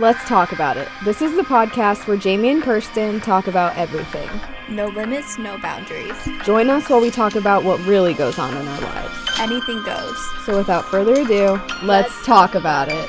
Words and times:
Let's 0.00 0.24
talk 0.26 0.52
about 0.52 0.78
it. 0.78 0.88
This 1.04 1.20
is 1.20 1.36
the 1.36 1.42
podcast 1.42 2.06
where 2.06 2.16
Jamie 2.16 2.48
and 2.48 2.62
Kirsten 2.62 3.20
talk 3.20 3.46
about 3.46 3.76
everything. 3.76 4.26
No 4.70 4.86
limits, 4.86 5.36
no 5.36 5.58
boundaries. 5.58 6.16
Join 6.44 6.70
us 6.70 6.88
while 6.88 7.02
we 7.02 7.10
talk 7.10 7.34
about 7.34 7.62
what 7.62 7.78
really 7.80 8.14
goes 8.14 8.38
on 8.38 8.56
in 8.56 8.66
our 8.66 8.80
lives. 8.80 9.38
Anything 9.38 9.82
goes. 9.82 10.16
So, 10.46 10.56
without 10.56 10.86
further 10.86 11.20
ado, 11.20 11.60
let's 11.82 12.24
talk 12.24 12.54
about 12.54 12.88
it. 12.88 13.06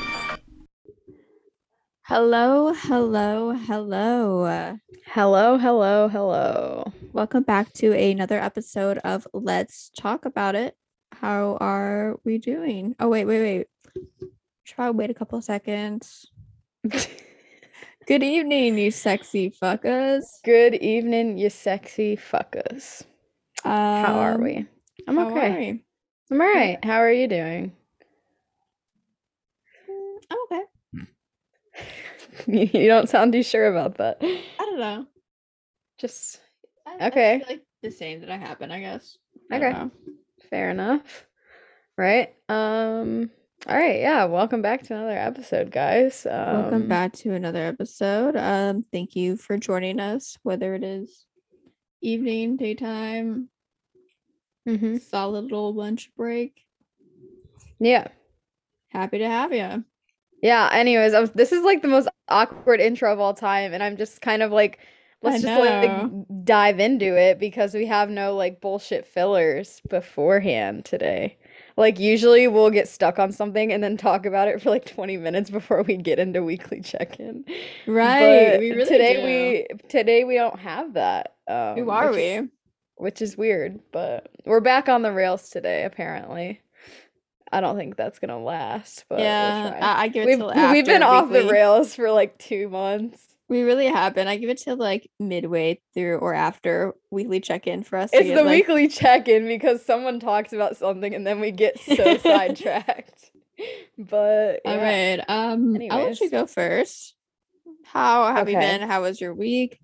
Hello, 2.02 2.74
hello, 2.74 3.52
hello. 3.52 4.78
Hello, 5.06 5.56
hello, 5.56 6.08
hello. 6.08 6.92
Welcome 7.14 7.44
back 7.44 7.72
to 7.74 7.94
another 7.98 8.38
episode 8.38 8.98
of 8.98 9.26
Let's 9.32 9.90
Talk 9.98 10.26
About 10.26 10.54
It. 10.54 10.76
How 11.12 11.56
are 11.62 12.20
we 12.24 12.36
doing? 12.36 12.94
Oh, 13.00 13.08
wait, 13.08 13.24
wait, 13.24 13.40
wait. 13.40 13.66
Try 14.66 14.90
wait 14.90 15.08
a 15.08 15.14
couple 15.14 15.40
seconds. 15.40 16.26
Good 18.06 18.22
evening, 18.22 18.76
you 18.76 18.90
sexy 18.90 19.50
fuckers. 19.50 20.24
Good 20.44 20.74
evening, 20.74 21.38
you 21.38 21.48
sexy 21.48 22.14
fuckers. 22.16 23.02
Um, 23.64 23.72
How 23.72 24.18
are 24.18 24.38
we? 24.38 24.66
I'm 25.08 25.18
how 25.18 25.26
okay. 25.28 25.72
we? 25.72 25.84
I'm 26.30 26.40
all 26.40 26.46
right. 26.46 26.84
How 26.84 26.98
are 26.98 27.10
you 27.12 27.26
doing? 27.26 27.72
Mm, 29.88 30.18
I'm 30.30 30.38
okay. 32.46 32.66
you 32.82 32.86
don't 32.86 33.08
sound 33.08 33.32
too 33.32 33.42
sure 33.42 33.66
about 33.66 33.96
that. 33.96 34.18
I 34.22 34.64
don't 34.66 34.78
know. 34.78 35.06
Just 35.96 36.40
I, 36.86 36.96
I 36.96 37.06
Okay. 37.06 37.38
feel 37.38 37.48
like 37.48 37.62
the 37.82 37.90
same 37.90 38.20
that 38.20 38.30
I 38.30 38.36
happen, 38.36 38.70
I 38.70 38.80
guess. 38.80 39.16
I 39.50 39.56
Okay. 39.56 39.74
fair 40.50 40.68
enough. 40.70 41.24
Right? 41.96 42.34
Um 42.50 43.30
all 43.66 43.76
right, 43.76 44.00
yeah. 44.00 44.24
Welcome 44.24 44.60
back 44.60 44.82
to 44.84 44.94
another 44.94 45.16
episode, 45.16 45.70
guys. 45.70 46.26
Um, 46.26 46.62
Welcome 46.62 46.88
back 46.88 47.12
to 47.14 47.32
another 47.32 47.64
episode. 47.64 48.36
Um, 48.36 48.82
thank 48.92 49.16
you 49.16 49.36
for 49.36 49.56
joining 49.56 50.00
us, 50.00 50.36
whether 50.42 50.74
it 50.74 50.84
is 50.84 51.24
evening, 52.02 52.56
daytime, 52.56 53.48
mhm. 54.68 55.00
solid 55.00 55.44
little 55.44 55.72
lunch 55.72 56.10
break. 56.14 56.60
Yeah. 57.80 58.08
Happy 58.88 59.18
to 59.18 59.28
have 59.28 59.52
you. 59.52 59.84
Yeah, 60.42 60.68
anyways, 60.70 61.14
I 61.14 61.20
was, 61.20 61.30
this 61.30 61.52
is 61.52 61.62
like 61.64 61.80
the 61.80 61.88
most 61.88 62.08
awkward 62.28 62.80
intro 62.80 63.10
of 63.12 63.18
all 63.18 63.32
time 63.32 63.72
and 63.72 63.82
I'm 63.82 63.96
just 63.96 64.20
kind 64.20 64.42
of 64.42 64.52
like 64.52 64.78
let's 65.22 65.42
just 65.42 65.58
like 65.58 66.44
dive 66.44 66.78
into 66.80 67.16
it 67.18 67.38
because 67.38 67.72
we 67.72 67.86
have 67.86 68.10
no 68.10 68.36
like 68.36 68.60
bullshit 68.60 69.06
fillers 69.06 69.80
beforehand 69.88 70.84
today. 70.84 71.38
Like 71.76 71.98
usually 71.98 72.46
we'll 72.46 72.70
get 72.70 72.88
stuck 72.88 73.18
on 73.18 73.32
something 73.32 73.72
and 73.72 73.82
then 73.82 73.96
talk 73.96 74.26
about 74.26 74.46
it 74.48 74.62
for 74.62 74.70
like 74.70 74.86
20 74.86 75.16
minutes 75.16 75.50
before 75.50 75.82
we 75.82 75.96
get 75.96 76.18
into 76.18 76.42
weekly 76.42 76.80
check-in. 76.80 77.44
Right. 77.86 78.50
But 78.52 78.60
we 78.60 78.70
really 78.70 78.84
today 78.84 79.14
do. 79.16 79.24
we 79.74 79.88
today 79.88 80.24
we 80.24 80.34
don't 80.36 80.58
have 80.60 80.94
that. 80.94 81.34
Um, 81.48 81.76
Who 81.76 81.90
are 81.90 82.10
which 82.10 82.18
is- 82.18 82.40
we? 82.42 82.48
which 82.96 83.22
is 83.22 83.36
weird, 83.36 83.80
but 83.92 84.28
we're 84.46 84.60
back 84.60 84.88
on 84.88 85.02
the 85.02 85.12
rails 85.12 85.50
today, 85.50 85.84
apparently. 85.84 86.60
I 87.50 87.60
don't 87.60 87.76
think 87.76 87.96
that's 87.96 88.18
gonna 88.20 88.42
last, 88.42 89.04
but 89.08 89.16
we'll 89.18 89.26
yeah, 89.26 89.70
try. 89.70 89.78
I, 89.80 90.02
I 90.02 90.08
give 90.08 90.28
it 90.28 90.38
we've 90.38 90.38
we've 90.72 90.86
been 90.86 91.02
off 91.02 91.30
the 91.30 91.46
rails 91.48 91.94
for 91.94 92.10
like 92.10 92.38
two 92.38 92.68
months. 92.68 93.33
We 93.48 93.62
really 93.62 93.86
have 93.86 94.14
been. 94.14 94.26
I 94.26 94.36
give 94.36 94.48
it 94.48 94.58
to 94.58 94.74
like 94.74 95.10
midway 95.20 95.80
through 95.92 96.18
or 96.18 96.32
after 96.32 96.94
weekly 97.10 97.40
check 97.40 97.66
in 97.66 97.82
for 97.82 97.98
us. 97.98 98.10
It's 98.12 98.24
get, 98.28 98.36
the 98.36 98.42
like, 98.42 98.66
weekly 98.66 98.88
check-in 98.88 99.46
because 99.46 99.84
someone 99.84 100.18
talks 100.18 100.52
about 100.52 100.76
something 100.76 101.14
and 101.14 101.26
then 101.26 101.40
we 101.40 101.50
get 101.50 101.78
so 101.78 102.16
sidetracked. 102.18 103.30
But 103.96 104.62
All 104.64 104.74
yeah. 104.74 105.16
right. 105.16 105.24
Um, 105.28 105.78
I'll 105.88 106.02
let 106.02 106.20
you 106.20 106.28
go 106.28 106.44
first. 106.46 107.14
How 107.84 108.34
have 108.34 108.48
you 108.48 108.58
been? 108.58 108.80
How 108.80 109.02
was 109.02 109.20
your 109.20 109.32
week? 109.32 109.78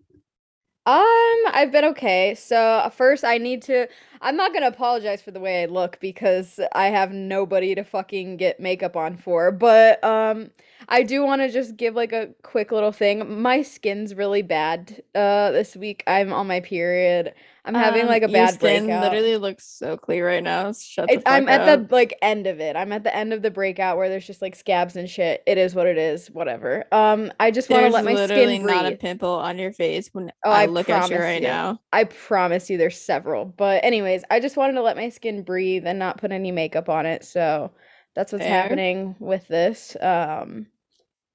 Um, 0.87 1.37
I've 1.53 1.71
been 1.71 1.85
okay. 1.87 2.35
So 2.35 2.91
first, 2.95 3.23
I 3.23 3.39
need 3.39 3.63
to. 3.63 3.87
I'm 4.23 4.37
not 4.37 4.53
gonna 4.53 4.67
apologize 4.67 5.21
for 5.23 5.31
the 5.31 5.41
way 5.41 5.63
I 5.63 5.67
look 5.67 5.99
because 6.01 6.59
I 6.73 6.87
have 6.87 7.13
nobody 7.13 7.75
to 7.75 7.85
fucking 7.85 8.39
get 8.39 8.61
makeup 8.61 8.97
on 8.97 9.17
for. 9.19 9.53
But 9.53 10.03
um, 10.03 10.51
I 10.89 11.03
do 11.03 11.23
want 11.25 11.43
to 11.43 11.51
just 11.51 11.77
give 11.77 11.95
like 11.95 12.13
a 12.13 12.31
quick 12.43 12.73
little 12.73 12.93
thing. 12.93 13.43
My 13.43 13.63
skin's 13.63 14.15
really 14.15 14.43
bad. 14.43 15.03
Uh, 15.15 15.51
this 15.51 15.77
week 15.77 16.03
I'm 16.07 16.33
on 16.33 16.47
my 16.47 16.61
period. 16.61 17.35
I'm 17.65 17.75
having 17.75 18.03
Um, 18.03 18.09
like 18.09 18.23
a 18.23 18.29
bad 18.29 18.55
skin 18.55 18.87
breakout. 18.87 19.41
looks 19.41 19.65
so 19.65 19.97
clear 19.97 19.99
clear 19.99 20.27
right 20.27 20.43
now. 20.43 20.73
Shut 20.73 21.09
the 21.09 21.15
It's, 21.15 21.23
I'm 21.27 21.49
at 21.49 21.69
up. 21.69 21.89
the 21.89 21.95
like 21.95 22.19
end 22.23 22.47
of 22.47 22.61
it. 22.61 22.75
I'm 22.77 22.93
at 22.93 23.05
the 23.05 23.15
end 23.15 23.33
of 23.33 23.43
the 23.43 23.51
breakout 23.51 23.97
where 23.97 24.09
there's 24.09 24.27
just 24.27 24.43
like 24.43 24.57
scabs 24.57 24.97
and 24.97 25.09
shit. 25.09 25.43
It 25.47 25.59
is 25.59 25.75
what 25.75 25.87
it 25.87 25.99
is. 25.99 26.31
Whatever. 26.31 26.85
Um, 26.93 27.33
I 27.39 27.51
just 27.51 27.71
want 27.71 27.87
to 27.87 27.93
let 27.93 28.05
my 28.05 28.15
literally 28.15 28.57
skin 28.57 28.67
not 28.67 28.87
a 28.87 28.97
pimple 28.97 29.31
on 29.35 29.59
your 29.59 29.73
face 29.73 30.09
when 30.13 30.33
Oh, 30.45 30.51
I, 30.51 30.63
I 30.63 30.67
look 30.67 30.89
at 30.89 31.11
you 31.11 31.19
right 31.19 31.41
you. 31.43 31.49
now. 31.49 31.81
I 31.93 32.05
promise 32.05 32.71
you 32.71 32.79
there's 32.79 33.01
several. 33.01 33.45
But 33.45 33.85
anyways, 33.85 34.25
I 34.31 34.41
just 34.41 34.57
wanted 34.57 34.75
to 34.75 34.83
let 34.83 34.97
my 34.97 35.09
skin 35.11 35.43
breathe 35.43 35.87
and 35.87 35.99
not 35.99 36.19
put 36.19 36.33
any 36.33 36.51
makeup 36.51 36.89
on 36.89 37.07
it. 37.07 37.25
So 37.25 37.73
that's 38.15 38.33
what's 38.33 38.45
Fair. 38.45 38.63
happening 38.63 39.17
with 39.21 39.47
this. 39.49 39.97
Um 40.01 40.67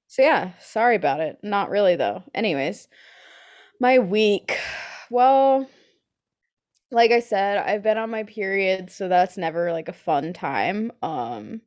so 0.08 0.22
yeah, 0.22 0.52
sorry 0.62 0.96
about 0.96 1.20
it. 1.20 1.38
Not 1.44 1.70
really 1.70 1.96
though. 1.96 2.24
Anyways, 2.34 2.88
my 3.80 4.00
week. 4.00 4.58
Well, 5.10 5.68
like 6.92 7.12
I 7.12 7.20
said, 7.20 7.58
I've 7.58 7.84
been 7.84 7.98
on 7.98 8.10
my 8.10 8.24
period, 8.24 8.92
so 8.92 9.08
that's 9.08 9.38
never 9.38 9.72
like 9.72 9.88
a 9.90 9.94
fun 9.94 10.34
time. 10.34 10.92
Um 11.02 11.62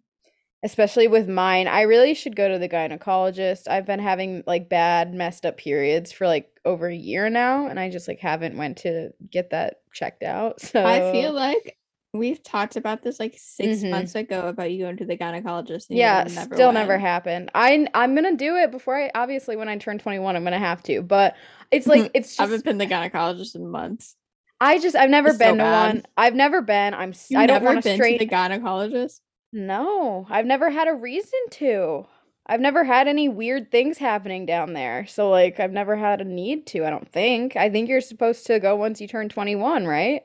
especially 0.64 1.06
with 1.06 1.28
mine. 1.28 1.68
I 1.68 1.82
really 1.82 2.14
should 2.14 2.34
go 2.34 2.48
to 2.48 2.58
the 2.58 2.68
gynecologist. 2.68 3.68
I've 3.68 3.86
been 3.86 4.00
having 4.00 4.42
like 4.46 4.68
bad 4.68 5.14
messed 5.14 5.46
up 5.46 5.56
periods 5.56 6.10
for 6.10 6.26
like 6.26 6.50
over 6.64 6.88
a 6.88 6.94
year 6.94 7.30
now 7.30 7.68
and 7.68 7.78
I 7.78 7.90
just 7.90 8.08
like 8.08 8.18
haven't 8.20 8.56
went 8.56 8.78
to 8.78 9.10
get 9.30 9.50
that 9.50 9.82
checked 9.92 10.22
out. 10.24 10.60
So 10.62 10.84
I 10.84 11.00
feel 11.12 11.32
like 11.32 11.76
we've 12.12 12.42
talked 12.42 12.76
about 12.76 13.02
this 13.02 13.20
like 13.20 13.34
6 13.38 13.84
Mhm. 13.84 13.90
months 13.90 14.14
ago 14.16 14.48
about 14.48 14.72
you 14.72 14.84
going 14.84 14.96
to 14.96 15.04
the 15.06 15.16
gynecologist. 15.16 15.90
And 15.90 15.98
yeah, 15.98 16.24
never 16.26 16.54
still 16.54 16.72
never 16.72 16.98
happened. 16.98 17.50
I 17.54 17.86
I'm 17.94 18.14
going 18.16 18.24
to 18.30 18.36
do 18.36 18.56
it 18.56 18.70
before 18.70 18.96
I 18.96 19.10
obviously 19.14 19.56
when 19.56 19.68
I 19.68 19.76
turn 19.78 19.98
21 19.98 20.34
I'm 20.34 20.42
going 20.42 20.52
to 20.52 20.58
have 20.58 20.82
to, 20.84 21.02
but 21.02 21.36
it's 21.70 21.86
like 21.86 22.10
it's 22.14 22.30
just 22.30 22.40
I 22.40 22.42
haven't 22.42 22.64
been 22.64 22.78
to 22.78 22.86
the 22.86 22.92
gynecologist 22.92 23.54
in 23.54 23.68
months. 23.68 24.16
I 24.60 24.78
just 24.78 24.96
I've 24.96 25.10
never 25.10 25.30
It's 25.30 25.38
so 25.38 25.54
been 25.54 25.58
to 25.58 25.64
bad. 25.64 25.66
one. 25.66 26.06
I've 26.16 26.34
never 26.34 26.62
been. 26.62 26.94
I'm 26.94 27.12
You've 27.28 27.42
I 27.42 27.46
don't 27.46 27.62
never 27.62 27.64
want 27.64 27.78
to 27.78 27.82
been 27.82 27.94
strain 27.94 28.18
to 28.18 28.18
the 28.18 28.26
gynecologist. 28.26 29.20
No, 29.52 30.26
I've 30.30 30.46
never 30.46 30.70
had 30.70 30.88
a 30.88 30.94
reason 30.94 31.38
to. 31.52 32.06
I've 32.46 32.60
never 32.60 32.84
had 32.84 33.08
any 33.08 33.28
weird 33.28 33.70
things 33.70 33.98
happening 33.98 34.46
down 34.46 34.72
there. 34.72 35.06
So 35.06 35.28
like 35.30 35.60
I've 35.60 35.72
never 35.72 35.96
had 35.96 36.20
a 36.20 36.24
need 36.24 36.66
to, 36.68 36.84
I 36.86 36.90
don't 36.90 37.10
think. 37.10 37.56
I 37.56 37.70
think 37.70 37.88
you're 37.88 38.00
supposed 38.00 38.46
to 38.46 38.58
go 38.60 38.76
once 38.76 39.00
you 39.00 39.08
turn 39.08 39.28
21, 39.28 39.86
right? 39.86 40.22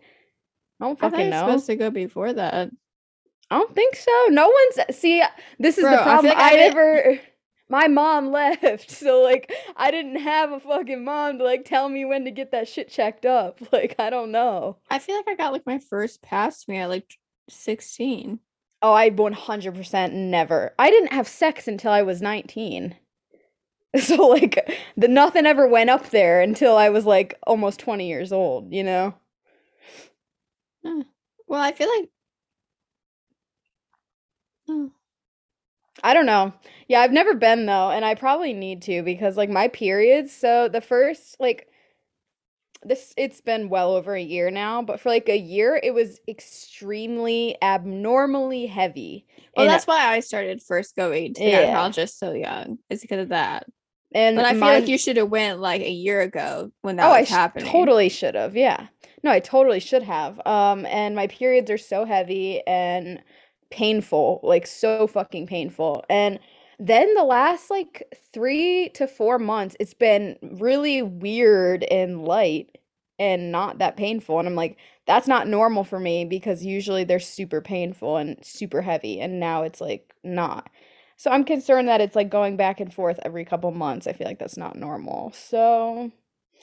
I 0.79 0.85
don't 0.85 0.99
I 0.99 1.09
fucking 1.09 1.25
were 1.25 1.29
know. 1.29 1.39
supposed 1.39 1.65
to 1.67 1.75
go 1.75 1.89
before 1.91 2.33
that. 2.33 2.71
I 3.49 3.57
don't 3.57 3.73
think 3.75 3.95
so. 3.95 4.11
No 4.29 4.49
one's 4.49 4.97
see 4.97 5.23
this 5.59 5.77
is 5.77 5.87
Bro, 5.87 5.91
the 5.91 5.97
I 5.97 6.03
problem. 6.03 6.33
like 6.35 6.39
I 6.39 6.55
I 6.55 6.55
never 6.55 7.19
my 7.69 7.87
mom 7.87 8.27
left. 8.31 8.91
So 8.91 9.21
like 9.21 9.51
I 9.75 9.91
didn't 9.91 10.17
have 10.17 10.51
a 10.51 10.59
fucking 10.59 11.03
mom 11.03 11.37
to 11.39 11.43
like 11.43 11.65
tell 11.65 11.89
me 11.89 12.05
when 12.05 12.25
to 12.25 12.31
get 12.31 12.51
that 12.51 12.67
shit 12.67 12.89
checked 12.89 13.25
up. 13.25 13.59
Like 13.71 13.95
I 13.99 14.09
don't 14.09 14.31
know. 14.31 14.77
I 14.89 14.99
feel 14.99 15.15
like 15.15 15.27
I 15.27 15.35
got 15.35 15.51
like 15.53 15.65
my 15.65 15.79
first 15.79 16.21
pap 16.21 16.53
smear 16.53 16.83
at 16.83 16.89
like 16.89 17.17
16. 17.49 18.39
Oh, 18.81 18.93
I 18.93 19.09
100% 19.09 20.13
never. 20.13 20.73
I 20.77 20.89
didn't 20.89 21.13
have 21.13 21.27
sex 21.27 21.67
until 21.67 21.91
I 21.91 22.01
was 22.03 22.21
19. 22.21 22.95
So 23.99 24.27
like 24.27 24.57
the 24.97 25.07
nothing 25.07 25.45
ever 25.45 25.67
went 25.67 25.91
up 25.91 26.09
there 26.09 26.41
until 26.41 26.75
I 26.77 26.89
was 26.89 27.05
like 27.05 27.37
almost 27.45 27.79
20 27.79 28.07
years 28.07 28.31
old, 28.31 28.73
you 28.73 28.83
know? 28.83 29.13
Well, 31.47 31.61
I 31.61 31.71
feel 31.71 31.89
like. 31.89 32.09
Oh, 34.67 34.91
I 36.03 36.13
don't 36.13 36.25
know. 36.25 36.53
Yeah, 36.89 36.99
I've 37.01 37.13
never 37.13 37.33
been 37.33 37.65
though, 37.65 37.89
and 37.89 38.03
I 38.03 38.13
probably 38.15 38.53
need 38.53 38.81
to 38.83 39.01
because 39.03 39.37
like 39.37 39.49
my 39.49 39.69
periods, 39.69 40.31
so 40.33 40.67
the 40.67 40.81
first 40.81 41.37
like 41.39 41.67
this 42.85 43.13
it's 43.15 43.39
been 43.39 43.69
well 43.69 43.93
over 43.95 44.13
a 44.13 44.21
year 44.21 44.51
now, 44.51 44.81
but 44.81 44.99
for 44.99 45.07
like 45.09 45.29
a 45.29 45.37
year 45.37 45.79
it 45.81 45.93
was 45.93 46.19
extremely 46.27 47.55
abnormally 47.61 48.65
heavy. 48.65 49.25
well, 49.55 49.65
And- 49.65 49.73
that's 49.73 49.87
why 49.87 50.05
I 50.13 50.19
started 50.19 50.61
first 50.61 50.95
going 50.97 51.33
to 51.35 51.43
the 51.43 51.49
Yeah. 51.49 51.73
gynecologist 51.73 52.17
so 52.17 52.33
young. 52.33 52.79
It's 52.89 53.01
because 53.01 53.21
of 53.21 53.29
that. 53.29 53.65
and 54.15 54.35
But 54.35 54.45
I 54.45 54.51
feel 54.51 54.59
like 54.61 54.87
you 54.89 54.97
should 54.97 55.17
have 55.17 55.29
went 55.29 55.59
like 55.59 55.81
a 55.81 55.89
year 55.89 56.19
ago 56.21 56.71
when 56.81 56.97
that 56.97 57.05
oh, 57.09 57.13
I 57.13 57.21
was 57.21 57.29
sh- 57.29 57.31
happening. 57.31 57.71
totally 57.71 58.09
should 58.09 58.35
have. 58.35 58.55
Yeah. 58.57 58.87
No, 59.23 59.31
I 59.31 59.39
totally 59.39 59.79
should 59.79 60.03
have. 60.03 60.45
Um, 60.45 60.85
and 60.85 61.15
my 61.15 61.27
periods 61.27 61.71
are 61.71 61.77
so 61.77 62.03
heavy 62.03 62.61
and 62.67 63.23
painful, 63.73 64.39
like 64.43 64.67
so 64.67 65.07
fucking 65.07 65.47
painful. 65.47 66.05
And 66.09 66.39
then 66.79 67.13
the 67.15 67.23
last 67.23 67.69
like 67.71 68.03
three 68.31 68.89
to 68.89 69.07
four 69.07 69.39
months, 69.39 69.75
it's 69.79 69.93
been 69.93 70.37
really 70.41 71.01
weird 71.01 71.83
and 71.85 72.23
light 72.23 72.77
and 73.19 73.51
not 73.51 73.79
that 73.79 73.97
painful. 73.97 74.39
And 74.39 74.47
I'm 74.47 74.55
like, 74.55 74.77
that's 75.07 75.27
not 75.27 75.47
normal 75.47 75.83
for 75.83 75.99
me 75.99 76.23
because 76.25 76.63
usually 76.63 77.03
they're 77.03 77.19
super 77.19 77.61
painful 77.61 78.17
and 78.17 78.37
super 78.45 78.81
heavy. 78.81 79.19
And 79.19 79.39
now 79.39 79.63
it's 79.63 79.81
like 79.81 80.13
not. 80.23 80.69
So 81.17 81.31
I'm 81.31 81.43
concerned 81.43 81.87
that 81.87 82.01
it's 82.01 82.15
like 82.15 82.29
going 82.29 82.57
back 82.57 82.79
and 82.79 82.93
forth 82.93 83.19
every 83.23 83.45
couple 83.45 83.71
months. 83.71 84.07
I 84.07 84.13
feel 84.13 84.27
like 84.27 84.39
that's 84.39 84.57
not 84.57 84.75
normal. 84.75 85.31
So 85.33 86.11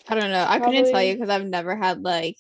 I 0.09 0.15
don't 0.15 0.31
know. 0.31 0.47
I 0.49 0.61
couldn't 0.61 0.91
tell 0.91 1.03
you 1.03 1.15
because 1.15 1.31
I've 1.31 1.47
never 1.47 1.77
had 1.77 2.03
like 2.03 2.37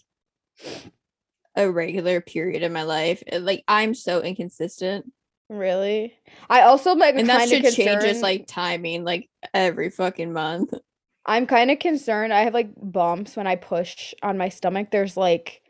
a 1.60 1.70
regular 1.70 2.20
period 2.20 2.62
in 2.62 2.72
my 2.72 2.82
life. 2.82 3.22
Like 3.32 3.62
I'm 3.68 3.94
so 3.94 4.20
inconsistent, 4.20 5.12
really, 5.48 6.14
I 6.48 6.62
also 6.62 6.94
like 6.94 7.14
and 7.16 7.28
that 7.28 7.48
should 7.48 7.62
change 7.74 8.02
just 8.02 8.22
like 8.22 8.46
timing, 8.46 9.04
like 9.04 9.28
every 9.54 9.90
fucking 9.90 10.32
month. 10.32 10.72
I'm 11.26 11.46
kind 11.46 11.70
of 11.70 11.78
concerned. 11.78 12.32
I 12.32 12.40
have 12.40 12.54
like 12.54 12.70
bumps 12.76 13.36
when 13.36 13.46
I 13.46 13.56
push 13.56 14.14
on 14.22 14.38
my 14.38 14.48
stomach. 14.48 14.90
There's 14.90 15.16
like, 15.18 15.60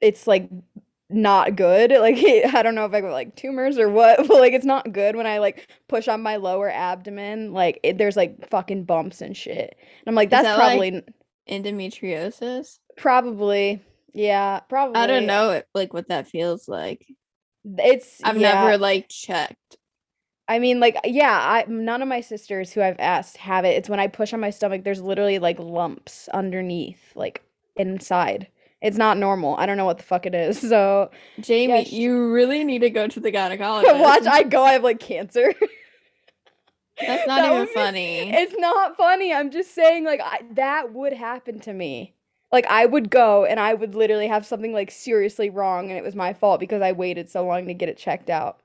it's 0.00 0.26
like 0.26 0.48
not 1.10 1.56
good. 1.56 1.90
Like 1.98 2.16
I 2.18 2.62
don't 2.62 2.74
know 2.74 2.84
if 2.84 2.92
I 2.94 3.00
got 3.00 3.10
like 3.10 3.34
tumors 3.34 3.78
or 3.78 3.90
what, 3.90 4.18
but 4.28 4.38
like 4.38 4.52
it's 4.52 4.64
not 4.64 4.92
good 4.92 5.16
when 5.16 5.26
I 5.26 5.38
like 5.38 5.68
push 5.88 6.06
on 6.06 6.22
my 6.22 6.36
lower 6.36 6.70
abdomen. 6.70 7.52
Like 7.52 7.80
it, 7.82 7.98
there's 7.98 8.16
like 8.16 8.48
fucking 8.48 8.84
bumps 8.84 9.20
and 9.20 9.36
shit. 9.36 9.76
And 9.76 10.06
I'm 10.06 10.14
like, 10.14 10.30
that's 10.30 10.44
that, 10.44 10.58
like- 10.58 10.78
probably 10.78 11.02
Endometriosis. 11.50 12.78
probably 12.96 13.82
yeah, 14.14 14.60
probably. 14.60 14.96
I 14.96 15.06
don't 15.06 15.26
know 15.26 15.62
like 15.74 15.92
what 15.92 16.08
that 16.08 16.26
feels 16.28 16.68
like. 16.68 17.06
It's 17.64 18.20
I've 18.22 18.36
yeah. 18.38 18.54
never 18.64 18.78
like 18.78 19.08
checked. 19.08 19.76
I 20.46 20.58
mean, 20.58 20.78
like, 20.78 20.98
yeah, 21.04 21.38
I 21.38 21.64
none 21.68 22.02
of 22.02 22.08
my 22.08 22.20
sisters 22.20 22.72
who 22.72 22.82
I've 22.82 23.00
asked 23.00 23.38
have 23.38 23.64
it. 23.64 23.76
It's 23.76 23.88
when 23.88 24.00
I 24.00 24.06
push 24.08 24.32
on 24.32 24.40
my 24.40 24.50
stomach, 24.50 24.84
there's 24.84 25.00
literally 25.00 25.38
like 25.38 25.58
lumps 25.58 26.28
underneath, 26.28 27.00
like 27.14 27.42
inside. 27.76 28.48
It's 28.82 28.98
not 28.98 29.16
normal. 29.16 29.56
I 29.56 29.64
don't 29.64 29.78
know 29.78 29.86
what 29.86 29.96
the 29.96 30.04
fuck 30.04 30.26
it 30.26 30.34
is. 30.34 30.60
So 30.68 31.10
Jamie, 31.40 31.86
sh- 31.86 31.92
you 31.92 32.30
really 32.30 32.64
need 32.64 32.80
to 32.80 32.90
go 32.90 33.08
to 33.08 33.18
the 33.20 33.32
gynecologist. 33.32 33.98
watch, 34.00 34.26
I 34.26 34.42
go, 34.42 34.62
I 34.62 34.72
have 34.74 34.84
like 34.84 35.00
cancer. 35.00 35.54
That's 37.00 37.26
not 37.26 37.42
That 37.42 37.52
even 37.52 37.66
be- 37.66 37.72
funny. 37.72 38.30
It's 38.34 38.54
not 38.56 38.96
funny. 38.96 39.32
I'm 39.32 39.50
just 39.50 39.74
saying, 39.74 40.04
like, 40.04 40.20
I, 40.22 40.40
that 40.52 40.92
would 40.92 41.12
happen 41.14 41.58
to 41.60 41.72
me. 41.72 42.14
Like, 42.52 42.66
I 42.66 42.86
would 42.86 43.10
go 43.10 43.44
and 43.44 43.58
I 43.58 43.74
would 43.74 43.94
literally 43.94 44.28
have 44.28 44.46
something 44.46 44.72
like 44.72 44.90
seriously 44.90 45.50
wrong, 45.50 45.88
and 45.90 45.98
it 45.98 46.04
was 46.04 46.14
my 46.14 46.32
fault 46.32 46.60
because 46.60 46.82
I 46.82 46.92
waited 46.92 47.28
so 47.28 47.44
long 47.44 47.66
to 47.66 47.74
get 47.74 47.88
it 47.88 47.98
checked 47.98 48.30
out. 48.30 48.60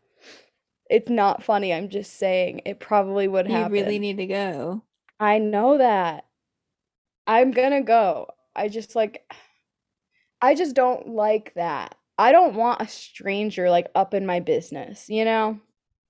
It's 0.90 1.10
not 1.10 1.44
funny. 1.44 1.74
I'm 1.74 1.90
just 1.90 2.18
saying 2.18 2.62
it 2.66 2.80
probably 2.80 3.28
would 3.28 3.48
you 3.48 3.54
happen. 3.54 3.72
really 3.74 4.00
need 4.00 4.18
to 4.18 4.26
go. 4.28 4.84
I 5.20 5.38
know 5.40 5.78
that. 5.78 6.26
I'm 7.28 7.52
gonna 7.52 7.82
go. 7.84 8.28
I 8.56 8.70
just 8.70 8.96
like 8.96 9.24
I 10.42 10.56
just 10.56 10.76
don't 10.76 11.10
like 11.10 11.54
that. 11.56 11.96
I 12.18 12.32
don't 12.32 12.56
want 12.56 12.82
a 12.82 12.88
stranger 12.88 13.70
like 13.70 13.88
up 13.96 14.14
in 14.14 14.26
my 14.26 14.40
business, 14.40 15.10
you 15.10 15.26
know? 15.26 15.60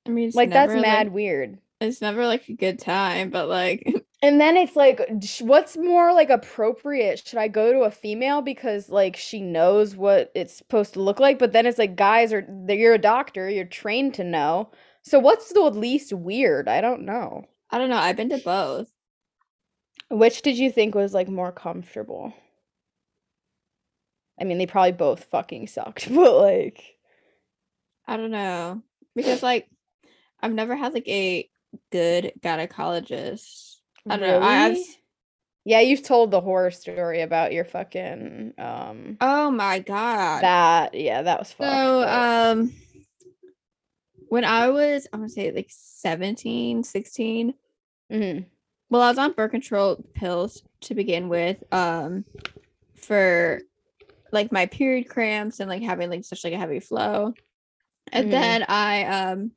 I 0.08 0.10
mean, 0.12 0.28
it's 0.30 0.36
Like 0.36 0.50
that's 0.50 0.74
mad 0.74 1.08
like- 1.08 1.14
weird. 1.14 1.60
it's 1.82 2.02
never 2.02 2.26
like 2.26 2.48
a 2.50 2.54
good 2.54 2.80
time, 2.80 3.30
but 3.32 3.48
like 3.50 3.84
And 4.22 4.40
then 4.40 4.58
it's 4.58 4.76
like 4.76 5.02
sh- 5.24 5.42
what's 5.42 5.78
more 5.78 6.14
like 6.14 6.30
appropriate? 6.30 7.26
Should 7.26 7.40
I 7.40 7.48
go 7.48 7.72
to 7.72 7.82
a 7.82 7.92
female 7.92 8.42
because 8.42 8.90
like 8.90 9.16
she 9.16 9.42
knows 9.42 9.96
what 9.96 10.32
it's 10.36 10.54
supposed 10.54 10.94
to 10.94 11.02
look 11.02 11.20
like, 11.20 11.40
but 11.40 11.54
then 11.54 11.66
it's 11.66 11.78
like 11.78 11.96
guys 11.96 12.34
are 12.34 12.46
you're 12.68 12.96
a 12.96 12.98
doctor, 12.98 13.50
you're 13.50 13.66
trained 13.66 14.16
to 14.16 14.24
know. 14.24 14.72
So 15.04 15.20
what's 15.20 15.54
the 15.54 15.62
least 15.62 16.12
weird? 16.14 16.68
I 16.68 16.82
don't 16.82 17.04
know. 17.04 17.46
I 17.72 17.78
don't 17.78 17.90
know. 17.90 17.98
I've 17.98 18.18
been 18.18 18.30
to 18.30 18.40
both. 18.40 18.92
Which 20.10 20.42
did 20.42 20.58
you 20.58 20.72
think 20.72 20.96
was 20.96 21.14
like 21.14 21.30
more 21.30 21.52
comfortable? 21.52 22.34
I 24.40 24.44
mean, 24.44 24.58
they 24.58 24.66
probably 24.66 24.94
both 24.94 25.26
fucking 25.26 25.68
sucked, 25.68 26.08
but 26.14 26.34
like, 26.42 26.98
I 28.08 28.18
don't 28.18 28.32
know 28.32 28.82
because 29.16 29.44
like 29.44 29.70
I've 30.42 30.54
never 30.54 30.76
had 30.76 30.94
like 30.94 31.08
a 31.08 31.50
good 31.92 32.34
gynecologist. 32.42 33.69
I 34.08 34.18
don't 34.18 34.22
know. 34.22 34.40
I, 34.40 34.66
I've, 34.66 34.72
really? 34.72 34.86
Yeah, 35.66 35.80
you've 35.82 36.04
told 36.04 36.32
the 36.32 36.42
horror 36.42 36.72
story 36.72 37.22
about 37.22 37.54
your 37.54 37.66
fucking 37.66 38.54
um 38.58 39.18
oh 39.22 39.52
my 39.52 39.80
god. 39.80 40.44
that. 40.44 40.94
Yeah, 40.96 41.22
that 41.24 41.40
was 41.40 41.52
fucked. 41.52 41.72
so 41.72 42.08
um 42.08 42.72
when 44.30 44.46
I 44.46 44.70
was 44.70 45.08
I'm 45.12 45.20
gonna 45.22 45.30
say 45.30 45.52
like 45.52 45.68
17, 45.70 46.84
16, 46.84 47.54
Mm-hmm. 48.12 48.44
well, 48.90 49.02
I 49.04 49.10
was 49.10 49.20
on 49.20 49.34
birth 49.34 49.52
control 49.52 50.04
pills 50.16 50.64
to 50.82 50.96
begin 50.96 51.30
with, 51.30 51.64
um, 51.72 52.26
for 52.96 53.62
like 54.32 54.52
my 54.52 54.66
period 54.66 55.08
cramps 55.10 55.60
and 55.60 55.70
like 55.70 55.84
having 55.84 56.10
like 56.10 56.24
such 56.26 56.44
like 56.44 56.54
a 56.54 56.58
heavy 56.58 56.80
flow. 56.80 57.34
And 58.12 58.28
Mhm. 58.28 58.32
then 58.32 58.66
I 58.68 59.04
um 59.04 59.52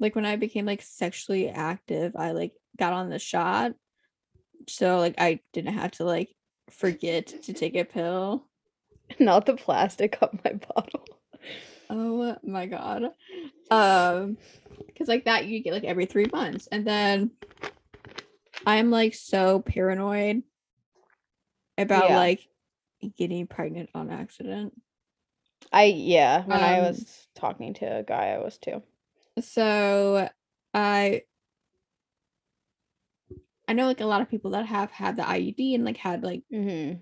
like 0.00 0.14
when 0.16 0.26
I 0.26 0.36
became 0.36 0.66
like 0.66 0.82
sexually 0.82 1.48
active, 1.48 2.14
I 2.16 2.32
like 2.32 2.52
got 2.78 2.92
on 2.92 3.10
the 3.10 3.18
shot. 3.18 3.72
So 4.68 4.98
like 4.98 5.14
I 5.18 5.40
didn't 5.52 5.74
have 5.74 5.92
to 5.92 6.04
like 6.04 6.34
forget 6.70 7.26
to 7.44 7.52
take 7.52 7.76
a 7.76 7.84
pill. 7.84 8.46
not 9.18 9.46
the 9.46 9.56
plastic 9.56 10.18
up 10.20 10.38
my 10.44 10.52
bottle. 10.52 11.04
Oh 11.90 12.36
my 12.42 12.66
god. 12.66 13.12
Um 13.70 14.36
because 14.86 15.08
like 15.08 15.24
that 15.24 15.46
you 15.46 15.62
get 15.62 15.72
like 15.72 15.84
every 15.84 16.06
three 16.06 16.26
months. 16.32 16.68
And 16.70 16.86
then 16.86 17.30
I'm 18.66 18.90
like 18.90 19.14
so 19.14 19.60
paranoid 19.60 20.42
about 21.78 22.08
Yeah. 22.08 22.16
like 22.16 22.48
getting 23.16 23.46
pregnant 23.46 23.90
on 23.94 24.10
accident. 24.10 24.74
I 25.72 25.84
yeah, 25.84 26.44
when 26.44 26.62
I 26.62 26.78
Um, 26.78 26.84
was 26.86 27.28
talking 27.34 27.74
to 27.74 27.98
a 27.98 28.02
guy, 28.02 28.28
I 28.30 28.38
was 28.38 28.58
too. 28.58 28.82
So 29.40 30.28
I 30.74 31.22
I 33.68 33.74
know 33.74 33.86
like 33.86 34.00
a 34.00 34.06
lot 34.06 34.22
of 34.22 34.30
people 34.30 34.50
that 34.52 34.66
have 34.66 34.90
had 34.90 35.16
the 35.16 35.22
IUD 35.22 35.74
and 35.74 35.84
like 35.84 35.98
had 35.98 36.24
like 36.24 36.42
Mhm. 36.52 37.00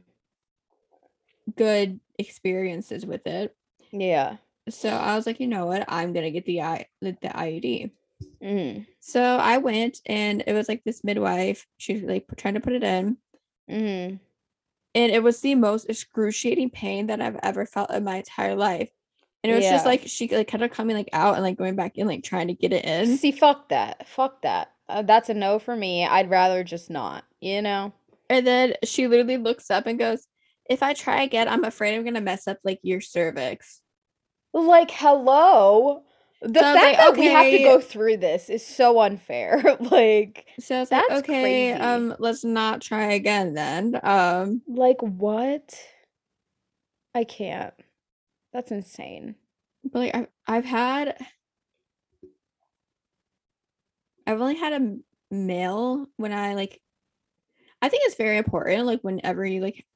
good 1.57 2.01
experiences 2.19 3.07
with 3.07 3.27
it. 3.27 3.55
Yeah. 3.93 4.37
So 4.69 4.89
I 4.89 5.15
was 5.15 5.27
like, 5.27 5.39
you 5.39 5.47
know 5.47 5.67
what? 5.67 5.85
I'm 5.89 6.13
gonna 6.13 6.31
get 6.33 6.45
the 6.45 6.63
I 6.63 6.87
the, 7.01 7.17
the 7.23 7.29
IUD. 7.29 7.93
Mhm. 8.43 8.87
So 9.01 9.23
I 9.23 9.59
went 9.59 10.01
and 10.07 10.43
it 10.47 10.53
was 10.53 10.69
like 10.69 10.83
this 10.85 11.05
midwife. 11.05 11.67
She's 11.77 12.03
like 12.03 12.27
trying 12.37 12.55
to 12.55 12.61
put 12.61 12.73
it 12.73 12.83
in. 12.83 13.17
Mhm. 13.71 14.19
And 14.95 15.13
it 15.13 15.23
was 15.23 15.41
the 15.41 15.55
most 15.55 15.85
excruciating 15.89 16.71
pain 16.71 17.07
that 17.09 17.21
I've 17.21 17.39
ever 17.43 17.67
felt 17.67 17.91
in 17.93 18.03
my 18.03 18.17
entire 18.17 18.57
life. 18.57 18.91
And 19.45 19.53
it 19.53 19.55
was 19.55 19.65
just 19.67 19.87
like 19.87 20.03
she 20.07 20.27
like 20.29 20.49
kind 20.49 20.65
of 20.65 20.73
coming 20.73 20.97
like 20.97 21.11
out 21.13 21.35
and 21.35 21.43
like 21.45 21.59
going 21.59 21.77
back 21.77 21.97
in, 21.99 22.09
like 22.09 22.25
trying 22.25 22.49
to 22.49 22.55
get 22.55 22.73
it 22.73 22.85
in. 22.85 23.17
See, 23.19 23.31
fuck 23.31 23.69
that. 23.69 24.09
Fuck 24.09 24.43
that. 24.43 24.73
Uh, 24.89 25.03
that's 25.03 25.29
a 25.29 25.35
no 25.35 25.59
for 25.59 25.77
me. 25.77 26.05
I'd 26.07 26.31
rather 26.31 26.63
just 26.65 26.91
not, 26.91 27.25
you 27.41 27.63
know? 27.63 27.93
And 28.29 28.47
then 28.47 28.75
she 28.85 29.09
literally 29.09 29.37
looks 29.37 29.71
up 29.71 29.87
and 29.87 29.99
goes, 29.99 30.27
If 30.69 30.83
I 30.83 30.95
try 30.95 31.23
again, 31.23 31.49
I'm 31.49 31.65
afraid 31.65 31.95
I'm 31.97 32.05
gonna 32.05 32.21
mess 32.21 32.47
up 32.49 32.59
like 32.65 32.81
your 32.83 33.01
cervix. 33.01 33.81
Like, 34.53 34.91
hello. 34.91 36.03
The 36.43 36.61
So 36.61 36.73
fact 36.73 36.97
like, 36.99 36.99
that 36.99 37.17
we 37.17 37.29
have 37.29 37.49
to 37.51 37.59
go 37.59 37.81
through 37.81 38.19
this 38.19 38.49
is 38.51 38.65
so 38.67 39.01
unfair. 39.01 39.77
like, 39.81 40.47
So 40.59 40.81
was 40.81 40.91
like, 40.93 41.05
That's 41.09 41.11
okay, 41.11 41.73
crazy. 41.73 41.75
um, 41.75 42.15
let's 42.19 42.45
not 42.45 42.81
try 42.83 43.13
again 43.13 43.55
then. 43.55 43.99
Um, 44.03 44.63
like 44.67 45.01
what? 45.01 45.79
I 47.15 47.25
can't. 47.25 47.75
That's 48.53 48.71
insane. 48.73 49.37
but 49.85 49.99
like 50.01 50.15
I've 50.15 50.29
I've 50.47 50.65
had 50.65 51.17
I've 54.27 54.41
only 54.41 54.57
had 54.57 54.73
a 54.73 54.97
male 55.31 56.07
when 56.17 56.33
I 56.33 56.55
like 56.55 56.81
I 57.83 57.89
think 57.89 58.03
it's 58.07 58.17
very 58.17 58.39
important, 58.39 58.87
like 58.87 59.03
whenever 59.03 59.45
you 59.45 59.61
like 59.61 59.87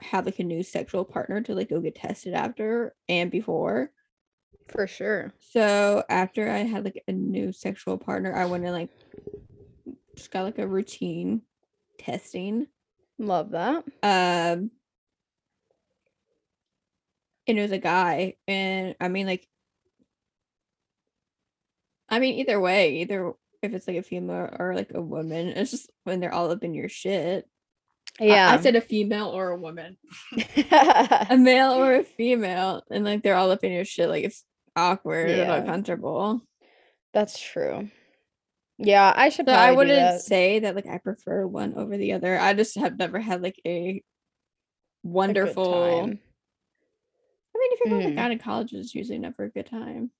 have 0.00 0.26
like 0.26 0.38
a 0.38 0.44
new 0.44 0.62
sexual 0.62 1.04
partner 1.04 1.40
to 1.42 1.54
like 1.54 1.70
go 1.70 1.80
get 1.80 1.94
tested 1.94 2.34
after 2.34 2.94
and 3.08 3.30
before. 3.30 3.90
For 4.68 4.86
sure. 4.86 5.32
So 5.38 6.04
after 6.08 6.50
I 6.50 6.58
had 6.58 6.84
like 6.84 7.02
a 7.06 7.12
new 7.12 7.52
sexual 7.52 7.98
partner, 7.98 8.34
I 8.34 8.46
went 8.46 8.64
and 8.64 8.72
like 8.72 8.90
just 10.16 10.30
got 10.30 10.42
like 10.42 10.58
a 10.58 10.66
routine 10.66 11.42
testing. 11.98 12.66
Love 13.18 13.50
that. 13.50 13.84
Um 14.02 14.70
and 17.46 17.58
it 17.58 17.62
was 17.62 17.72
a 17.72 17.78
guy. 17.78 18.34
And 18.46 18.94
I 19.00 19.08
mean 19.08 19.26
like 19.26 19.48
I 22.08 22.18
mean 22.20 22.34
either 22.34 22.58
way, 22.58 22.96
either 22.96 23.32
if 23.62 23.72
it's 23.74 23.88
like 23.88 23.96
a 23.96 24.02
female 24.02 24.48
or 24.58 24.74
like 24.74 24.92
a 24.94 25.00
woman, 25.02 25.48
it's 25.48 25.70
just 25.72 25.90
when 26.04 26.20
they're 26.20 26.32
all 26.34 26.50
up 26.50 26.62
in 26.64 26.74
your 26.74 26.88
shit. 26.88 27.46
Yeah. 28.20 28.50
I, 28.50 28.60
said 28.60 28.74
a 28.76 28.80
female 28.80 29.28
or 29.28 29.50
a 29.50 29.56
woman. 29.58 29.96
A 31.28 31.36
male 31.38 31.72
or 31.72 31.96
a 31.96 32.04
female, 32.04 32.82
and 32.90 33.04
like 33.04 33.22
they're 33.22 33.36
all 33.36 33.50
up 33.50 33.62
in 33.64 33.72
your 33.72 33.84
shit, 33.84 34.08
like 34.08 34.24
it's 34.24 34.44
awkward 34.76 35.30
Yeah. 35.30 35.54
and 35.54 35.64
uncomfortable. 35.64 36.40
That's 37.12 37.38
true. 37.40 37.88
Yeah, 38.78 39.12
I 39.14 39.28
should 39.30 39.46
So 39.46 39.52
I 39.52 39.72
wouldn't 39.72 39.96
that. 39.98 40.20
say 40.20 40.60
that 40.60 40.74
like 40.76 40.86
I 40.86 40.98
prefer 40.98 41.46
one 41.46 41.74
over 41.74 41.96
the 41.96 42.12
other. 42.12 42.38
I 42.38 42.54
just 42.54 42.78
have 42.78 42.96
never 42.98 43.18
had 43.18 43.42
like 43.42 43.60
a 43.66 43.70
A 43.70 44.02
wonderful. 45.02 45.74
I 46.02 46.06
mean, 46.06 46.18
if 47.72 47.80
you're 47.80 47.98
going 48.00 48.14
Mm. 48.16 48.38
to 48.38 48.38
college, 48.44 48.72
it's 48.72 48.94
usually 48.94 49.18
never 49.18 49.44
a 49.44 49.50
good 49.50 49.66
time. 49.66 50.10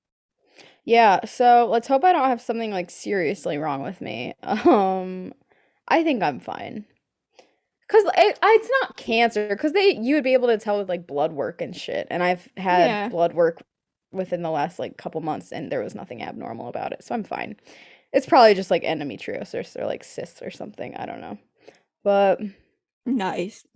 Yeah, 0.88 1.26
so 1.26 1.66
let's 1.70 1.86
hope 1.86 2.02
I 2.02 2.12
don't 2.12 2.28
have 2.30 2.40
something 2.40 2.70
like 2.70 2.90
seriously 2.90 3.58
wrong 3.58 3.82
with 3.82 4.00
me. 4.00 4.32
Um, 4.42 5.34
I 5.88 6.02
think 6.02 6.22
I'm 6.22 6.40
fine. 6.40 6.86
Cause 7.88 8.04
it, 8.18 8.38
it's 8.42 8.70
not 8.82 8.98
cancer, 8.98 9.56
cause 9.56 9.72
they 9.72 9.96
you 9.96 10.14
would 10.16 10.24
be 10.24 10.34
able 10.34 10.48
to 10.48 10.58
tell 10.58 10.78
with 10.78 10.90
like 10.90 11.06
blood 11.06 11.32
work 11.32 11.62
and 11.62 11.74
shit. 11.74 12.06
And 12.10 12.22
I've 12.22 12.46
had 12.58 12.90
Yeah. 12.90 13.08
blood 13.08 13.32
work 13.32 13.62
within 14.12 14.42
the 14.42 14.50
last 14.50 14.78
like 14.78 14.98
couple 14.98 15.22
months, 15.22 15.52
and 15.52 15.72
there 15.72 15.82
was 15.82 15.94
nothing 15.94 16.22
abnormal 16.22 16.68
about 16.68 16.92
it, 16.92 17.02
so 17.02 17.14
I'm 17.14 17.24
fine. 17.24 17.56
It's 18.12 18.26
probably 18.26 18.54
just 18.54 18.70
like 18.70 18.82
endometriosis 18.82 19.74
or 19.80 19.86
like 19.86 20.04
cysts 20.04 20.42
or 20.42 20.50
something. 20.50 20.94
I 20.96 21.06
don't 21.06 21.20
know, 21.22 21.38
but 22.04 22.40
Nice. 23.08 23.66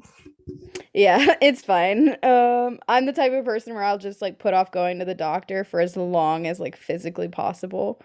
yeah, 0.93 1.37
it's 1.41 1.63
fine. 1.63 2.17
Um, 2.23 2.79
I'm 2.87 3.07
the 3.07 3.13
type 3.13 3.33
of 3.33 3.45
person 3.45 3.75
where 3.75 3.83
I'll 3.83 3.99
just 3.99 4.21
like 4.21 4.39
put 4.39 4.53
off 4.53 4.71
going 4.71 4.99
to 4.99 5.05
the 5.07 5.15
doctor 5.15 5.65
for 5.65 5.81
as 5.81 5.97
long 5.97 6.47
as 6.47 6.61
like 6.61 6.77
physically 6.77 7.29
possible. 7.29 8.01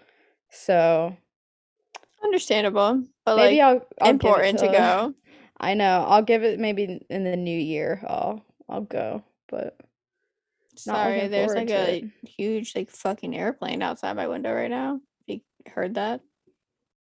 So 0.49 1.15
Understandable, 2.23 3.03
but 3.25 3.35
maybe 3.35 3.61
like 3.61 3.81
I'll 3.81 3.87
I'll 4.01 4.09
important 4.09 4.59
to 4.59 4.67
to 4.67 4.71
go. 4.71 5.13
I 5.59 5.73
know. 5.73 6.05
I'll 6.07 6.21
give 6.21 6.43
it 6.43 6.59
maybe 6.59 7.05
in 7.09 7.23
the 7.23 7.35
new 7.35 7.57
year. 7.57 8.01
I'll 8.07 8.45
I'll 8.69 8.81
go, 8.81 9.23
but 9.49 9.77
Sorry, 10.77 11.27
there's 11.27 11.53
like 11.53 11.69
a 11.71 11.97
it. 11.97 12.11
huge 12.23 12.75
like 12.75 12.89
fucking 12.89 13.35
airplane 13.35 13.81
outside 13.81 14.15
my 14.15 14.27
window 14.27 14.53
right 14.53 14.69
now. 14.69 15.01
You 15.25 15.41
heard 15.67 15.95
that. 15.95 16.21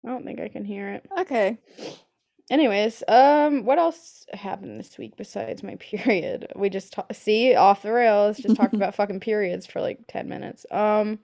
I 0.04 0.08
don't 0.08 0.24
think 0.24 0.40
I 0.40 0.48
can 0.48 0.64
hear 0.64 0.88
it. 0.90 1.06
Okay. 1.20 1.58
Anyways, 2.50 3.02
um, 3.08 3.64
what 3.64 3.78
else 3.78 4.24
happened 4.32 4.80
this 4.80 4.96
week 4.98 5.16
besides 5.16 5.62
my 5.62 5.76
period? 5.80 6.46
We 6.56 6.70
just 6.70 6.94
ta- 6.94 7.06
see 7.12 7.54
off 7.54 7.82
the 7.82 7.92
rails. 7.92 8.40
Just 8.40 8.56
talked 8.56 8.74
about 8.76 8.94
fucking 8.94 9.20
periods 9.20 9.66
for 9.66 9.80
like 9.80 10.00
ten 10.08 10.28
minutes. 10.28 10.64
Um, 10.70 11.18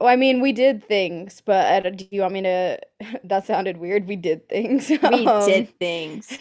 well, 0.00 0.08
I 0.10 0.16
mean, 0.16 0.40
we 0.40 0.52
did 0.52 0.84
things, 0.84 1.42
but 1.44 1.86
uh, 1.86 1.90
do 1.90 2.06
you 2.10 2.22
want 2.22 2.34
me 2.34 2.42
to? 2.42 2.78
That 3.24 3.46
sounded 3.46 3.78
weird. 3.78 4.06
We 4.06 4.16
did 4.16 4.48
things. 4.48 4.90
We 5.08 5.26
Um, 5.26 5.28
did 5.28 5.78
things. 5.78 6.38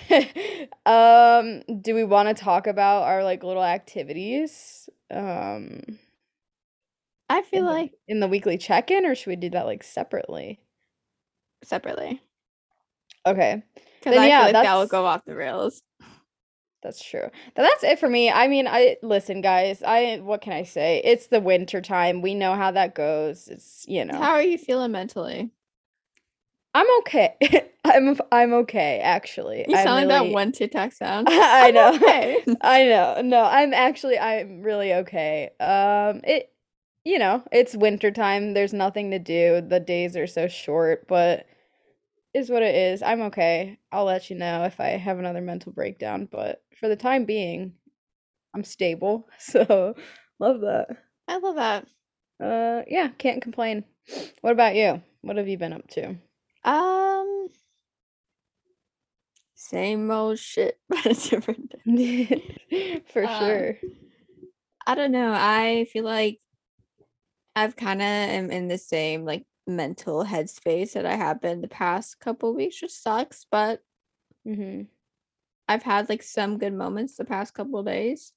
um, 0.86 1.62
do 1.82 1.96
we 1.96 2.04
want 2.04 2.30
to 2.36 2.44
talk 2.44 2.68
about 2.68 3.04
our 3.04 3.24
like 3.24 3.44
little 3.44 3.64
activities? 3.64 4.90
Um, 5.12 6.00
I 7.30 7.42
feel 7.42 7.64
in 7.64 7.70
the 7.70 7.78
like 7.78 7.94
in 8.08 8.20
the 8.20 8.28
weekly 8.28 8.58
check-in, 8.58 9.06
or 9.06 9.16
should 9.16 9.30
we 9.30 9.36
do 9.38 9.50
that 9.52 9.66
like 9.66 9.84
separately? 9.84 10.60
separately. 11.64 12.22
Okay. 13.26 13.64
Because 14.00 14.18
I 14.18 14.28
yeah, 14.28 14.40
feel 14.46 14.54
like 14.54 14.64
that 14.64 14.76
will 14.76 14.88
go 14.88 15.06
off 15.06 15.26
the 15.26 15.36
rails. 15.36 15.82
that's 16.82 17.04
true. 17.04 17.22
Th- 17.22 17.32
That's 17.56 17.84
it 17.84 18.00
for 18.00 18.10
me. 18.10 18.30
I 18.30 18.48
mean, 18.48 18.68
I 18.68 18.98
listen, 19.02 19.42
guys. 19.42 19.82
I 19.84 20.18
what 20.22 20.42
can 20.42 20.54
I 20.54 20.64
say? 20.64 21.02
It's 21.04 21.28
the 21.28 21.40
winter 21.40 21.82
time. 21.82 22.22
We 22.22 22.36
know 22.36 22.56
how 22.56 22.72
that 22.72 22.94
goes. 22.96 23.48
It's, 23.48 23.86
you 23.88 24.04
know. 24.06 24.18
How 24.18 24.32
are 24.32 24.42
you 24.44 24.58
feeling 24.58 24.92
mentally? 24.92 25.52
I'm 26.74 26.88
okay. 27.00 27.36
I'm 27.86 28.18
I'm 28.32 28.54
okay, 28.54 29.00
actually. 29.00 29.66
You 29.68 29.78
I'm 29.78 29.78
sound 29.78 29.96
like 29.96 30.08
that 30.10 30.26
really 30.26 30.34
one 30.34 30.52
TikTok 30.52 30.92
sound. 30.94 31.30
I 31.32 31.72
know. 31.72 31.94
okay. 31.96 32.44
I 32.62 32.86
know. 32.86 33.22
No, 33.24 33.44
I'm 33.44 33.74
actually 33.74 34.18
I'm 34.20 34.62
really 34.62 34.94
okay. 34.94 35.52
Um 35.60 36.22
it 36.24 36.52
you 37.06 37.20
know, 37.20 37.44
it's 37.52 37.76
winter 37.76 38.12
time. 38.12 38.54
There's 38.54 38.74
nothing 38.74 39.12
to 39.12 39.20
do. 39.20 39.62
The 39.62 39.80
days 39.80 40.16
are 40.16 40.28
so 40.28 40.48
short, 40.48 41.08
but 41.08 41.46
is 42.34 42.50
what 42.50 42.64
it 42.64 42.76
is. 42.76 43.02
I'm 43.02 43.22
okay. 43.24 43.80
I'll 43.92 44.06
let 44.06 44.30
you 44.30 44.36
know 44.36 44.64
if 44.64 44.80
I 44.80 44.90
have 44.90 45.20
another 45.20 45.42
mental 45.42 45.72
breakdown, 45.72 46.28
but 46.32 46.64
for 46.80 46.88
the 46.88 46.96
time 46.96 47.26
being, 47.26 47.74
I'm 48.56 48.64
stable. 48.64 49.28
So, 49.40 49.96
love 50.40 50.62
that. 50.62 50.88
I 51.28 51.38
love 51.38 51.56
that. 51.56 51.88
Uh 52.40 52.84
yeah, 52.88 53.10
can't 53.18 53.42
complain. 53.42 53.86
What 54.42 54.52
about 54.54 54.76
you? 54.76 55.02
What 55.22 55.38
have 55.38 55.48
you 55.48 55.58
been 55.58 55.74
up 55.74 55.88
to? 55.92 56.16
Um, 56.66 57.48
same 59.56 60.10
old 60.12 60.40
shit, 60.40 60.80
but 60.90 61.06
a 61.06 61.14
different 61.14 61.74
day. 61.86 63.02
For 63.14 63.26
Uh, 63.26 63.28
sure. 63.28 63.78
I 64.86 64.96
don't 64.96 65.12
know. 65.12 65.32
I 65.34 65.86
feel 65.92 66.04
like 66.04 66.40
I've 67.56 67.76
kind 67.76 68.02
of 68.02 68.06
am 68.06 68.52
in 68.52 68.68
the 68.68 68.78
same 68.78 69.24
like 69.26 69.46
mental 69.68 70.26
headspace 70.26 70.94
that 70.94 71.06
I 71.06 71.16
have 71.16 71.42
been 71.42 71.62
the 71.62 71.68
past 71.68 72.20
couple 72.20 72.54
weeks, 72.54 72.82
which 72.82 72.92
sucks, 72.92 73.46
but 73.50 73.82
mm-hmm. 74.48 74.84
I've 75.68 75.84
had 75.84 76.10
like 76.10 76.24
some 76.24 76.58
good 76.58 76.74
moments 76.74 77.16
the 77.16 77.26
past 77.26 77.54
couple 77.54 77.82
days, 77.84 78.34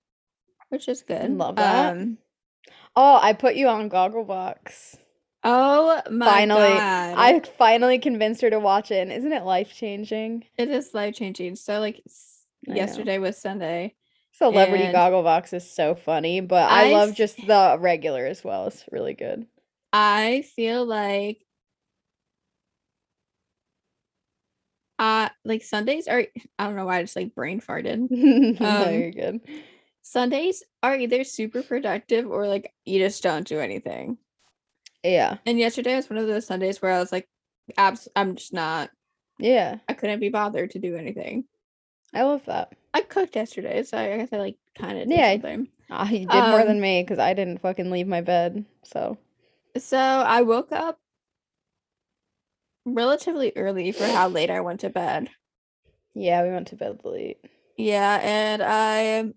which 0.68 0.88
is 0.88 1.02
good. 1.02 1.30
Love 1.30 1.56
that. 1.56 1.92
Um, 1.96 2.18
Oh, 2.96 3.18
I 3.22 3.32
put 3.32 3.54
you 3.56 3.68
on 3.68 3.88
Gogglebox. 3.90 4.96
oh 5.44 6.00
my 6.10 6.26
Finally. 6.26 6.60
god. 6.78 7.14
I 7.16 7.40
finally 7.58 7.98
convinced 7.98 8.40
her 8.42 8.50
to 8.50 8.58
watch 8.58 8.90
it, 8.90 9.00
and 9.02 9.12
isn't 9.12 9.32
it 9.32 9.44
life-changing? 9.44 10.44
It 10.58 10.68
is 10.70 10.92
life 10.94 11.14
changing. 11.14 11.56
So 11.56 11.78
like 11.78 12.02
s- 12.06 12.44
I 12.66 12.70
know. 12.70 12.76
yesterday 12.76 13.18
was 13.18 13.36
Sunday. 13.38 13.94
Celebrity 14.32 14.84
And 14.84 14.94
Gogglebox 14.94 15.52
is 15.54 15.70
so 15.70 15.94
funny, 15.94 16.40
but 16.40 16.70
I 16.70 16.90
I 16.90 16.92
love 16.92 17.14
just 17.14 17.36
the 17.46 17.76
regular 17.78 18.26
as 18.26 18.42
well. 18.42 18.66
It's 18.66 18.84
really 18.90 19.14
good. 19.14 19.46
I 19.98 20.44
feel 20.54 20.84
like 20.84 21.38
uh 24.98 25.30
like 25.42 25.62
Sundays 25.62 26.06
are 26.06 26.22
I 26.58 26.66
don't 26.66 26.76
know 26.76 26.84
why 26.84 26.98
I 26.98 27.02
just 27.02 27.16
like 27.16 27.34
brain 27.34 27.62
farted. 27.62 28.10
No, 28.60 28.84
Um, 28.84 28.92
you're 28.92 29.10
good. 29.10 29.40
Sundays 30.02 30.62
are 30.82 30.94
either 30.96 31.24
super 31.24 31.62
productive 31.62 32.26
or 32.30 32.46
like 32.46 32.74
you 32.84 32.98
just 32.98 33.22
don't 33.22 33.46
do 33.48 33.58
anything. 33.58 34.18
Yeah. 35.02 35.38
And 35.46 35.58
yesterday 35.58 35.96
was 35.96 36.10
one 36.10 36.18
of 36.18 36.26
those 36.26 36.46
Sundays 36.46 36.82
where 36.82 36.92
I 36.92 36.98
was 36.98 37.10
like, 37.10 37.26
abs 37.78 38.06
I'm 38.14 38.36
just 38.36 38.52
not 38.52 38.90
Yeah. 39.38 39.78
I 39.88 39.94
couldn't 39.94 40.20
be 40.20 40.28
bothered 40.28 40.72
to 40.72 40.78
do 40.78 40.96
anything. 40.96 41.44
I 42.12 42.22
love 42.24 42.44
that. 42.46 42.74
I 42.92 43.00
cooked 43.00 43.34
yesterday, 43.34 43.82
so 43.82 43.96
I 43.96 44.18
guess 44.18 44.28
I 44.30 44.36
like 44.36 44.58
kind 44.78 44.98
of 44.98 45.08
did 45.08 45.16
Yeah. 45.16 45.32
something. 45.32 45.68
Ah, 45.90 46.08
you 46.10 46.26
did 46.26 46.44
more 46.44 46.60
Um, 46.60 46.66
than 46.66 46.80
me 46.82 47.02
because 47.02 47.18
I 47.18 47.32
didn't 47.32 47.62
fucking 47.62 47.90
leave 47.90 48.06
my 48.06 48.20
bed. 48.20 48.64
So, 48.84 49.16
So 49.78 49.98
I 49.98 50.42
woke 50.42 50.72
up 50.72 50.98
relatively 52.84 53.52
early 53.56 53.92
for 53.92 54.04
how 54.04 54.28
late 54.28 54.50
I 54.50 54.60
went 54.60 54.80
to 54.80 54.90
bed. 54.90 55.28
yeah, 56.14 56.42
we 56.42 56.50
went 56.50 56.68
to 56.68 56.76
bed 56.76 57.00
late. 57.04 57.38
Yeah, 57.76 58.20
and 58.22 58.62
I 58.62 59.32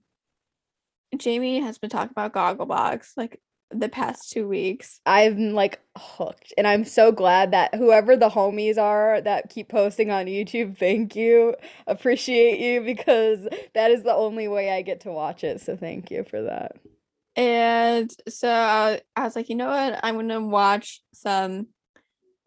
Jamie 1.18 1.60
has 1.60 1.78
been 1.78 1.90
talking 1.90 2.12
about 2.12 2.34
Gogglebox 2.34 3.18
like 3.18 3.42
the 3.72 3.90
past 3.90 4.32
two 4.32 4.48
weeks. 4.48 5.00
I'm 5.06 5.54
like 5.54 5.80
hooked, 5.98 6.54
and 6.58 6.68
I'm 6.68 6.86
so 6.86 7.12
glad 7.12 7.52
that 7.52 7.76
whoever 7.76 8.16
the 8.16 8.30
homies 8.30 8.78
are 8.78 9.22
that 9.22 9.50
keep 9.50 9.70
posting 9.70 10.12
on 10.12 10.26
YouTube, 10.28 10.78
thank 10.78 11.16
you, 11.16 11.56
appreciate 11.88 12.60
you 12.60 12.82
because 12.82 13.48
that 13.74 13.92
is 13.92 14.04
the 14.04 14.14
only 14.14 14.48
way 14.48 14.72
I 14.72 14.82
get 14.82 15.02
to 15.02 15.12
watch 15.12 15.44
it. 15.44 15.62
So 15.62 15.76
thank 15.76 16.12
you 16.12 16.24
for 16.24 16.44
that. 16.44 16.78
And 17.40 18.12
so 18.28 18.50
I, 18.52 19.00
I 19.16 19.24
was 19.24 19.34
like, 19.38 19.48
you 19.48 19.56
know 19.56 19.70
what? 19.70 19.98
I'm 20.04 20.16
gonna 20.16 20.42
watch 20.42 21.02
some 21.14 21.68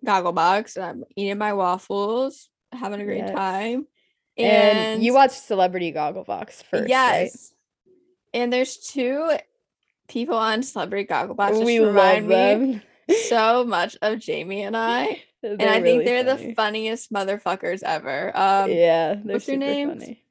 Gogglebox. 0.04 0.76
And 0.76 0.84
I'm 0.84 1.04
eating 1.16 1.38
my 1.38 1.54
waffles, 1.54 2.50
having 2.72 3.00
a 3.00 3.04
great 3.04 3.20
Yes. 3.20 3.34
time. 3.34 3.86
And, 4.36 5.02
you 5.02 5.14
watched 5.14 5.42
Celebrity 5.46 5.92
Gogglebox 5.92 6.64
first, 6.64 6.72
right? 6.72 6.88
yes. 6.88 7.54
And 8.34 8.52
there's 8.52 8.76
two 8.76 9.30
people 10.08 10.36
on 10.36 10.62
Celebrity 10.62 11.06
Gogglebox 11.06 11.48
just 11.48 11.64
We 11.64 11.78
remind 11.78 12.28
me 12.28 12.82
so 13.24 13.64
much 13.64 13.96
of 14.02 14.18
Jamie 14.18 14.62
and 14.62 14.76
I. 14.76 15.22
They're 15.42 15.52
And 15.52 15.70
I 15.70 15.80
think 15.80 16.04
they're 16.04 16.22
the 16.22 16.54
funniest 16.54 17.10
motherfuckers 17.12 17.82
ever. 17.82 18.30
Um 18.36 18.70
yeah, 18.70 19.14
they're 19.14 19.34
what's 19.34 19.48
names? 19.48 20.04
funny. 20.04 20.24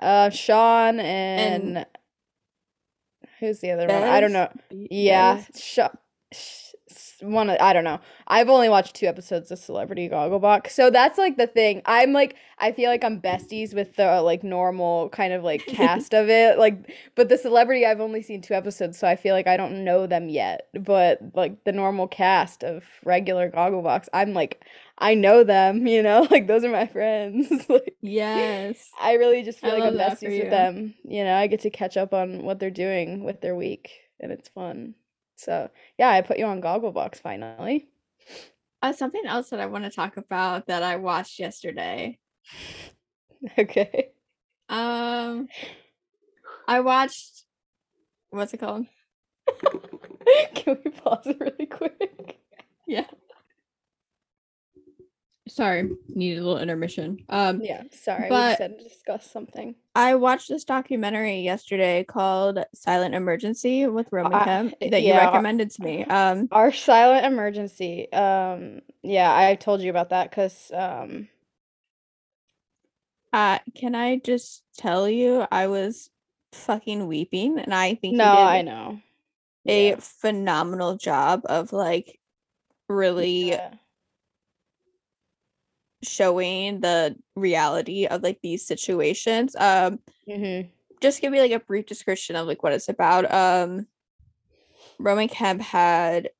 Uh, 0.00 0.30
Shaun 0.30 1.00
and, 1.00 1.86
who's 3.40 3.60
the 3.60 3.70
other 3.72 3.86
one? 3.86 4.02
I 4.02 4.20
don't 4.20 4.32
know. 4.32 4.48
Yeah, 4.70 5.36
Bez? 5.36 5.48
sh- 6.32 6.67
one 7.20 7.50
of, 7.50 7.56
I 7.60 7.72
don't 7.72 7.84
know. 7.84 8.00
I've 8.26 8.48
only 8.48 8.68
watched 8.68 8.94
two 8.94 9.06
episodes 9.06 9.50
of 9.50 9.58
Celebrity 9.58 10.08
Gogglebox, 10.08 10.70
so 10.70 10.90
that's 10.90 11.18
like 11.18 11.36
the 11.36 11.46
thing. 11.46 11.82
I'm 11.86 12.12
like, 12.12 12.36
I 12.58 12.72
feel 12.72 12.90
like 12.90 13.04
I'm 13.04 13.20
besties 13.20 13.74
with 13.74 13.96
the 13.96 14.20
like 14.22 14.44
normal 14.44 15.08
kind 15.10 15.32
of 15.32 15.42
like 15.42 15.66
cast 15.66 16.14
of 16.14 16.28
it, 16.28 16.58
like, 16.58 16.92
but 17.14 17.28
the 17.28 17.38
celebrity 17.38 17.84
I've 17.84 18.00
only 18.00 18.22
seen 18.22 18.42
two 18.42 18.54
episodes, 18.54 18.98
so 18.98 19.06
I 19.08 19.16
feel 19.16 19.34
like 19.34 19.46
I 19.46 19.56
don't 19.56 19.84
know 19.84 20.06
them 20.06 20.28
yet. 20.28 20.68
But 20.74 21.20
like 21.34 21.64
the 21.64 21.72
normal 21.72 22.08
cast 22.08 22.62
of 22.64 22.84
regular 23.04 23.50
Gogglebox, 23.50 24.06
I'm 24.12 24.34
like, 24.34 24.64
I 24.98 25.14
know 25.14 25.44
them, 25.44 25.86
you 25.88 26.02
know, 26.02 26.26
like 26.30 26.46
those 26.46 26.64
are 26.64 26.70
my 26.70 26.86
friends. 26.86 27.50
like, 27.68 27.96
Yes. 28.00 28.90
I 29.00 29.14
really 29.14 29.42
just 29.42 29.58
I 29.58 29.68
feel 29.68 29.78
like 29.78 29.88
I'm 29.88 29.96
love 29.96 30.10
that 30.10 30.20
for 30.20 30.26
besties 30.26 30.40
with 30.40 30.50
them. 30.50 30.94
You 31.04 31.24
know, 31.24 31.34
I 31.34 31.46
get 31.46 31.60
to 31.60 31.70
catch 31.70 31.96
up 31.96 32.14
on 32.14 32.42
what 32.44 32.58
they're 32.58 32.70
doing 32.70 33.24
with 33.24 33.40
their 33.40 33.54
week, 33.54 33.90
and 34.20 34.32
it's 34.32 34.48
fun. 34.48 34.94
So 35.38 35.70
yeah, 35.98 36.10
I 36.10 36.20
put 36.20 36.38
you 36.38 36.46
on 36.46 36.60
Gogglebox 36.60 37.20
finally. 37.20 37.88
Uh, 38.82 38.92
something 38.92 39.24
else 39.24 39.50
that 39.50 39.60
I 39.60 39.66
want 39.66 39.84
to 39.84 39.90
talk 39.90 40.16
about 40.16 40.66
that 40.66 40.82
I 40.82 40.96
watched 40.96 41.38
yesterday. 41.38 42.18
Okay. 43.56 44.08
Um, 44.68 45.46
I 46.66 46.80
watched 46.80 47.44
what's 48.30 48.52
it 48.52 48.58
called? 48.58 48.86
Can 50.56 50.78
we 50.84 50.90
pause 50.90 51.26
it 51.26 51.38
really 51.38 51.66
quick? 51.66 52.40
Yeah. 52.88 53.06
Sorry, 55.48 55.90
needed 56.08 56.38
a 56.40 56.42
little 56.44 56.58
intermission. 56.58 57.24
Um, 57.28 57.60
Yeah, 57.62 57.82
sorry. 57.92 58.24
we 58.24 58.28
But- 58.28 58.48
just 58.58 58.62
had 58.62 58.78
to 58.78 58.84
discuss 58.84 59.30
something. 59.30 59.74
I 59.94 60.14
watched 60.14 60.48
this 60.48 60.64
documentary 60.64 61.40
yesterday 61.40 62.04
called 62.04 62.64
Silent 62.74 63.14
Emergency 63.14 63.86
with 63.86 64.12
Roman 64.12 64.34
I- 64.34 64.44
Kemp 64.44 64.74
yeah, 64.80 64.90
that 64.90 65.02
you 65.02 65.12
recommended 65.14 65.70
to 65.72 65.82
me. 65.82 66.04
Um, 66.10 66.48
Our 66.52 66.70
silent 66.72 67.26
emergency. 67.26 68.10
Um, 68.12 68.82
yeah, 69.02 69.34
I 69.34 69.54
told 69.56 69.80
you 69.80 69.90
about 69.90 70.10
that 70.10 70.30
because 70.30 70.70
um, 70.74 71.28
uh, 73.32 73.58
can 73.74 73.94
I 73.94 74.16
just 74.18 74.62
tell 74.76 75.08
you, 75.08 75.46
I 75.50 75.66
was 75.66 76.10
fucking 76.52 77.06
weeping, 77.06 77.58
and 77.58 77.74
I 77.74 77.94
think 77.94 78.16
no, 78.16 78.24
I 78.24 78.62
know. 78.62 79.00
a 79.66 79.90
Yeah. 79.90 79.96
phenomenal 80.00 80.96
job 80.96 81.42
of 81.44 81.72
like 81.72 82.18
really 82.88 83.50
Yeah. 83.50 83.74
Showing 86.02 86.80
the 86.80 87.16
reality 87.34 88.06
of 88.06 88.22
like 88.22 88.38
these 88.42 88.66
situations. 88.66 89.54
Um, 89.56 89.98
Mhm. 90.28 90.70
just 91.00 91.20
give 91.20 91.32
me 91.32 91.40
like 91.40 91.52
a 91.52 91.60
brief 91.60 91.86
description 91.86 92.36
of 92.36 92.46
like 92.46 92.62
what 92.62 92.72
it's 92.72 92.88
about. 92.88 93.30
Um, 93.32 93.86
Roman 94.98 95.28
Kemp 95.28 95.60
had 95.60 96.30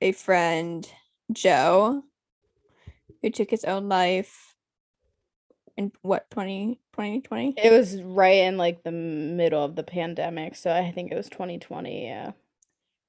a 0.00 0.12
friend, 0.12 0.88
Joe, 1.32 2.02
who 3.22 3.30
took 3.30 3.50
his 3.50 3.64
own 3.64 3.88
life 3.88 4.54
in 5.76 5.90
what 6.02 6.30
20 6.30 6.80
2020? 6.92 7.54
It 7.56 7.70
was 7.70 8.00
right 8.02 8.42
in 8.42 8.56
like 8.56 8.82
the 8.84 8.92
middle 8.92 9.64
of 9.64 9.74
the 9.74 9.82
pandemic, 9.82 10.54
so 10.54 10.72
I 10.72 10.92
think 10.92 11.10
it 11.10 11.16
was 11.16 11.28
2020. 11.28 12.04
Yeah. 12.04 12.32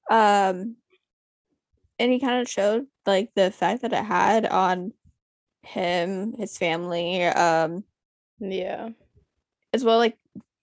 Um, 0.10 0.78
and 2.00 2.12
he 2.12 2.20
kind 2.20 2.42
of 2.42 2.50
showed 2.50 2.88
like 3.06 3.32
the 3.36 3.48
effect 3.48 3.82
that 3.84 3.94
it 3.94 4.04
had 4.04 4.46
on 4.46 4.94
him, 5.66 6.34
his 6.38 6.58
family, 6.58 7.24
um, 7.26 7.84
Yeah. 8.40 8.90
as 9.74 9.84
well 9.84 9.98
like 9.98 10.18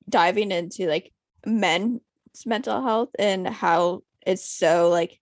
diving 0.08 0.50
into 0.52 0.86
like 0.86 1.12
men's 1.46 2.00
mental 2.46 2.82
health 2.82 3.10
and 3.18 3.46
how 3.46 4.02
it's 4.26 4.44
so 4.44 4.88
like 4.90 5.20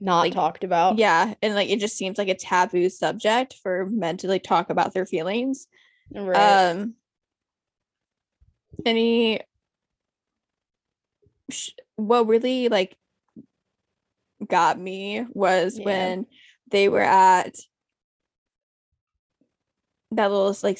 Not 0.00 0.20
Like, 0.20 0.32
talked 0.32 0.64
about. 0.64 0.98
yeah 0.98 1.34
and 1.42 1.54
like 1.54 1.70
it 1.70 1.80
just 1.80 1.96
seems 1.96 2.18
like 2.18 2.28
a 2.28 2.34
taboo 2.34 2.88
subject 2.88 3.54
for 3.62 3.86
men 3.86 4.16
to 4.18 4.28
like 4.28 4.42
talk 4.42 4.70
about 4.70 4.92
their 4.94 5.06
feelings 5.06 5.66
Right. 6.12 6.70
um 6.72 6.94
sh- 11.50 11.70
what 11.96 12.26
really 12.26 12.68
like 12.68 12.96
got 14.46 14.78
me 14.78 15.24
was 15.32 15.78
Yeah. 15.78 15.84
when 15.84 16.26
they 16.70 16.88
were 16.88 17.00
at 17.00 17.56
that 20.16 20.30
little 20.30 20.56
like 20.62 20.78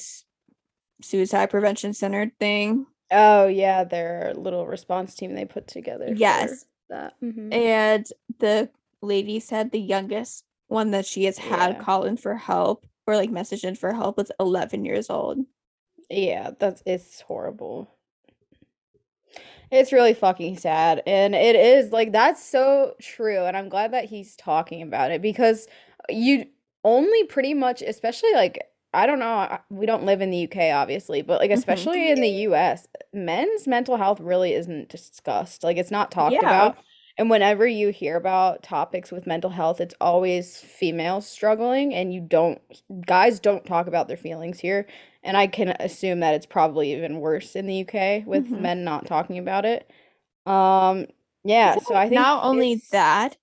suicide 1.01 1.49
prevention 1.49 1.93
center 1.93 2.31
thing 2.39 2.85
oh 3.11 3.45
yeah, 3.47 3.83
their 3.83 4.33
little 4.35 4.65
response 4.65 5.13
team 5.13 5.35
they 5.35 5.45
put 5.45 5.67
together. 5.67 6.11
Yes. 6.15 6.65
That. 6.89 7.13
Mhm. 7.21 7.53
and 7.53 8.05
the 8.39 8.69
lady 9.01 9.39
said 9.39 9.71
the 9.71 9.79
youngest 9.79 10.43
one 10.67 10.91
that 10.91 11.05
she 11.05 11.25
has 11.25 11.37
had 11.37 11.73
Yeah. 11.75 11.79
call 11.83 12.03
in 12.05 12.17
for 12.17 12.35
help 12.35 12.85
or 13.07 13.15
like 13.15 13.29
message 13.29 13.63
in 13.63 13.75
for 13.75 13.93
help 13.93 14.17
was 14.17 14.31
11 14.39 14.85
years 14.85 15.09
old 15.09 15.39
Yeah, 16.09 16.51
that's 16.59 16.81
it's 16.85 17.21
horrible. 17.21 17.89
It's 19.71 19.91
really 19.91 20.13
fucking 20.13 20.57
sad. 20.57 21.01
And 21.07 21.33
it 21.35 21.55
is 21.55 21.91
like 21.91 22.11
that's 22.11 22.43
so 22.43 22.93
true. 23.01 23.45
And 23.45 23.57
I'm 23.57 23.69
glad 23.69 23.93
that 23.93 24.05
he's 24.05 24.35
talking 24.35 24.81
about 24.81 25.11
it 25.11 25.21
because 25.21 25.67
you 26.09 26.45
only 26.83 27.23
pretty 27.23 27.53
much, 27.55 27.81
especially 27.81 28.31
like, 28.33 28.59
I 28.95 29.05
don't 29.05 29.19
know, 29.19 29.57
we 29.69 29.85
don't 29.85 30.05
live 30.05 30.21
in 30.21 30.31
the 30.31 30.37
UK 30.49 30.71
obviously, 30.71 31.21
but 31.21 31.39
like, 31.41 31.51
Mhm. 31.51 31.53
especially 31.53 32.11
in 32.11 32.21
the 32.21 32.29
US, 32.47 32.87
men's 33.13 33.67
mental 33.67 33.97
health 33.97 34.19
really 34.19 34.53
isn't 34.53 34.89
discussed. 34.89 35.63
Like, 35.63 35.77
it's 35.77 35.91
not 35.91 36.11
talked 36.11 36.41
Yeah. 36.41 36.43
about. 36.43 36.77
And 37.17 37.29
whenever 37.29 37.65
you 37.67 37.89
hear 37.89 38.17
about 38.17 38.61
topics 38.63 39.11
with 39.11 39.25
mental 39.27 39.49
health, 39.49 39.79
it's 39.81 39.95
always 40.01 40.59
females 40.59 41.25
struggling, 41.27 41.93
and 41.93 42.13
you 42.13 42.19
don't, 42.21 42.59
guys 43.05 43.39
don't 43.39 43.65
talk 43.65 43.87
about 43.87 44.07
their 44.09 44.17
feelings 44.17 44.59
here. 44.59 44.85
And 45.23 45.37
I 45.37 45.47
can 45.47 45.69
assume 45.79 46.19
that 46.21 46.33
it's 46.35 46.45
probably 46.45 46.93
even 46.93 47.19
worse 47.21 47.55
in 47.55 47.67
the 47.67 47.85
UK 47.87 48.25
with 48.25 48.51
Mhm. 48.51 48.61
men 48.61 48.83
not 48.83 49.05
talking 49.05 49.37
about 49.37 49.65
it. 49.65 49.89
Um, 50.45 51.07
yeah, 51.45 51.77
so 51.79 51.95
I 51.95 52.09
think 52.09 52.15
not 52.17 52.43
only 52.43 52.81
that 52.91 53.37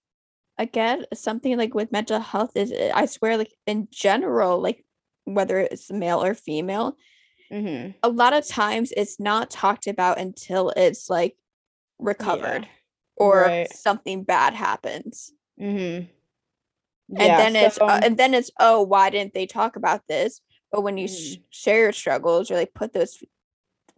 again 0.59 1.05
something 1.15 1.57
like 1.59 1.75
with 1.75 1.93
mental 1.93 2.21
health 2.21 2.53
is 2.57 2.73
i 2.95 3.07
swear 3.07 3.37
like 3.39 3.53
in 3.67 3.89
general 3.91 4.61
like 4.61 4.85
whether 5.25 5.59
it's 5.59 5.91
male 5.91 6.23
or 6.23 6.35
female 6.35 6.97
Mhm. 7.51 7.95
a 8.03 8.09
lot 8.09 8.33
of 8.33 8.47
times 8.47 8.93
it's 8.97 9.21
not 9.21 9.51
talked 9.51 9.87
about 9.87 10.19
until 10.19 10.71
it's 10.71 11.09
like 11.11 11.37
recovered 11.99 12.67
or 13.17 13.43
right. 13.47 13.73
something 13.73 14.25
bad 14.25 14.55
happens 14.55 15.33
Mhm. 15.61 16.09
and 16.09 16.09
Yeah, 17.09 17.37
then 17.37 17.57
it's 17.57 17.79
uh, 17.79 18.01
and 18.03 18.17
then 18.17 18.35
it's 18.35 18.51
oh 18.59 18.83
why 18.83 19.11
didn't 19.11 19.35
they 19.35 19.47
talk 19.47 19.77
about 19.77 20.07
this 20.09 20.41
but 20.73 20.81
when 20.83 20.97
you 20.99 21.07
sh- 21.09 21.37
Mhm. 21.37 21.43
share 21.51 21.81
your 21.81 21.93
struggles 21.93 22.51
or 22.51 22.55
like 22.57 22.75
put 22.75 22.93
those 22.93 23.23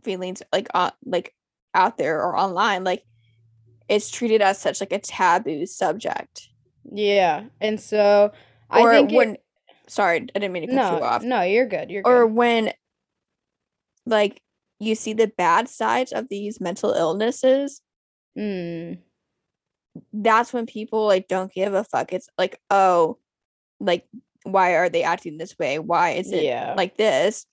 feelings 0.03 0.43
like 0.53 0.69
on 0.75 0.91
like 1.07 1.35
out 1.73 1.97
there 1.97 2.21
or 2.23 2.37
online 2.37 2.85
like 2.85 3.05
it's 3.89 4.11
treated 4.11 4.43
as 4.43 4.59
such 4.59 4.81
like 4.81 4.93
a 4.93 4.99
taboo 4.99 5.65
subject 5.67 6.49
yeah, 6.93 7.45
and 7.63 7.81
so 7.81 8.31
I 8.69 8.85
think 8.91 9.13
it- 9.13 9.17
when 9.17 9.37
sorry 9.87 10.17
i 10.35 10.39
didn't 10.39 10.53
mean 10.53 10.63
to 10.63 10.69
cut 10.69 10.93
no, 10.93 10.99
you 10.99 11.05
off 11.05 11.23
no, 11.23 11.43
you're 11.43 11.67
good. 11.67 11.91
You're 11.91 12.03
or 12.05 12.27
good. 12.27 12.35
when 12.35 12.73
like 14.07 14.41
you 14.81 14.95
see 14.95 15.13
the 15.13 15.29
bad 15.29 15.69
sides 15.69 16.13
of 16.13 16.29
these 16.29 16.61
mental 16.61 16.93
illnesses 16.93 17.81
Mm, 18.37 18.99
that's 20.13 20.53
when 20.53 20.67
people 20.67 21.07
like 21.07 21.29
don't 21.29 21.53
give 21.53 21.73
a 21.73 21.85
fuck 21.85 22.13
it's 22.13 22.29
like 22.37 22.59
oh 22.69 23.19
like 23.79 24.07
why 24.43 24.75
are 24.75 24.89
they 24.89 25.05
acting 25.05 25.39
this 25.39 25.57
way 25.57 25.79
why 25.79 26.11
is 26.11 26.33
it 26.33 26.43
Yeah. 26.43 26.75
like 26.77 26.97
this 26.97 27.47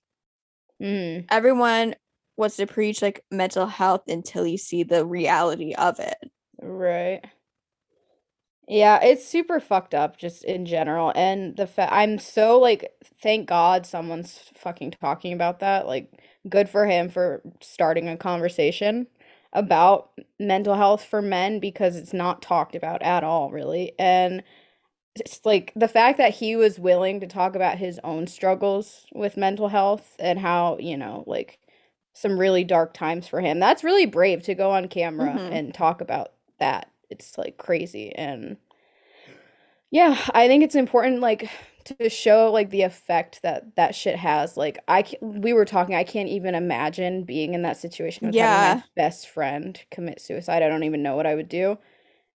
mm, 0.82 1.24
everyone 1.30 1.94
wants 2.36 2.56
to 2.56 2.66
preach 2.66 3.00
like 3.00 3.24
mental 3.30 3.66
health 3.66 4.02
until 4.08 4.44
you 4.44 4.58
see 4.58 4.82
the 4.82 5.06
reality 5.06 5.72
of 5.74 6.00
it 6.00 6.18
right. 6.60 7.24
Yeah, 8.68 9.00
it's 9.02 9.26
super 9.26 9.60
fucked 9.60 9.94
up 9.94 10.16
just 10.16 10.44
in 10.44 10.66
general. 10.66 11.12
And 11.16 11.56
the 11.56 11.66
fact 11.66 11.92
I'm 11.92 12.18
so 12.18 12.58
like, 12.58 12.92
thank 13.20 13.48
God 13.48 13.86
someone's 13.86 14.50
fucking 14.54 14.92
talking 14.92 15.32
about 15.32 15.60
that. 15.60 15.86
Like, 15.86 16.22
good 16.48 16.68
for 16.68 16.86
him 16.86 17.08
for 17.08 17.42
starting 17.60 18.08
a 18.08 18.16
conversation 18.16 19.08
about 19.52 20.10
mental 20.38 20.74
health 20.76 21.04
for 21.04 21.20
men 21.20 21.58
because 21.60 21.96
it's 21.96 22.12
not 22.14 22.40
talked 22.40 22.74
about 22.74 23.02
at 23.02 23.24
all, 23.24 23.50
really. 23.50 23.92
And 23.98 24.42
it's 25.16 25.44
like 25.44 25.72
the 25.76 25.88
fact 25.88 26.18
that 26.18 26.34
he 26.34 26.56
was 26.56 26.78
willing 26.78 27.20
to 27.20 27.26
talk 27.26 27.54
about 27.56 27.78
his 27.78 28.00
own 28.04 28.26
struggles 28.26 29.06
with 29.12 29.36
mental 29.36 29.68
health 29.68 30.16
and 30.18 30.38
how, 30.38 30.78
you 30.80 30.96
know, 30.96 31.24
like 31.26 31.58
some 32.14 32.38
really 32.38 32.64
dark 32.64 32.94
times 32.94 33.28
for 33.28 33.40
him. 33.40 33.58
That's 33.60 33.84
really 33.84 34.06
brave 34.06 34.42
to 34.44 34.54
go 34.54 34.70
on 34.70 34.88
camera 34.88 35.40
Mhm. 35.40 35.52
and 35.52 35.74
talk 35.74 36.00
about 36.00 36.32
that. 36.58 36.88
It's 37.12 37.38
like 37.38 37.56
crazy 37.58 38.14
and 38.14 38.56
yeah, 39.90 40.16
I 40.34 40.48
think 40.48 40.64
it's 40.64 40.74
important 40.74 41.20
like 41.20 41.50
to 41.84 42.08
show 42.08 42.50
like 42.50 42.70
the 42.70 42.82
effect 42.82 43.42
that 43.42 43.76
that 43.76 43.94
shit 43.94 44.16
has. 44.16 44.56
Like 44.56 44.78
I 44.88 45.04
we 45.20 45.52
were 45.52 45.66
talking, 45.66 45.94
I 45.94 46.04
can't 46.04 46.30
even 46.30 46.54
imagine 46.54 47.24
being 47.24 47.52
in 47.54 47.62
that 47.62 47.76
situation 47.76 48.26
with 48.26 48.36
having 48.36 48.60
my 48.60 48.76
best 48.96 49.28
friend 49.28 49.80
commit 49.90 50.20
suicide. 50.20 50.62
I 50.62 50.68
don't 50.68 50.84
even 50.84 51.02
know 51.02 51.14
what 51.16 51.26
I 51.26 51.34
would 51.34 51.48
do. 51.48 51.78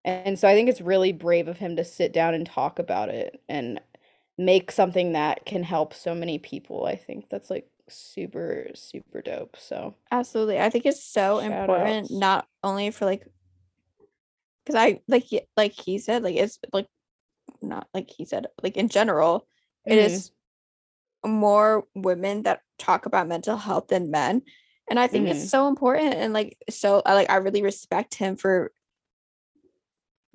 And 0.05 0.37
so 0.39 0.47
I 0.47 0.53
think 0.53 0.69
it's 0.69 0.81
really 0.81 1.13
brave 1.13 1.47
of 1.47 1.57
him 1.57 1.75
to 1.77 1.83
sit 1.83 2.13
down 2.13 2.33
and 2.35 2.45
talk 2.45 2.79
about 2.79 3.09
it 3.09 3.41
and 3.49 3.81
make 4.37 4.71
something 4.71 5.13
that 5.13 5.45
can 5.45 5.63
help 5.63 5.93
so 5.93 6.13
many 6.15 6.37
people. 6.39 6.85
I 6.85 6.95
think 6.95 7.29
that's 7.29 7.49
like 7.49 7.67
super 7.89 8.67
super 8.75 9.21
dope. 9.21 9.57
So, 9.57 9.95
absolutely 10.11 10.59
i 10.59 10.69
think 10.69 10.85
it's 10.85 11.03
so 11.03 11.41
Shout 11.41 11.69
important 11.69 12.05
outs. 12.05 12.11
not 12.11 12.47
only 12.63 12.91
for 12.91 13.05
like 13.05 13.25
because 14.67 14.75
i 14.75 14.99
like 15.08 15.25
like 15.56 15.71
he 15.73 15.97
said 15.97 16.23
like 16.23 16.36
it's 16.36 16.60
like 16.73 16.88
not 17.62 17.88
like 17.93 18.10
he 18.10 18.25
said 18.25 18.47
like 18.62 18.75
in 18.77 18.89
general 18.89 19.47
it 19.86 19.97
mhm. 19.97 20.06
is 20.06 20.32
more 21.25 21.86
women 21.95 22.43
that 22.43 22.62
talk 22.77 23.06
about 23.06 23.27
mental 23.27 23.58
health 23.58 23.88
than 23.88 24.12
men 24.12 24.41
and 24.89 24.99
i 24.99 25.08
think 25.08 25.27
Mhm. 25.27 25.32
it's 25.32 25.49
so 25.49 25.67
important 25.67 26.13
and 26.13 26.34
like 26.34 26.58
so 26.69 27.01
i 27.06 27.13
like 27.13 27.30
i 27.30 27.38
really 27.38 27.62
respect 27.62 28.15
him 28.15 28.36
for 28.36 28.71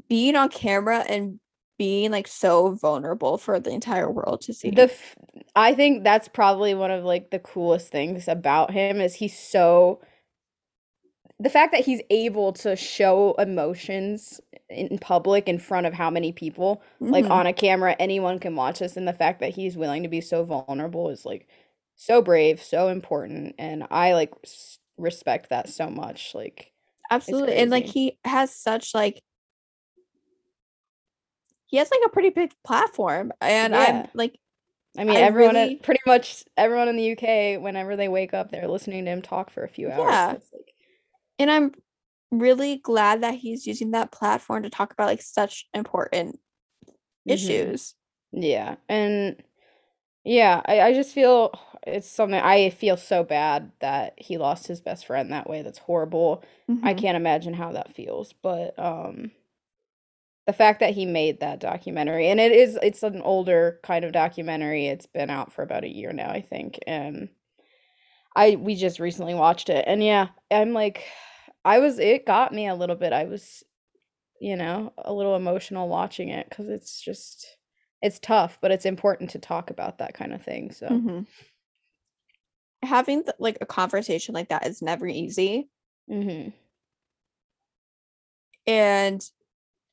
being 0.09 0.37
on 0.37 0.49
camera 0.49 1.01
and 1.09 1.39
being 1.79 2.11
like 2.11 2.29
so 2.29 2.75
vulnerable 2.75 3.39
for 3.39 3.59
the 3.61 3.71
entire 3.71 4.11
world 4.11 4.41
to 4.43 4.53
see 4.53 4.71
The 4.71 4.83
f- 4.83 5.17
I 5.55 5.75
think 5.75 6.05
that's 6.05 6.29
probably 6.29 6.75
one 6.75 6.91
of 6.91 7.05
like 7.05 7.31
the 7.31 7.39
coolest 7.39 7.89
things 7.89 8.29
about 8.29 8.71
him 8.71 9.01
is 9.01 9.15
he's 9.15 9.39
so 9.39 10.01
the 11.43 11.51
fact 11.51 11.73
that 11.73 11.85
he's 11.85 12.01
able 12.11 12.53
to 12.53 12.77
show 12.77 13.35
emotions 13.35 14.41
in 14.71 14.99
public 14.99 15.49
in 15.49 15.59
front 15.59 15.87
of 15.87 15.93
how 15.93 16.09
many 16.09 16.33
people, 16.33 16.81
like 17.01 17.25
Mhm. 17.25 17.31
on 17.31 17.47
a 17.47 17.53
camera, 17.53 17.97
anyone 17.99 18.39
can 18.39 18.55
watch 18.57 18.79
this, 18.79 18.97
and 18.97 19.09
the 19.09 19.13
fact 19.13 19.41
that 19.41 19.51
he's 19.51 19.77
willing 19.77 20.03
to 20.05 20.09
be 20.09 20.21
so 20.21 20.45
vulnerable 20.45 21.09
is 21.11 21.27
like 21.27 21.49
so 21.97 22.23
brave, 22.23 22.63
so 22.63 22.89
important, 22.89 23.55
and 23.59 23.87
I 23.91 24.15
like 24.15 24.33
respect 24.97 25.51
that 25.51 25.69
so 25.69 25.89
much. 25.91 26.35
Like, 26.35 26.73
Absolutely. 27.11 27.57
And 27.57 27.71
like 27.71 27.87
he 27.87 28.19
has 28.25 28.55
such 28.55 28.95
like 28.95 29.21
he 31.67 31.79
has 31.79 31.91
like 31.91 32.01
a 32.07 32.11
pretty 32.11 32.31
big 32.31 32.53
platform. 32.65 33.33
And 33.41 33.75
I'm 33.75 34.09
like 34.15 34.39
I 34.97 35.05
mean, 35.05 35.17
I 35.17 35.21
everyone, 35.21 35.55
really- 35.55 35.77
pretty 35.77 36.01
much 36.07 36.45
everyone 36.57 36.89
in 36.89 36.97
the 36.97 37.13
UK, 37.17 37.57
whenever 37.57 37.97
they 37.97 38.09
wake 38.09 38.35
up, 38.35 38.51
they're 38.51 38.69
listening 38.69 39.07
to 39.07 39.11
him 39.11 39.23
talk 39.23 39.51
for 39.51 39.65
a 39.65 39.69
few 39.69 39.91
hours. 39.91 39.99
so 39.99 40.09
Yeah. 40.11 40.33
it's 40.35 40.53
like, 40.53 40.72
and 41.43 41.51
I'm 41.51 41.73
really 42.31 42.79
glad 42.79 43.23
that 43.23 43.35
he's 43.35 43.67
using 43.67 43.93
that 43.93 44.13
platform 44.13 44.63
to 44.65 44.71
talk 44.71 44.93
about 44.93 45.07
like 45.09 45.23
such 45.23 45.69
important 45.75 46.41
mhm. 47.27 47.67
issues. 47.67 47.95
Yeah, 48.33 48.77
and 48.89 49.43
yeah, 50.25 50.63
I, 50.67 50.81
I 50.83 50.95
just 50.95 51.15
feel 51.15 51.53
it's 51.87 52.09
something 52.11 52.41
I 52.41 52.71
feel 52.71 52.97
so 52.99 53.25
bad 53.25 53.73
that 53.81 54.15
he 54.19 54.39
lost 54.39 54.67
his 54.69 54.81
best 54.81 55.07
friend 55.07 55.33
that 55.33 55.49
way. 55.51 55.63
That's 55.63 55.79
horrible. 55.79 56.45
I 56.83 56.95
Mhm. 56.95 56.95
can't 56.95 57.17
imagine 57.17 57.55
how 57.55 57.73
that 57.73 57.95
feels, 57.95 58.33
but 58.35 58.79
um 58.79 59.33
the 60.47 60.53
fact 60.53 60.81
that 60.81 60.95
he 60.95 61.07
made 61.07 61.41
that 61.41 61.61
documentary 61.61 62.27
and 62.29 62.41
it 62.41 62.51
is 62.53 62.79
it's 62.83 63.03
an 63.03 63.21
older 63.23 63.79
kind 63.83 64.05
of 64.05 64.13
documentary. 64.13 64.87
It's 64.87 65.07
been 65.07 65.31
out 65.31 65.53
for 65.53 65.63
about 65.63 65.85
a 65.85 65.89
year 65.95 66.13
now, 66.13 66.31
I 66.31 66.41
think, 66.41 66.79
and 66.87 67.29
I 68.35 68.57
we 68.57 68.75
just 68.75 68.99
recently 69.01 69.35
watched 69.35 69.69
it. 69.69 69.85
And 69.87 70.03
yeah, 70.03 70.29
I'm 70.51 70.73
like 70.73 71.05
I 71.65 71.79
was 71.79 71.99
it 71.99 72.27
got 72.27 72.53
me 72.53 72.67
a 72.69 72.75
little 72.75 72.97
bit. 72.97 73.13
I 73.13 73.25
was 73.25 73.63
you 74.41 74.57
know, 74.57 74.93
a 74.99 75.13
little 75.13 75.37
emotional 75.37 75.89
watching 75.89 76.29
it 76.31 76.51
cuz 76.51 76.69
it's 76.69 77.01
just 77.01 77.59
it's 78.03 78.19
tough, 78.19 78.59
but 78.61 78.73
it's 78.73 78.87
important 78.87 79.31
to 79.31 79.39
talk 79.39 79.71
about 79.71 79.99
that 79.99 80.15
kind 80.15 80.33
of 80.35 80.43
thing. 80.43 80.73
So, 80.73 80.89
Mhm. 80.89 81.27
Having 82.83 83.25
th- 83.25 83.37
like 83.39 83.59
a 83.61 83.67
conversation 83.67 84.35
like 84.35 84.49
that 84.49 84.67
is 84.67 84.83
never 84.83 85.07
easy. 85.07 85.69
mhm. 86.11 86.53
And 88.67 89.25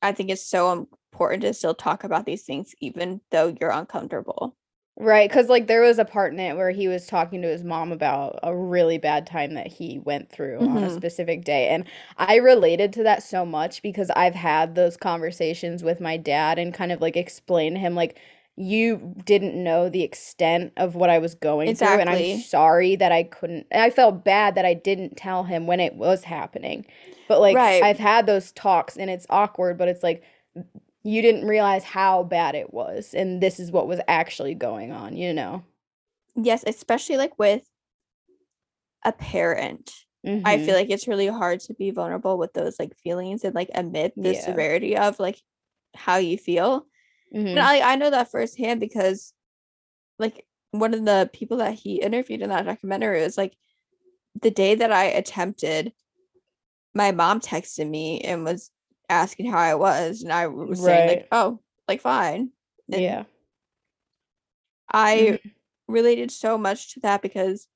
I 0.02 0.12
think 0.12 0.30
it's 0.30 0.46
so 0.46 0.72
important 0.72 1.42
to 1.42 1.54
still 1.54 1.74
talk 1.74 2.04
about 2.04 2.26
these 2.26 2.44
things 2.44 2.74
even 2.80 3.22
though 3.30 3.54
you're 3.60 3.70
uncomfortable. 3.70 4.56
Right, 5.02 5.30
because 5.30 5.48
like 5.48 5.66
there 5.66 5.80
was 5.80 5.98
a 5.98 6.04
part 6.04 6.34
in 6.34 6.40
it 6.40 6.56
where 6.58 6.70
he 6.72 6.86
was 6.86 7.06
talking 7.06 7.40
to 7.40 7.48
his 7.48 7.64
mom 7.64 7.90
about 7.90 8.38
a 8.42 8.54
really 8.54 8.98
bad 8.98 9.26
time 9.26 9.54
that 9.54 9.66
he 9.68 9.98
went 10.00 10.28
through 10.30 10.66
on 10.66 10.84
a 10.84 10.90
Mhm. 10.90 10.90
specific 10.90 11.42
day. 11.42 11.68
And 11.68 11.86
I 12.18 12.36
related 12.36 12.92
to 12.94 13.02
that 13.04 13.22
so 13.22 13.46
much 13.46 13.80
because 13.82 14.10
I've 14.10 14.34
had 14.34 14.74
those 14.74 14.98
conversations 14.98 15.82
with 15.82 16.00
my 16.00 16.18
dad 16.18 16.58
and 16.58 16.74
kind 16.74 16.92
of 16.92 17.00
like 17.00 17.16
explained 17.16 17.76
to 17.76 17.80
him, 17.80 17.94
like, 17.94 18.18
you 18.56 19.14
didn't 19.24 19.54
know 19.62 19.88
the 19.88 20.02
extent 20.02 20.72
of 20.76 20.96
what 20.96 21.08
I 21.08 21.18
was 21.18 21.34
going 21.34 21.76
through. 21.76 21.98
And 21.98 22.10
I'm 22.10 22.24
Exactly. 22.24 22.26
sorry 22.26 22.94
that 22.96 23.10
I 23.12 23.22
couldn't, 23.22 23.66
and 23.70 23.82
I 23.82 23.88
felt 23.88 24.22
bad 24.22 24.54
that 24.56 24.66
I 24.66 24.74
didn't 24.74 25.16
tell 25.16 25.44
him 25.44 25.66
when 25.66 25.80
it 25.80 25.94
was 25.94 26.24
happening. 26.24 26.84
But 27.26 27.40
like, 27.40 27.62
Right. 27.62 27.80
I've 27.80 27.98
had 27.98 28.26
those 28.26 28.52
talks 28.52 28.98
and 28.98 29.08
it's 29.10 29.26
awkward, 29.30 29.78
but 29.78 29.88
it's 29.88 30.02
like, 30.02 30.22
you 31.02 31.22
didn't 31.22 31.46
realize 31.46 31.84
how 31.84 32.22
bad 32.22 32.54
it 32.54 32.72
was 32.72 33.14
and 33.14 33.42
this 33.42 33.58
is 33.60 33.70
what 33.72 33.88
was 33.88 34.00
actually 34.08 34.54
going 34.54 34.92
on 34.92 35.16
you 35.16 35.32
know 35.32 35.62
Yes, 36.36 36.62
especially 36.66 37.16
like 37.16 37.38
with 37.38 37.68
a 39.04 39.12
parent. 39.12 39.90
I 40.44 40.56
Mhm. 40.56 40.66
feel 40.66 40.74
like 40.74 40.90
it's 40.90 41.08
really 41.08 41.26
hard 41.26 41.60
to 41.60 41.74
be 41.74 41.90
vulnerable 41.90 42.38
with 42.38 42.52
those 42.52 42.78
like 42.78 42.96
feelings 42.96 43.44
and 43.44 43.54
like 43.54 43.70
admit 43.74 44.14
the 44.16 44.32
Yeah. 44.34 44.40
severity 44.44 44.96
of 44.96 45.18
like 45.18 45.42
how 45.94 46.16
you 46.16 46.38
feel. 46.38 46.86
And 47.32 47.44
Mhm. 47.46 47.58
I 47.58 47.92
I 47.92 47.96
know 47.96 48.10
that 48.10 48.30
firsthand 48.30 48.80
because 48.80 49.32
like 50.18 50.46
one 50.72 50.94
of 50.94 51.04
the 51.04 51.30
people 51.32 51.58
that 51.58 51.74
he 51.74 51.96
interviewed 52.00 52.42
in 52.42 52.50
that 52.50 52.66
documentary 52.66 53.22
was 53.22 53.36
like 53.38 53.56
the 54.40 54.50
day 54.50 54.74
that 54.76 54.92
I 54.92 55.04
attempted, 55.06 55.92
my 56.94 57.12
mom 57.12 57.40
texted 57.40 57.88
me 57.88 58.20
and 58.20 58.44
was 58.44 58.70
asking 59.10 59.50
how 59.50 59.58
I 59.58 59.74
was, 59.74 60.22
and 60.22 60.32
I 60.32 60.46
was 60.46 60.82
saying 60.82 61.06
like, 61.08 61.28
"Oh, 61.32 61.60
like 61.88 62.00
fine." 62.00 62.50
And 62.90 63.02
yeah 63.02 63.24
I 64.92 65.38
related 65.88 66.30
so 66.30 66.56
much 66.56 66.94
to 66.94 67.00
that 67.00 67.20
because 67.22 67.68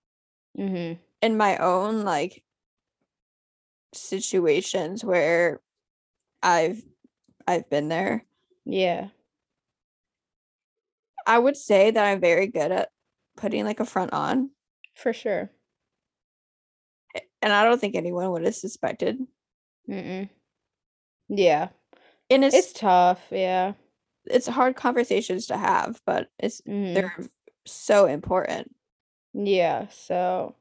Mhm. 0.56 0.98
in 1.20 1.36
my 1.36 1.56
own 1.58 2.02
like 2.04 2.44
situations 3.92 5.04
where 5.04 5.60
I've 6.42 6.82
I've 7.46 7.68
been 7.68 7.88
there, 7.88 8.24
yeah 8.64 9.08
I 11.26 11.38
would 11.38 11.56
say 11.56 11.90
that 11.90 12.04
I'm 12.04 12.20
very 12.20 12.46
good 12.46 12.70
at 12.72 12.90
putting 13.36 13.64
like 13.64 13.80
a 13.80 13.84
front 13.86 14.12
on, 14.12 14.50
for 14.94 15.12
sure 15.12 15.50
and 17.42 17.52
I 17.52 17.64
don't 17.64 17.80
think 17.80 17.94
anyone 17.94 18.30
would 18.32 18.44
have 18.44 18.54
suspected. 18.54 19.18
Mm-mm. 19.88 20.28
Yeah 21.28 21.68
And 22.30 22.44
it's 22.44 22.54
it's 22.54 22.72
tough 22.72 23.22
yeah 23.30 23.74
it's 24.26 24.46
hard 24.46 24.76
conversations 24.76 25.46
to 25.48 25.56
have, 25.56 26.00
but 26.06 26.30
it's 26.38 26.62
Mhm. 26.66 26.94
they're 26.94 27.12
so 27.66 28.06
important. 28.06 28.74
yeah 29.32 29.86
so 29.88 30.54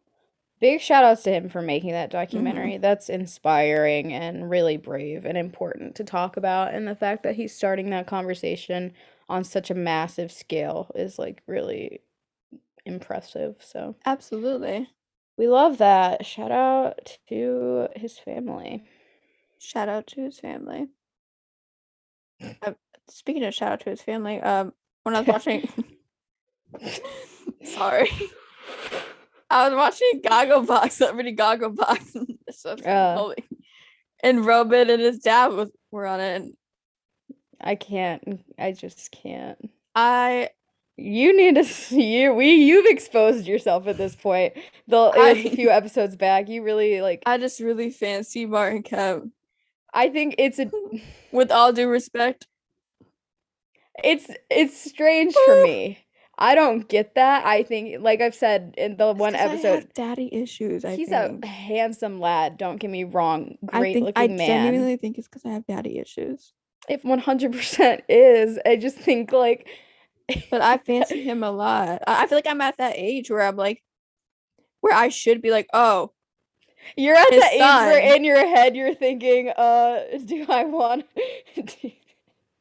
big 0.61 0.81
shout 0.81 1.03
outs 1.05 1.23
to 1.23 1.31
him 1.31 1.49
for 1.49 1.61
making 1.61 1.91
that 1.91 2.11
Mm-hmm. 2.33 2.67
documentary 2.67 2.77
that's 2.77 3.09
inspiring 3.09 4.13
and 4.13 4.49
really 4.49 4.77
brave 4.77 5.25
and 5.25 5.37
important 5.37 5.95
to 5.95 6.03
talk 6.03 6.37
about 6.37 6.73
and 6.73 6.87
the 6.87 6.95
fact 6.95 7.23
that 7.23 7.35
he's 7.35 7.55
starting 7.55 7.89
that 7.91 8.07
conversation 8.07 8.93
on 9.29 9.43
such 9.43 9.71
a 9.71 9.75
massive 9.75 10.31
scale 10.31 10.91
is 10.95 11.19
like 11.19 11.43
really 11.47 12.01
impressive 12.85 13.57
so 13.59 13.95
Absolutely. 14.05 14.87
we 15.37 15.47
love 15.47 15.77
that 15.79 16.25
shout 16.25 16.51
out 16.51 17.17
to 17.27 17.87
his 17.95 18.17
family 18.19 18.85
Shout 19.63 19.87
out 19.89 20.07
to 20.07 20.21
his 20.21 20.39
family. 20.39 20.87
Uh, 22.61 22.73
speaking 23.09 23.43
of 23.45 23.53
shout 23.53 23.71
out 23.71 23.79
to 23.79 23.89
his 23.89 24.01
family, 24.01 24.41
um, 24.41 24.73
when 25.03 25.15
I 25.15 25.19
was 25.21 25.27
watching, 25.29 25.69
sorry, 27.63 28.09
I 29.49 29.69
was 29.69 29.77
watching 29.77 30.21
Gogglebox, 30.23 30.91
Celebrity 30.91 31.35
Gogglebox, 31.35 32.25
so 32.51 32.71
Uh. 32.85 33.33
and 34.23 34.45
Roman 34.45 34.89
and 34.89 35.01
his 35.01 35.19
dad 35.19 35.53
was 35.53 35.69
were 35.91 36.05
on 36.05 36.19
it, 36.19 36.35
and 36.41 36.53
I 37.61 37.75
can't. 37.75 38.41
I 38.59 38.73
just 38.73 39.11
can't. 39.11 39.69
I 39.95 40.49
You 40.97 41.35
need 41.37 41.63
to 41.63 41.95
you 42.01 42.33
we 42.33 42.51
you've 42.55 42.87
exposed 42.87 43.45
yourself 43.47 43.87
at 43.87 43.97
this 43.97 44.15
point. 44.15 44.53
The 44.87 45.11
it 45.15 45.17
was 45.17 45.37
a 45.45 45.51
I- 45.51 45.55
few 45.55 45.69
episodes 45.69 46.15
back. 46.17 46.49
You 46.49 46.63
really 46.63 46.99
like 47.01 47.23
I 47.25 47.37
just 47.37 47.59
really 47.61 47.89
fancy 47.89 48.45
Martin 48.45 48.83
Kemp. 48.83 49.31
I 49.93 50.09
think 50.09 50.35
it's 50.37 50.59
a 50.59 50.69
With 51.31 51.51
all 51.51 51.73
due 51.73 51.87
respect, 51.87 52.47
it's 54.03 54.27
it's 54.49 54.77
strange 54.77 55.33
for 55.33 55.55
me. 55.63 55.99
I 56.37 56.55
don't 56.55 56.87
get 56.89 57.13
that. 57.15 57.45
I 57.45 57.61
think 57.63 58.01
like 58.01 58.19
I've 58.21 58.33
said 58.35 58.73
in 58.77 58.97
the 58.97 59.13
one 59.13 59.33
'cause 59.33 59.41
I 59.41 59.43
have 59.43 59.51
episode 59.53 59.93
daddy 59.93 60.29
issues. 60.33 60.83
I 60.83 60.95
he's 60.95 61.09
think. 61.09 61.43
a 61.45 61.47
handsome 61.47 62.19
lad, 62.19 62.57
don't 62.57 62.77
get 62.77 62.89
me 62.89 63.03
wrong. 63.03 63.55
Great 63.65 63.93
think 63.93 64.13
I 64.15 64.23
looking 64.23 64.37
man. 64.37 64.49
I 64.49 64.63
genuinely 64.65 64.97
think 64.97 65.17
it's 65.17 65.27
because 65.27 65.45
I 65.45 65.49
have 65.49 65.65
daddy 65.67 65.99
issues. 65.99 66.53
If 66.89 67.03
100% 67.03 68.01
is, 68.09 68.59
I 68.65 68.75
just 68.75 68.97
think 68.97 69.31
like 69.31 69.67
But 70.49 70.61
I 70.61 70.77
fancy 70.85 71.21
him 71.23 71.43
a 71.43 71.51
lot. 71.51 72.01
I 72.07 72.25
feel 72.27 72.37
like 72.37 72.47
I'm 72.47 72.61
at 72.61 72.77
that 72.77 72.95
age 72.97 73.29
where 73.29 73.41
I'm 73.41 73.55
like, 73.55 73.83
where 74.81 74.93
I 74.93 75.09
should 75.09 75.41
be 75.41 75.51
like, 75.51 75.67
oh, 75.73 76.11
You're 76.95 77.15
at 77.15 77.29
the 77.29 77.49
age 77.51 77.59
where 77.59 78.15
in 78.15 78.23
your 78.23 78.45
head 78.45 78.75
you're 78.75 78.93
thinking, 78.93 79.49
uh, 79.49 80.01
do 80.25 80.45
I 80.49 80.65
want 80.65 81.05
do, 81.55 81.63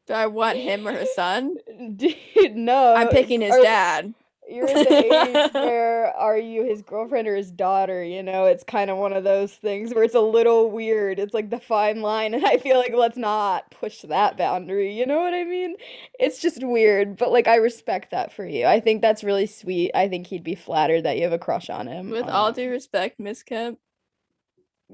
do 0.06 0.12
I 0.12 0.26
want 0.26 0.58
him 0.58 0.86
or 0.86 0.92
his 0.92 1.14
son? 1.14 1.56
Dude, 1.96 2.56
no. 2.56 2.94
I'm 2.94 3.08
picking 3.08 3.40
his 3.40 3.54
or 3.54 3.62
dad. 3.62 4.14
You're 4.48 4.68
at 4.68 4.88
the 4.88 4.96
age 4.96 5.52
where 5.54 6.14
are 6.16 6.36
you 6.36 6.64
his 6.64 6.82
girlfriend 6.82 7.28
or 7.28 7.36
his 7.36 7.50
daughter? 7.50 8.02
You 8.02 8.22
know, 8.22 8.46
it's 8.46 8.64
kind 8.64 8.90
of 8.90 8.98
one 8.98 9.12
of 9.12 9.24
those 9.24 9.52
things 9.52 9.94
where 9.94 10.02
it's 10.02 10.16
a 10.16 10.20
little 10.20 10.70
weird. 10.70 11.18
It's 11.18 11.32
like 11.32 11.50
the 11.50 11.60
fine 11.60 12.02
line, 12.02 12.34
and 12.34 12.44
I 12.44 12.58
feel 12.58 12.76
like 12.76 12.92
let's 12.92 13.16
not 13.16 13.70
push 13.70 14.02
that 14.02 14.36
boundary. 14.36 14.98
You 14.98 15.06
know 15.06 15.20
what 15.20 15.32
I 15.32 15.44
mean? 15.44 15.76
It's 16.18 16.40
just 16.40 16.62
weird, 16.64 17.16
but 17.16 17.30
like 17.30 17.46
I 17.46 17.56
respect 17.56 18.10
that 18.10 18.32
for 18.32 18.44
you. 18.44 18.66
I 18.66 18.80
think 18.80 19.00
that's 19.00 19.24
really 19.24 19.46
sweet. 19.46 19.92
I 19.94 20.08
think 20.08 20.26
he'd 20.26 20.44
be 20.44 20.56
flattered 20.56 21.04
that 21.04 21.16
you 21.16 21.22
have 21.22 21.32
a 21.32 21.38
crush 21.38 21.70
on 21.70 21.86
him. 21.86 22.10
With 22.10 22.28
all 22.28 22.52
due 22.52 22.70
respect, 22.70 23.20
Miss 23.20 23.42
Kemp, 23.44 23.78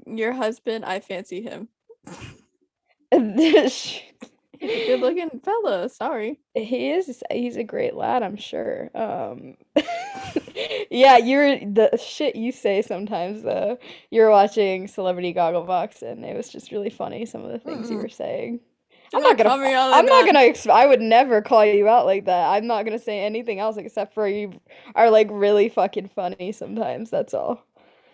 your 0.05 0.33
husband, 0.33 0.85
I 0.85 0.99
fancy 0.99 1.41
him. 1.41 1.69
He's 3.11 4.01
He's 4.59 4.75
a 4.75 4.79
good 4.79 5.01
looking 5.01 5.41
fella. 5.43 5.89
Sorry. 5.89 6.39
He 6.55 6.89
is 6.91 7.23
he's 7.31 7.55
a 7.57 7.63
great 7.63 7.95
lad, 7.95 8.23
I'm 8.23 8.35
sure. 8.35 8.89
Um 8.95 9.55
yeah, 10.91 11.17
you're 11.17 11.59
the 11.59 11.97
shit 11.97 12.35
you 12.35 12.51
say 12.51 12.81
sometimes 12.81 13.43
though. 13.43 13.77
You're 14.11 14.29
watching 14.31 14.87
Celebrity 14.87 15.33
Gogglebox 15.33 16.01
and 16.01 16.25
it 16.25 16.35
was 16.35 16.49
just 16.49 16.71
really 16.71 16.89
funny 16.89 17.25
some 17.25 17.45
of 17.45 17.51
the 17.51 17.59
things 17.59 17.89
you 17.89 17.97
Mm-mm. 17.97 17.99
were 17.99 18.09
saying. 18.09 18.59
I'm 19.13 19.23
not 19.23 19.37
gonna 19.37 19.49
call 19.49 19.57
f- 19.57 19.59
me 19.59 19.73
all 19.73 19.93
I'm 19.93 20.05
not 20.05 20.25
gonna 20.25 20.53
I 20.71 20.85
would 20.87 21.01
never 21.01 21.41
call 21.41 21.65
you 21.65 21.87
out 21.87 22.05
like 22.05 22.25
that. 22.25 22.49
I'm 22.49 22.67
not 22.67 22.85
gonna 22.85 22.99
say 22.99 23.21
anything 23.21 23.59
else 23.59 23.77
except 23.77 24.13
for 24.13 24.27
you 24.27 24.59
are 24.95 25.09
like 25.09 25.27
really 25.31 25.69
fucking 25.69 26.09
funny 26.09 26.51
sometimes. 26.51 27.09
That's 27.09 27.33
all. 27.33 27.65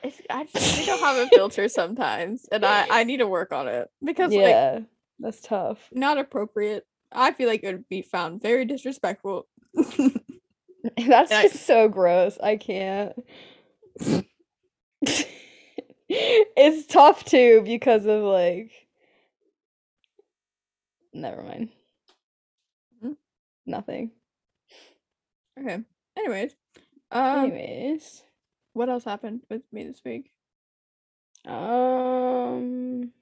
It's, 0.08 0.22
I 0.30 0.42
I 0.56 0.84
don't 0.86 1.00
have 1.00 1.18
a 1.18 1.28
filter 1.30 1.68
sometimes, 1.70 2.46
and 2.52 2.66
I 2.66 2.86
I 2.90 3.04
need 3.04 3.18
to 3.18 3.28
work 3.28 3.52
on 3.52 3.68
it 3.68 3.90
because 4.04 4.32
like 4.32 4.40
Yeah, 4.42 4.80
that's 5.20 5.42
tough. 5.42 5.80
not 5.92 6.18
appropriate. 6.18 6.86
I 7.12 7.32
feel 7.32 7.48
like 7.48 7.64
it 7.64 7.72
would 7.74 7.90
be 7.90 8.02
found 8.02 8.42
very 8.42 8.66
disrespectful. 8.66 9.48
That's 9.74 11.32
I- 11.32 11.44
just 11.48 11.66
so 11.66 11.88
gross. 11.88 12.38
I 12.42 12.58
can't. 12.58 13.14
it's 15.02 16.86
tough 16.88 17.24
too 17.26 17.62
because 17.66 18.06
of 18.06 18.22
like. 18.24 18.72
Never 21.14 21.42
mind. 21.44 21.70
Mhm. 23.04 23.16
Nothing. 23.66 24.12
okay. 25.60 25.80
Anyways, 26.18 26.56
um, 27.12 27.40
Anyways, 27.46 28.24
what 28.76 28.90
else 28.90 29.06
happened 29.06 29.44
with 29.50 29.64
me 29.74 29.86
this 29.86 30.04
week? 30.06 30.34
um, 31.46 33.14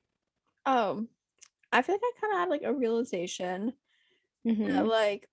Um, 0.66 1.10
I 1.72 1.82
feel 1.82 1.96
like 1.96 2.02
I 2.04 2.14
kind 2.22 2.34
of 2.34 2.40
had 2.40 2.50
like 2.50 2.64
a 2.64 2.74
realization 2.74 3.74
that 4.66 4.86
mhm, 4.86 4.88
like 4.88 5.30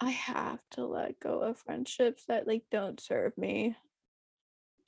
I 0.00 0.10
have 0.10 0.68
to 0.70 0.84
let 0.86 1.20
go 1.20 1.40
of 1.42 1.56
friendships 1.60 2.24
that 2.24 2.48
like 2.48 2.68
don't 2.68 2.98
serve 2.98 3.38
me. 3.38 3.76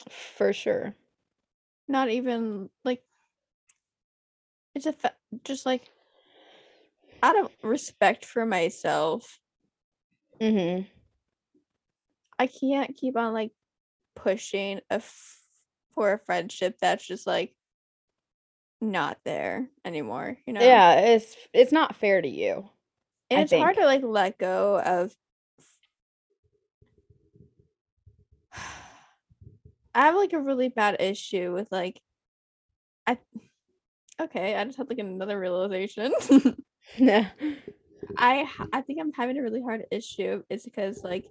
for 0.09 0.53
sure. 0.53 0.95
Not 1.89 2.09
even 2.09 2.71
like 2.85 3.05
it's 4.75 4.87
a 4.87 4.93
fa- 4.93 5.17
just 5.45 5.67
like 5.67 5.91
out 7.23 7.39
of 7.39 7.51
respect 7.63 8.25
for 8.27 8.45
myself, 8.45 9.41
Mhm. 10.41 10.87
I 12.39 12.47
can't 12.49 12.97
keep 12.97 13.17
on 13.17 13.33
like 13.33 13.53
pushing 14.23 14.81
a 14.91 14.95
f- 14.95 15.39
for 15.95 16.13
a 16.13 16.19
friendship 16.19 16.77
that's 16.81 17.07
just 17.07 17.27
like 17.27 17.55
not 18.81 19.19
there 19.25 19.69
anymore, 19.85 20.39
you 20.47 20.53
know? 20.53 20.61
Yeah, 20.61 21.01
it's 21.01 21.37
it's 21.53 21.73
not 21.73 21.97
fair 21.97 22.21
to 22.21 22.29
you. 22.29 22.69
And 23.31 23.41
I 23.41 23.43
it's 23.43 23.53
hard 23.53 23.77
to 23.77 23.85
like 23.85 24.03
let 24.03 24.39
go 24.39 24.81
of 24.81 25.15
I 29.95 30.03
have 30.07 30.15
like 30.15 30.33
a 30.33 30.41
really 30.41 30.69
bad 30.69 31.01
issue 31.01 31.53
with 31.53 31.71
like 31.71 32.01
I 33.07 33.19
okay, 34.21 34.55
I 34.55 34.65
just 34.65 34.79
had 34.79 34.89
like 34.89 34.99
another 34.99 35.39
realization. 35.39 36.13
Yeah. 36.97 37.29
I 38.17 38.49
I 38.73 38.81
think 38.81 38.99
I'm 39.01 39.13
having 39.13 39.39
a 39.39 39.43
really 39.43 39.63
hard 39.63 39.85
issue 39.91 40.43
is 40.49 40.65
because 40.65 41.05
like 41.05 41.27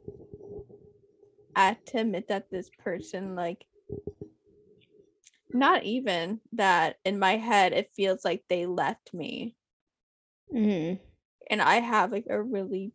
I 1.60 1.66
have 1.68 1.84
to 1.88 1.98
admit 2.00 2.30
that 2.30 2.50
this 2.50 2.70
person 2.80 3.36
like 3.36 3.66
not 5.52 5.84
even 5.84 6.40
that 6.54 6.98
in 7.04 7.20
my 7.20 7.36
head 7.36 7.74
it 7.74 7.92
feels 7.94 8.24
like 8.24 8.44
they 8.48 8.66
left 8.66 9.14
me 9.14 9.58
Mhm. 10.54 11.00
and 11.50 11.62
I 11.62 11.76
have 11.82 12.12
like 12.14 12.28
a 12.30 12.42
really 12.42 12.94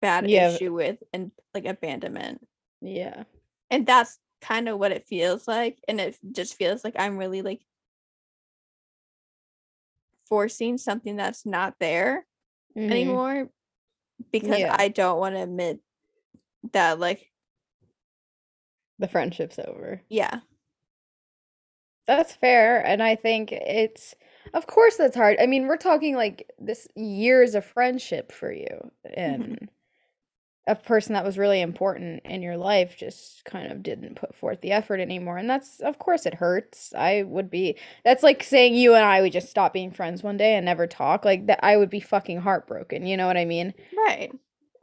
bad 0.00 0.28
have- 0.28 0.54
issue 0.54 0.72
with 0.74 0.98
and 1.12 1.30
like 1.54 1.64
abandonment 1.66 2.46
Yeah. 2.80 3.24
and 3.70 3.86
that's 3.86 4.18
kind 4.40 4.68
of 4.68 4.80
what 4.80 4.90
it 4.90 5.06
feels 5.06 5.46
like 5.46 5.78
and 5.86 6.00
it 6.00 6.18
just 6.32 6.54
feels 6.54 6.82
like 6.82 6.96
I'm 6.98 7.16
really 7.16 7.42
like 7.42 7.62
forcing 10.26 10.78
something 10.78 11.14
that's 11.14 11.46
not 11.46 11.78
there 11.78 12.26
Mhm. 12.74 12.90
anymore 12.90 13.50
because 14.32 14.58
Yeah. 14.58 14.74
I 14.76 14.88
don't 14.88 15.20
want 15.20 15.36
to 15.36 15.42
admit 15.42 15.80
that 16.72 16.98
like 16.98 17.31
The 18.98 19.08
friendship's 19.08 19.58
over. 19.58 20.02
yeah 20.08 20.40
That's 22.06 22.34
fair. 22.34 22.84
And 22.84 23.02
I 23.02 23.16
think 23.16 23.52
it's, 23.52 24.14
of 24.54 24.66
course, 24.66 24.96
that's 24.96 25.16
hard. 25.16 25.36
I 25.40 25.46
mean, 25.46 25.66
we're 25.66 25.76
talking 25.76 26.16
like 26.16 26.50
this 26.58 26.88
years 26.96 27.54
of 27.54 27.64
friendship 27.64 28.32
for 28.32 28.52
you, 28.52 28.90
mm-hmm. 29.06 29.20
and 29.20 29.68
a 30.66 30.76
person 30.76 31.14
that 31.14 31.24
was 31.24 31.38
really 31.38 31.60
important 31.60 32.22
in 32.24 32.42
your 32.42 32.56
life 32.56 32.96
just 32.96 33.44
kind 33.44 33.72
of 33.72 33.82
didn't 33.82 34.14
put 34.14 34.34
forth 34.34 34.60
the 34.60 34.70
effort 34.72 35.00
anymore. 35.00 35.36
And 35.36 35.50
that's, 35.50 35.80
of 35.80 35.98
course, 35.98 36.24
it 36.24 36.34
hurts. 36.34 36.92
I 36.96 37.24
would 37.24 37.50
be, 37.50 37.76
that's 38.04 38.22
like 38.22 38.44
saying 38.44 38.74
you 38.74 38.94
and 38.94 39.04
I 39.04 39.22
would 39.22 39.32
just 39.32 39.50
stop 39.50 39.72
being 39.72 39.90
friends 39.90 40.22
one 40.22 40.36
day 40.36 40.54
and 40.54 40.64
never 40.64 40.86
talk. 40.86 41.24
Like 41.24 41.46
that, 41.46 41.64
I 41.64 41.76
would 41.76 41.90
be 41.90 42.00
fucking 42.00 42.40
heartbroken. 42.40 43.06
You 43.06 43.16
know 43.16 43.26
what 43.26 43.36
I 43.36 43.44
mean? 43.44 43.74
right 43.96 44.30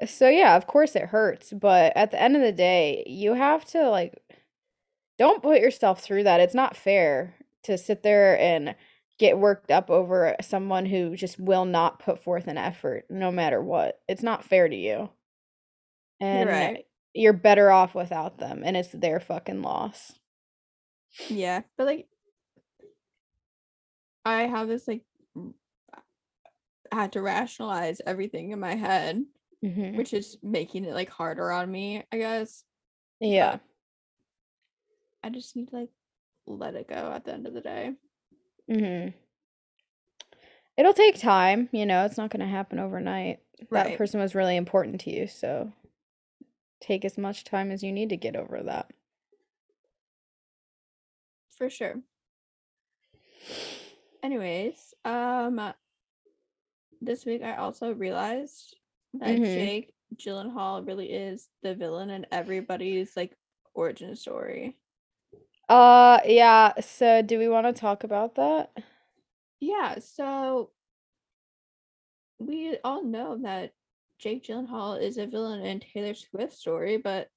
So 0.07 0.29
yeah, 0.29 0.55
of 0.55 0.67
course 0.67 0.95
it 0.95 1.07
hurts, 1.07 1.51
but 1.51 1.93
at 1.95 2.11
the 2.11 2.21
end 2.21 2.35
of 2.35 2.41
the 2.41 2.51
day, 2.51 3.03
you 3.05 3.33
have 3.33 3.65
to 3.65 3.89
like 3.89 4.21
don't 5.17 5.43
put 5.43 5.59
yourself 5.59 6.01
through 6.01 6.23
that. 6.23 6.39
It's 6.39 6.55
not 6.55 6.77
fair 6.77 7.35
to 7.63 7.77
sit 7.77 8.03
there 8.03 8.39
and 8.39 8.75
get 9.17 9.37
worked 9.37 9.69
up 9.69 9.89
over 9.89 10.35
someone 10.41 10.85
who 10.85 11.15
just 11.15 11.37
will 11.39 11.65
not 11.65 11.99
put 11.99 12.23
forth 12.23 12.47
an 12.47 12.57
effort 12.57 13.05
no 13.09 13.29
matter 13.31 13.61
what. 13.61 13.99
It's 14.07 14.23
not 14.23 14.45
fair 14.45 14.69
to 14.69 14.75
you. 14.75 15.09
And 16.21 16.47
you're 16.49 16.57
right 16.57 16.85
you're 17.13 17.33
better 17.33 17.71
off 17.71 17.95
without 17.95 18.37
them 18.37 18.61
and 18.63 18.77
it's 18.77 18.91
their 18.91 19.19
fucking 19.19 19.61
loss. 19.61 20.13
yeah 21.27 21.61
but 21.77 21.87
like 21.87 22.07
I 24.25 24.43
have 24.43 24.67
this 24.67 24.87
like 24.87 25.01
r- 25.35 25.53
I 26.91 26.95
had 26.95 27.13
to 27.13 27.21
rationalize 27.21 28.01
everything 28.05 28.51
in 28.51 28.59
my 28.59 28.75
head 28.75 29.23
Mhm. 29.63 29.95
which 29.97 30.13
is 30.13 30.37
making 30.41 30.85
it 30.85 30.93
like 30.93 31.09
harder 31.09 31.51
on 31.51 31.69
me 31.71 32.03
I 32.11 32.17
guess 32.17 32.63
Yeah. 33.19 33.59
I 35.23 35.29
just 35.29 35.55
need 35.55 35.69
to 35.69 35.75
like 35.75 35.89
let 36.47 36.75
it 36.75 36.87
go 36.87 37.11
at 37.13 37.25
the 37.25 37.33
end 37.33 37.45
of 37.47 37.53
the 37.53 37.61
day 37.61 37.93
Mhm. 38.69 39.13
It'll 40.77 40.93
take 40.93 41.19
time, 41.19 41.67
you 41.73 41.85
know, 41.85 42.05
it's 42.05 42.15
not 42.17 42.29
going 42.29 42.39
to 42.39 42.45
happen 42.45 42.79
overnight. 42.79 43.43
That 43.71 43.97
person 43.97 44.21
was 44.21 44.33
really 44.33 44.55
important 44.55 45.01
to 45.01 45.11
you, 45.11 45.27
so 45.27 45.73
take 46.79 47.03
as 47.03 47.17
much 47.17 47.43
time 47.43 47.69
as 47.71 47.83
you 47.83 47.91
need 47.91 48.07
to 48.09 48.15
get 48.17 48.37
over 48.37 48.63
that. 48.63 48.89
for 51.57 51.69
sure 51.69 52.01
anyways 54.23 54.93
um 55.03 55.73
this 57.01 57.25
week 57.25 57.41
I 57.43 57.57
also 57.57 57.93
realized 57.93 58.77
that 59.13 59.39
Mhm. 59.39 59.53
Jake 59.53 59.93
Gyllenhaal 60.15 60.85
really 60.85 61.11
is 61.11 61.49
the 61.61 61.75
villain 61.75 62.09
in 62.09 62.25
everybody's 62.31 63.15
like 63.15 63.35
origin 63.73 64.15
story. 64.15 64.77
Uh 65.67 66.19
yeah, 66.25 66.79
so 66.79 67.21
do 67.21 67.37
we 67.37 67.47
want 67.47 67.67
to 67.67 67.73
talk 67.79 68.03
about 68.03 68.35
that? 68.35 68.71
Yeah, 69.59 69.99
so 69.99 70.71
we 72.39 72.77
all 72.83 73.03
know 73.03 73.37
that 73.43 73.73
Jake 74.17 74.43
Gyllenhaal 74.43 75.01
is 75.01 75.17
a 75.17 75.27
villain 75.27 75.61
in 75.61 75.79
Taylor 75.79 76.13
Swift's 76.13 76.59
story, 76.59 76.97
but 76.97 77.29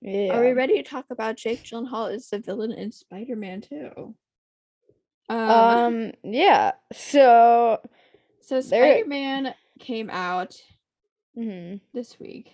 Yeah. 0.00 0.36
are 0.36 0.40
we 0.44 0.52
ready 0.52 0.82
to 0.82 0.82
talk 0.82 1.06
about 1.10 1.36
Jake 1.36 1.62
Gyllenhaal 1.62 2.12
is 2.12 2.28
the 2.28 2.38
villain 2.38 2.72
in 2.72 2.90
Spider-Man 2.92 3.60
too? 3.60 4.16
Um, 5.28 5.38
Um 5.38 6.12
yeah. 6.24 6.72
So 6.92 7.80
so 8.40 8.60
Spider-Man 8.60 9.54
came 9.78 10.10
out 10.10 10.60
mhm, 11.36 11.80
this 11.92 12.18
week. 12.20 12.52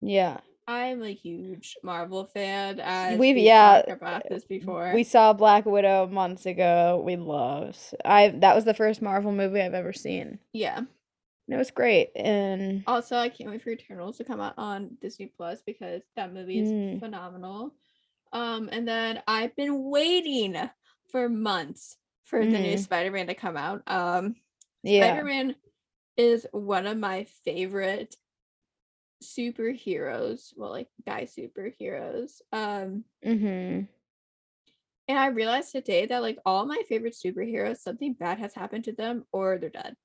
yeah. 0.00 0.38
I'm 0.68 1.02
a 1.02 1.12
huge 1.12 1.76
Marvel 1.82 2.26
fan, 2.26 2.76
We've- 3.18 3.18
we've 3.18 3.36
yeah, 3.44 3.82
talked 3.82 3.88
about 3.90 4.22
this 4.28 4.44
before. 4.44 4.92
We 4.94 5.02
saw 5.02 5.32
Black 5.32 5.66
Widow 5.66 6.06
months 6.06 6.46
ago. 6.46 7.02
We 7.04 7.16
loved. 7.16 7.76
I 8.04 8.28
that 8.28 8.54
was 8.54 8.64
the 8.64 8.74
first 8.74 9.02
Marvel 9.02 9.32
movie 9.32 9.60
I've 9.60 9.74
ever 9.74 9.92
seen. 9.92 10.38
yeah. 10.52 10.76
And 10.78 11.56
it 11.56 11.58
was 11.58 11.72
great. 11.72 12.10
And 12.14 12.84
Also, 12.86 13.16
I 13.16 13.28
can't 13.28 13.50
wait 13.50 13.62
for 13.62 13.70
Eternals 13.70 14.18
to 14.18 14.24
come 14.24 14.40
out 14.40 14.54
on 14.56 14.96
Disney 15.00 15.26
Plus 15.36 15.60
because 15.62 16.02
that 16.14 16.32
movie 16.32 16.60
is 16.60 16.70
Mm. 16.70 17.00
phenomenal. 17.00 17.74
Um, 18.32 18.68
and 18.70 18.86
then 18.86 19.20
I've 19.26 19.56
been 19.56 19.90
waiting 19.90 20.54
for 21.10 21.28
months 21.28 21.96
for 22.22 22.44
the 22.46 22.58
new 22.60 22.74
Mhm. 22.74 22.78
Spider-Man 22.78 23.26
to 23.26 23.34
come 23.34 23.56
out. 23.56 23.82
Um, 23.88 24.36
yeah. 24.84 25.06
Spider-Man 25.08 25.56
is 26.20 26.46
one 26.52 26.86
of 26.86 26.98
my 26.98 27.24
favorite 27.44 28.14
superheroes. 29.24 30.52
Well, 30.56 30.70
like 30.70 30.88
guy 31.06 31.24
superheroes. 31.24 32.42
Um, 32.52 33.04
Mhm. 33.24 33.88
and 35.08 35.18
I 35.18 35.26
realized 35.28 35.72
today 35.72 36.06
that 36.06 36.22
like 36.22 36.38
all 36.44 36.66
my 36.66 36.82
favorite 36.88 37.14
superheroes, 37.14 37.78
something 37.78 38.12
bad 38.12 38.38
has 38.38 38.54
happened 38.54 38.84
to 38.84 38.92
them 38.92 39.24
or 39.32 39.58
they're 39.58 39.70
dead. 39.70 39.96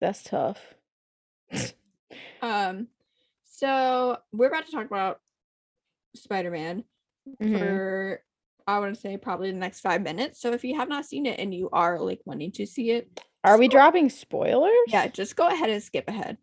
That's 0.00 0.22
tough. 0.22 0.74
Um, 2.40 2.88
So 3.44 4.16
we're 4.32 4.48
about 4.48 4.66
to 4.66 4.72
talk 4.72 4.86
about 4.86 5.20
Spider-Man 6.14 6.84
Mhm. 7.42 7.58
for 7.58 8.24
I 8.66 8.78
want 8.78 8.94
to 8.94 9.00
say 9.00 9.16
probably 9.16 9.50
the 9.50 9.58
next 9.58 9.80
five 9.80 10.00
minutes. 10.02 10.40
So 10.40 10.52
if 10.52 10.62
you 10.64 10.76
have 10.76 10.88
not 10.88 11.04
seen 11.04 11.26
it 11.26 11.40
and 11.40 11.52
you 11.52 11.68
are 11.72 11.98
like 11.98 12.20
wanting 12.24 12.52
to 12.52 12.66
see 12.66 12.92
it, 12.92 13.20
Are 13.42 13.58
we 13.58 13.68
dropping 13.68 14.10
spoilers? 14.10 14.72
yeah, 14.88 15.06
just 15.08 15.34
go 15.36 15.46
ahead 15.48 15.70
and 15.70 15.82
skip 15.82 16.08
ahead. 16.08 16.38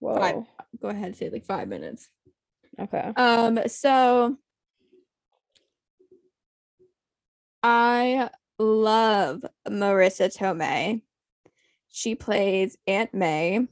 Whoa. 0.00 0.46
Go 0.80 0.88
ahead 0.88 1.06
and 1.06 1.16
say 1.16 1.30
like 1.30 1.44
five 1.44 1.68
minutes. 1.68 2.08
Okay. 2.78 3.12
Um, 3.16 3.58
so 3.66 4.36
I 7.62 8.30
love 8.58 9.44
Marisa 9.66 10.34
Tomei. 10.36 11.02
She 11.88 12.14
plays 12.14 12.76
Aunt 12.86 13.12
May 13.14 13.54
in 13.56 13.66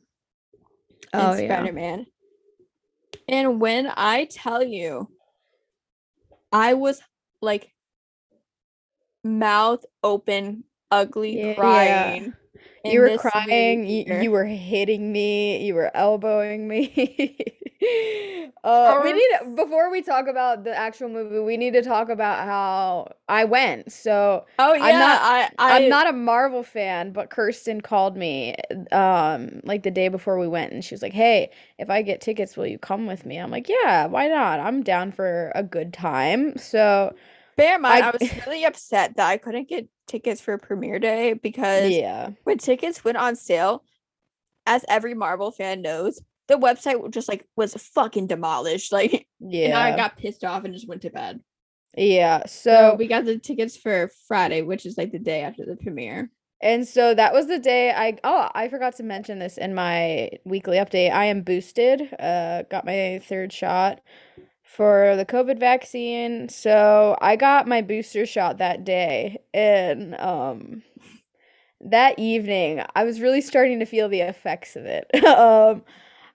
Oh 1.12 1.34
yeah. 1.36 1.56
Spider-Man. 1.58 2.06
And 3.28 3.60
when 3.60 3.92
I 3.94 4.24
tell 4.24 4.62
you, 4.62 5.08
I 6.52 6.74
was 6.74 7.00
like 7.42 7.72
mouth 9.22 9.84
open, 10.02 10.64
ugly 10.90 11.36
Yeah, 11.36 11.44
yeah. 11.46 11.54
crying. 11.54 12.24
in 12.24 12.34
You 12.92 13.00
were 13.00 13.10
crying. 13.10 13.86
You, 13.86 14.04
you 14.22 14.30
were 14.30 14.44
hitting 14.44 15.12
me. 15.12 15.64
You 15.64 15.74
were 15.74 15.90
elbowing 15.94 16.68
me. 16.68 17.36
uh, 18.64 19.00
we 19.02 19.12
need 19.12 19.54
before 19.54 19.90
we 19.90 20.02
talk 20.02 20.26
about 20.28 20.64
the 20.64 20.74
actual 20.76 21.08
movie. 21.08 21.38
We 21.40 21.56
need 21.56 21.72
to 21.74 21.82
talk 21.82 22.08
about 22.08 22.44
how 22.44 23.12
I 23.28 23.44
went. 23.44 23.92
So 23.92 24.46
Oh 24.58 24.72
yeah, 24.74 24.84
I'm 24.84 24.98
not- 24.98 25.22
I, 25.22 25.50
I 25.58 25.76
I'm 25.76 25.88
not 25.88 26.08
a 26.08 26.12
Marvel 26.12 26.62
fan, 26.62 27.12
but 27.12 27.30
Kirsten 27.30 27.80
called 27.80 28.16
me 28.16 28.54
um 28.92 29.60
like 29.64 29.82
the 29.82 29.90
day 29.90 30.08
before 30.08 30.38
we 30.38 30.48
went 30.48 30.72
and 30.72 30.84
she 30.84 30.94
was 30.94 31.02
like, 31.02 31.12
"Hey, 31.12 31.50
if 31.78 31.90
I 31.90 32.02
get 32.02 32.20
tickets, 32.20 32.56
will 32.56 32.66
you 32.66 32.78
come 32.78 33.06
with 33.06 33.26
me?" 33.26 33.36
I'm 33.38 33.50
like, 33.50 33.68
"Yeah, 33.68 34.06
why 34.06 34.28
not? 34.28 34.60
I'm 34.60 34.82
down 34.82 35.12
for 35.12 35.52
a 35.54 35.62
good 35.62 35.92
time." 35.92 36.56
So, 36.58 37.14
Bear 37.56 37.76
in 37.76 37.82
mind, 37.82 38.04
I, 38.04 38.08
I- 38.08 38.10
was 38.12 38.46
really 38.46 38.64
upset 38.64 39.16
that 39.16 39.26
I 39.28 39.36
couldn't 39.38 39.68
get 39.68 39.88
tickets 40.06 40.40
for 40.40 40.58
premiere 40.58 40.98
day 40.98 41.34
because 41.34 41.90
yeah. 41.90 42.30
when 42.44 42.58
tickets 42.58 43.04
went 43.04 43.16
on 43.16 43.36
sale, 43.36 43.82
as 44.66 44.84
every 44.88 45.14
Marvel 45.14 45.50
fan 45.50 45.82
knows, 45.82 46.20
the 46.48 46.56
website 46.56 47.10
just 47.12 47.28
like 47.28 47.46
was 47.56 47.74
fucking 47.74 48.26
demolished. 48.26 48.92
Like, 48.96 49.26
and 49.40 49.74
I 49.74 49.96
got 49.96 50.16
pissed 50.16 50.44
off 50.44 50.64
and 50.64 50.72
just 50.72 50.88
went 50.88 51.02
to 51.02 51.10
bed. 51.10 51.40
Yeah. 51.96 52.46
So 52.46 52.92
So, 52.92 52.94
we 52.98 53.06
got 53.06 53.24
the 53.24 53.38
tickets 53.38 53.76
for 53.76 54.10
Friday, 54.28 54.62
which 54.62 54.86
is 54.86 54.96
like 54.96 55.12
the 55.12 55.18
day 55.18 55.42
after 55.42 55.64
the 55.64 55.76
premiere. 55.76 56.30
and 56.60 56.86
so 56.86 57.14
that 57.14 57.32
was 57.32 57.46
the 57.46 57.58
day 57.58 57.92
I 57.92 58.18
oh, 58.24 58.48
I 58.54 58.68
forgot 58.68 58.96
to 58.96 59.02
mention 59.02 59.38
this 59.38 59.58
in 59.58 59.74
my 59.74 60.30
weekly 60.44 60.78
update. 60.78 61.12
I 61.12 61.26
am 61.26 61.42
boosted. 61.42 62.02
Uh 62.18 62.62
got 62.70 62.86
my 62.86 63.20
third 63.28 63.52
shot 63.52 64.00
for 64.66 65.14
the 65.16 65.24
COVID 65.24 65.58
vaccine. 65.60 66.48
So 66.48 67.16
I 67.20 67.36
got 67.36 67.68
my 67.68 67.82
booster 67.82 68.26
shot 68.26 68.58
that 68.58 68.84
day. 68.84 69.38
And 69.54 70.14
um 70.16 70.82
that 71.80 72.18
evening 72.18 72.82
I 72.94 73.04
was 73.04 73.20
really 73.20 73.40
starting 73.40 73.78
to 73.80 73.86
feel 73.86 74.08
the 74.08 74.20
effects 74.20 74.76
of 74.76 74.84
it. 74.86 75.06
um 75.24 75.82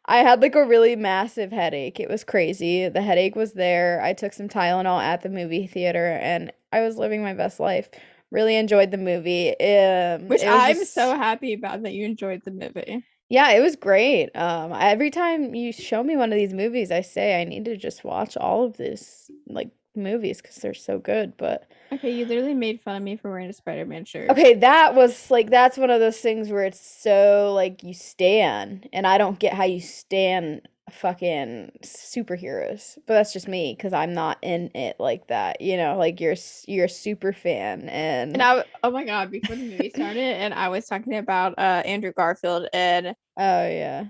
I 0.05 0.17
had 0.17 0.41
like 0.41 0.55
a 0.55 0.65
really 0.65 0.95
massive 0.95 1.51
headache. 1.51 1.99
It 1.99 2.09
was 2.09 2.23
crazy. 2.23 2.89
The 2.89 3.01
headache 3.03 3.35
was 3.35 3.53
there. 3.53 4.01
I 4.01 4.13
took 4.13 4.33
some 4.33 4.49
Tylenol 4.49 5.01
at 5.01 5.21
the 5.21 5.29
movie 5.29 5.67
theater 5.67 6.17
and 6.21 6.51
I 6.73 6.81
was 6.81 6.97
living 6.97 7.21
my 7.21 7.33
best 7.33 7.59
life. 7.59 7.89
Really 8.31 8.55
enjoyed 8.55 8.91
the 8.91 8.97
movie. 8.97 9.49
Um 9.59 10.27
Which 10.27 10.43
I'm 10.43 10.75
just- 10.75 10.93
so 10.93 11.15
happy 11.15 11.53
about 11.53 11.83
that 11.83 11.93
you 11.93 12.05
enjoyed 12.05 12.43
the 12.45 12.51
movie. 12.51 13.03
Yeah, 13.31 13.51
it 13.51 13.61
was 13.61 13.75
great. 13.77 14.29
Um, 14.35 14.73
every 14.73 15.09
time 15.09 15.55
you 15.55 15.71
show 15.71 16.03
me 16.03 16.17
one 16.17 16.33
of 16.33 16.37
these 16.37 16.53
movies, 16.53 16.91
I 16.91 17.01
say 17.01 17.39
I 17.41 17.45
need 17.45 17.65
to 17.65 17.77
just 17.77 18.03
watch 18.03 18.35
all 18.37 18.65
of 18.65 18.77
this 18.77 19.31
like 19.47 19.71
movies 19.95 20.41
because 20.41 20.57
they're 20.57 20.73
so 20.73 20.99
good. 20.99 21.37
But 21.37 21.67
Okay, 21.93 22.11
you 22.11 22.25
literally 22.25 22.53
made 22.53 22.81
fun 22.81 22.95
of 22.95 23.03
me 23.03 23.17
for 23.17 23.29
wearing 23.31 23.49
a 23.49 23.53
Spider-Man 23.53 24.05
shirt. 24.05 24.29
okay, 24.31 24.55
that 24.55 24.95
was 24.95 25.31
like 25.31 25.49
that's 25.49 25.77
one 25.77 25.89
of 25.89 25.99
those 25.99 26.17
things 26.17 26.49
where 26.49 26.63
it's 26.65 26.79
so 26.79 27.53
like 27.53 27.83
you 27.83 27.93
stand, 27.93 28.89
and 28.93 29.07
I 29.07 29.17
don't 29.17 29.39
get 29.39 29.53
how 29.53 29.65
you 29.65 29.81
stan 29.81 30.61
fucking 30.89 31.71
superheroes. 31.83 32.97
But 33.07 33.15
that's 33.15 33.33
just 33.33 33.47
me 33.47 33.73
because 33.77 33.93
I'm 33.93 34.13
not 34.13 34.37
in 34.41 34.71
it 34.75 34.97
like 34.99 35.27
that. 35.27 35.61
You 35.61 35.77
know, 35.77 35.97
like 35.97 36.19
you're 36.19 36.35
you're 36.67 36.85
a 36.85 36.89
super 36.89 37.33
fan, 37.33 37.89
and, 37.89 38.33
And 38.33 38.41
I, 38.41 38.63
oh 38.83 38.91
my 38.91 39.03
god, 39.05 39.31
before 39.31 39.55
the 39.55 39.63
movie 39.63 39.89
started, 39.89 40.17
and 40.19 40.53
I 40.53 40.69
was 40.69 40.85
talking 40.85 41.15
about 41.15 41.53
uh 41.57 41.83
Andrew 41.85 42.13
Garfield, 42.13 42.67
and 42.73 43.15
Oh 43.37 43.67
yeah. 43.67 44.05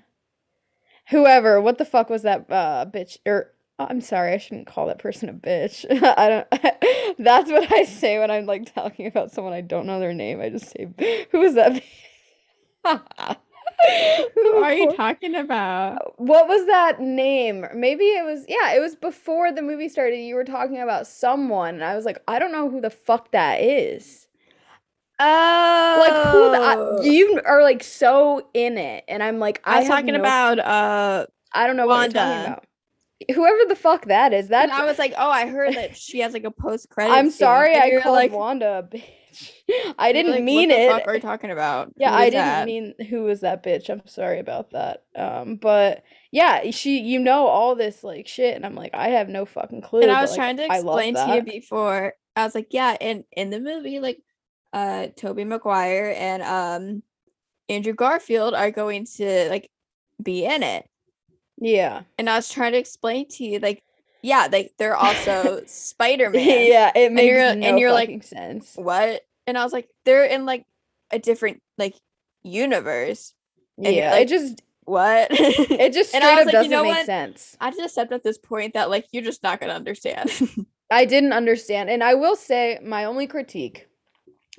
Whoever, 1.09 1.61
what 1.61 1.77
the 1.77 1.85
fuck 1.85 2.09
was 2.09 2.23
that 2.23 2.45
uh 2.49 2.85
bitch 2.85 3.17
or 3.25 3.51
oh, 3.79 3.87
I'm 3.89 4.01
sorry, 4.01 4.33
I 4.33 4.37
shouldn't 4.37 4.67
call 4.67 4.87
that 4.87 4.99
person 4.99 5.29
a 5.29 5.33
bitch. 5.33 5.85
I 6.17 6.29
don't 6.29 7.17
That's 7.19 7.51
what 7.51 7.71
I 7.71 7.83
say 7.83 8.19
when 8.19 8.31
I'm 8.31 8.45
like 8.45 8.73
talking 8.73 9.07
about 9.07 9.31
someone 9.31 9.53
I 9.53 9.61
don't 9.61 9.85
know 9.85 9.99
their 9.99 10.13
name. 10.13 10.41
I 10.41 10.49
just 10.49 10.71
say 10.71 11.27
who 11.31 11.41
is 11.41 11.55
that? 11.55 11.81
who 14.35 14.63
are 14.63 14.73
you 14.73 14.91
talking 14.95 15.35
about? 15.35 16.19
What 16.19 16.47
was 16.47 16.65
that 16.67 16.99
name? 17.01 17.65
Maybe 17.73 18.05
it 18.05 18.25
was 18.25 18.45
yeah, 18.47 18.73
it 18.73 18.79
was 18.79 18.95
before 18.95 19.51
the 19.51 19.61
movie 19.61 19.89
started. 19.89 20.17
You 20.17 20.35
were 20.35 20.43
talking 20.43 20.79
about 20.79 21.07
someone 21.07 21.75
and 21.75 21.83
I 21.83 21.95
was 21.95 22.05
like, 22.05 22.21
I 22.27 22.39
don't 22.39 22.51
know 22.51 22.69
who 22.69 22.81
the 22.81 22.89
fuck 22.89 23.31
that 23.31 23.61
is. 23.61 24.27
Oh, 25.19 25.97
Like 25.99 26.17
who 26.31 26.49
the, 26.49 26.57
I, 26.59 26.77
you 27.03 27.41
are 27.45 27.61
like 27.61 27.83
so 27.83 28.47
in 28.53 28.77
it 28.77 29.03
and 29.07 29.21
I'm 29.21 29.39
like 29.39 29.61
I 29.63 29.77
was 29.77 29.87
have 29.87 29.97
talking 29.97 30.13
no 30.13 30.19
about 30.19 30.59
uh, 30.59 31.27
I 31.53 31.67
don't 31.67 31.77
know 31.77 31.87
what 31.87 31.99
you're 31.99 32.09
talking 32.09 32.43
Wanda. 32.43 32.45
about. 32.53 32.65
Whoever 33.35 33.59
the 33.67 33.75
fuck 33.75 34.05
that 34.05 34.33
is, 34.33 34.49
and 34.57 34.71
that's. 34.71 34.71
I 34.71 34.85
was 34.85 34.97
like, 34.97 35.13
oh, 35.15 35.29
I 35.29 35.45
heard 35.47 35.75
that 35.75 35.95
she 35.95 36.19
has 36.21 36.33
like 36.33 36.43
a 36.43 36.51
post 36.51 36.89
credit. 36.91 37.13
I'm 37.13 37.29
sorry, 37.29 37.75
I 37.75 38.01
called 38.01 38.15
like, 38.15 38.31
Wanda 38.31 38.79
a 38.79 38.83
bitch. 38.83 39.03
I 39.97 40.11
didn't 40.13 40.31
like, 40.31 40.43
mean 40.43 40.69
what 40.69 40.75
the 40.75 40.81
it. 40.81 40.91
Fuck 40.91 41.07
are 41.07 41.15
you 41.15 41.21
talking 41.21 41.51
about? 41.51 41.93
yeah, 41.97 42.13
I 42.13 42.29
didn't 42.29 42.45
that?" 42.45 42.65
mean 42.65 42.93
who 43.09 43.23
was 43.23 43.41
that 43.41 43.63
bitch. 43.63 43.89
I'm 43.89 44.05
sorry 44.07 44.39
about 44.39 44.71
that. 44.71 45.03
Um, 45.15 45.55
but 45.55 46.03
yeah, 46.31 46.71
she, 46.71 46.99
you 46.99 47.19
know, 47.19 47.47
all 47.47 47.75
this 47.75 48.03
like 48.03 48.27
shit, 48.27 48.55
and 48.55 48.65
I'm 48.65 48.75
like, 48.75 48.93
I 48.93 49.09
have 49.09 49.29
no 49.29 49.45
fucking 49.45 49.81
clue. 49.81 50.01
And 50.01 50.11
I 50.11 50.15
but, 50.15 50.21
was 50.21 50.31
like, 50.31 50.37
trying 50.37 50.57
to 50.57 50.65
explain 50.65 51.15
to 51.15 51.35
you 51.35 51.41
before. 51.43 52.13
I 52.35 52.45
was 52.45 52.55
like, 52.55 52.67
yeah, 52.71 52.95
and 53.01 53.25
in 53.31 53.49
the 53.49 53.59
movie, 53.59 53.99
like, 53.99 54.21
uh, 54.73 55.07
Tobey 55.17 55.43
Maguire 55.43 56.15
and 56.17 56.41
um, 56.43 57.03
Andrew 57.67 57.93
Garfield 57.93 58.53
are 58.53 58.71
going 58.71 59.05
to 59.17 59.49
like 59.49 59.69
be 60.21 60.45
in 60.45 60.63
it. 60.63 60.87
Yeah, 61.63 62.03
And 62.17 62.27
I 62.29 62.37
was 62.37 62.49
trying 62.49 62.71
to 62.71 62.79
explain 62.79 63.27
to 63.29 63.43
you, 63.43 63.59
like, 63.59 63.83
yeah, 64.21 64.47
like 64.51 64.73
they're 64.77 64.95
also 64.95 65.61
Spider 65.67 66.29
Man. 66.29 66.65
yeah, 66.67 66.91
it 66.95 67.11
makes 67.11 67.25
you're- 67.27 67.55
no 67.55 67.67
and 67.67 67.79
you're 67.79 67.91
like, 67.91 68.23
sense. 68.23 68.73
What? 68.75 69.21
And 69.47 69.57
I 69.57 69.63
was 69.63 69.73
like, 69.73 69.89
they're 70.05 70.25
in 70.25 70.45
like 70.45 70.65
a 71.11 71.19
different 71.19 71.61
like 71.77 71.95
universe. 72.43 73.33
and 73.77 73.87
Yeah, 73.95 74.11
like, 74.11 74.23
it 74.23 74.29
just, 74.29 74.61
What? 74.85 75.27
it 75.31 75.93
just 75.93 76.13
and 76.15 76.23
straight 76.23 76.33
I 76.33 76.35
was 76.35 76.41
up 76.41 76.45
like, 76.45 76.53
doesn't 76.53 76.71
you 76.71 76.77
know 76.77 76.83
make 76.83 76.93
what? 76.97 77.05
sense. 77.05 77.55
I 77.59 77.69
just 77.71 77.81
accept 77.81 78.11
at 78.11 78.23
this 78.23 78.37
point 78.37 78.73
that 78.73 78.89
like 78.89 79.07
you're 79.11 79.23
just 79.23 79.43
not 79.43 79.59
gonna 79.59 79.73
understand. 79.73 80.29
I 80.91 81.05
didn't 81.05 81.33
understand. 81.33 81.89
And 81.89 82.03
I 82.03 82.13
will 82.15 82.35
say 82.35 82.77
my 82.83 83.05
only 83.05 83.25
critique 83.27 83.87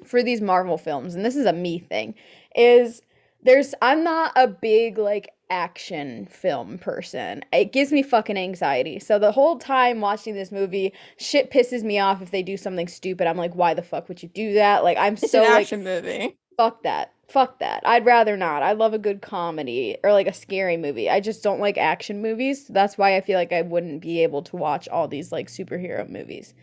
for 0.05 0.23
these 0.23 0.41
Marvel 0.41 0.79
films, 0.79 1.15
and 1.15 1.25
this 1.25 1.37
is 1.37 1.47
a 1.47 1.53
me 1.53 1.79
thing, 1.79 2.15
is 2.57 3.03
there's 3.43 3.75
I'm 3.83 4.03
not 4.03 4.33
a 4.37 4.49
big 4.49 4.99
like 4.99 5.29
action 5.53 6.25
film 6.25 6.79
person. 6.79 7.43
It 7.53 7.73
gives 7.73 7.93
me 7.93 8.03
fucking 8.03 8.39
anxiety. 8.39 8.99
So 8.99 9.19
the 9.19 9.33
whole 9.33 9.59
time 9.59 10.01
watching 10.01 10.35
this 10.35 10.51
movie, 10.51 10.95
shit 11.19 11.51
pisses 11.51 11.83
me 11.83 11.99
off 11.99 12.23
if 12.23 12.31
they 12.31 12.43
do 12.43 12.57
something 12.57 12.89
stupid. 12.89 13.27
I'm 13.27 13.37
like, 13.37 13.55
why 13.55 13.75
the 13.75 13.83
fuck 13.83 14.09
would 14.09 14.23
you 14.23 14.31
do 14.31 14.55
that? 14.55 14.83
Like 14.83 14.97
I'm 14.97 15.13
it's 15.13 15.31
so 15.31 15.45
an 15.45 15.51
like 15.51 15.63
action 15.63 15.85
movie. 15.85 16.39
fuck 16.57 16.83
that. 16.85 17.13
Fuck 17.29 17.59
that. 17.61 17.83
I'd 17.85 18.07
rather 18.07 18.37
not. 18.37 18.63
I 18.63 18.73
love 18.73 18.95
a 18.95 18.99
good 18.99 19.21
comedy 19.23 19.99
or 20.03 20.13
like 20.13 20.27
a 20.27 20.33
scary 20.33 20.77
movie. 20.79 21.09
I 21.11 21.21
just 21.21 21.43
don't 21.43 21.61
like 21.61 21.77
action 21.77 22.23
movies. 22.23 22.67
That's 22.69 22.97
why 22.97 23.17
I 23.17 23.21
feel 23.21 23.39
like 23.39 23.53
I 23.53 23.63
wouldn't 23.63 24.01
be 24.01 24.23
able 24.23 24.43
to 24.43 24.57
watch 24.57 24.89
all 24.89 25.07
these 25.07 25.33
like 25.33 25.49
superhero 25.49 26.09
movies. 26.09 26.55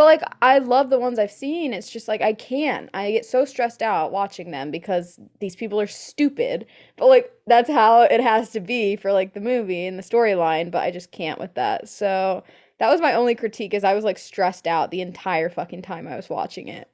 But 0.00 0.06
like 0.06 0.22
I 0.40 0.60
love 0.60 0.88
the 0.88 0.98
ones 0.98 1.18
I've 1.18 1.30
seen. 1.30 1.74
It's 1.74 1.90
just 1.90 2.08
like 2.08 2.22
I 2.22 2.32
can't. 2.32 2.88
I 2.94 3.10
get 3.12 3.26
so 3.26 3.44
stressed 3.44 3.82
out 3.82 4.12
watching 4.12 4.50
them 4.50 4.70
because 4.70 5.20
these 5.40 5.54
people 5.54 5.78
are 5.78 5.86
stupid. 5.86 6.64
But 6.96 7.08
like 7.08 7.30
that's 7.46 7.68
how 7.68 8.00
it 8.04 8.18
has 8.22 8.48
to 8.52 8.60
be 8.60 8.96
for 8.96 9.12
like 9.12 9.34
the 9.34 9.40
movie 9.42 9.84
and 9.86 9.98
the 9.98 10.02
storyline, 10.02 10.70
but 10.70 10.82
I 10.82 10.90
just 10.90 11.12
can't 11.12 11.38
with 11.38 11.52
that. 11.56 11.86
So 11.86 12.42
that 12.78 12.88
was 12.88 13.02
my 13.02 13.12
only 13.12 13.34
critique 13.34 13.74
is 13.74 13.84
I 13.84 13.92
was 13.92 14.04
like 14.04 14.16
stressed 14.16 14.66
out 14.66 14.90
the 14.90 15.02
entire 15.02 15.50
fucking 15.50 15.82
time 15.82 16.08
I 16.08 16.16
was 16.16 16.30
watching 16.30 16.68
it. 16.68 16.88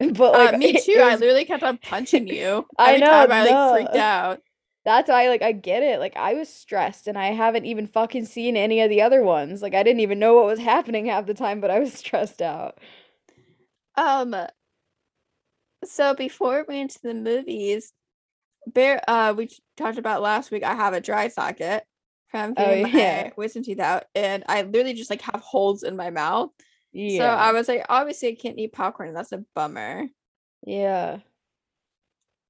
But 0.14 0.36
like 0.38 0.54
uh, 0.54 0.56
me 0.56 0.72
too. 0.78 0.92
it 0.92 1.00
I 1.02 1.10
was- 1.12 1.20
literally 1.20 1.44
kept 1.44 1.62
on 1.64 1.76
punching 1.78 2.28
you. 2.28 2.66
I 2.78 2.96
know, 2.96 3.26
time 3.26 3.30
I 3.30 3.42
like 3.42 3.50
no. 3.50 3.72
freaked 3.72 3.96
out. 3.96 4.40
That's 4.88 5.10
why 5.10 5.28
like 5.28 5.42
I 5.42 5.52
get 5.52 5.82
it. 5.82 6.00
Like 6.00 6.16
I 6.16 6.32
was 6.32 6.48
stressed 6.48 7.08
and 7.08 7.18
I 7.18 7.26
haven't 7.26 7.66
even 7.66 7.86
fucking 7.86 8.24
seen 8.24 8.56
any 8.56 8.80
of 8.80 8.88
the 8.88 9.02
other 9.02 9.22
ones. 9.22 9.60
Like 9.60 9.74
I 9.74 9.82
didn't 9.82 10.00
even 10.00 10.18
know 10.18 10.34
what 10.36 10.46
was 10.46 10.58
happening 10.58 11.04
half 11.04 11.26
the 11.26 11.34
time, 11.34 11.60
but 11.60 11.70
I 11.70 11.78
was 11.78 11.92
stressed 12.02 12.40
out. 12.40 12.78
Um 13.98 14.34
so 15.84 16.14
before 16.14 16.64
we 16.66 16.76
went 16.76 16.92
to 16.92 17.02
the 17.02 17.12
movies, 17.12 17.92
Bear 18.66 19.02
uh 19.06 19.34
we 19.36 19.50
talked 19.76 19.98
about 19.98 20.22
last 20.22 20.50
week 20.50 20.64
I 20.64 20.74
have 20.74 20.94
a 20.94 21.02
dry 21.02 21.28
socket. 21.28 21.84
from 22.28 22.54
Oh, 22.56 22.72
yeah. 22.72 23.30
wisdom 23.36 23.64
teeth 23.64 23.80
out, 23.80 24.04
and 24.14 24.42
I 24.48 24.62
literally 24.62 24.94
just 24.94 25.10
like 25.10 25.20
have 25.22 25.40
holes 25.40 25.82
in 25.82 25.96
my 25.96 26.08
mouth. 26.08 26.50
Yeah. 26.92 27.18
So 27.18 27.24
I 27.26 27.52
was 27.52 27.68
like, 27.68 27.84
obviously, 27.90 28.28
I 28.30 28.34
can't 28.36 28.58
eat 28.58 28.72
popcorn. 28.72 29.12
That's 29.12 29.32
a 29.32 29.44
bummer. 29.54 30.06
yeah. 30.64 31.18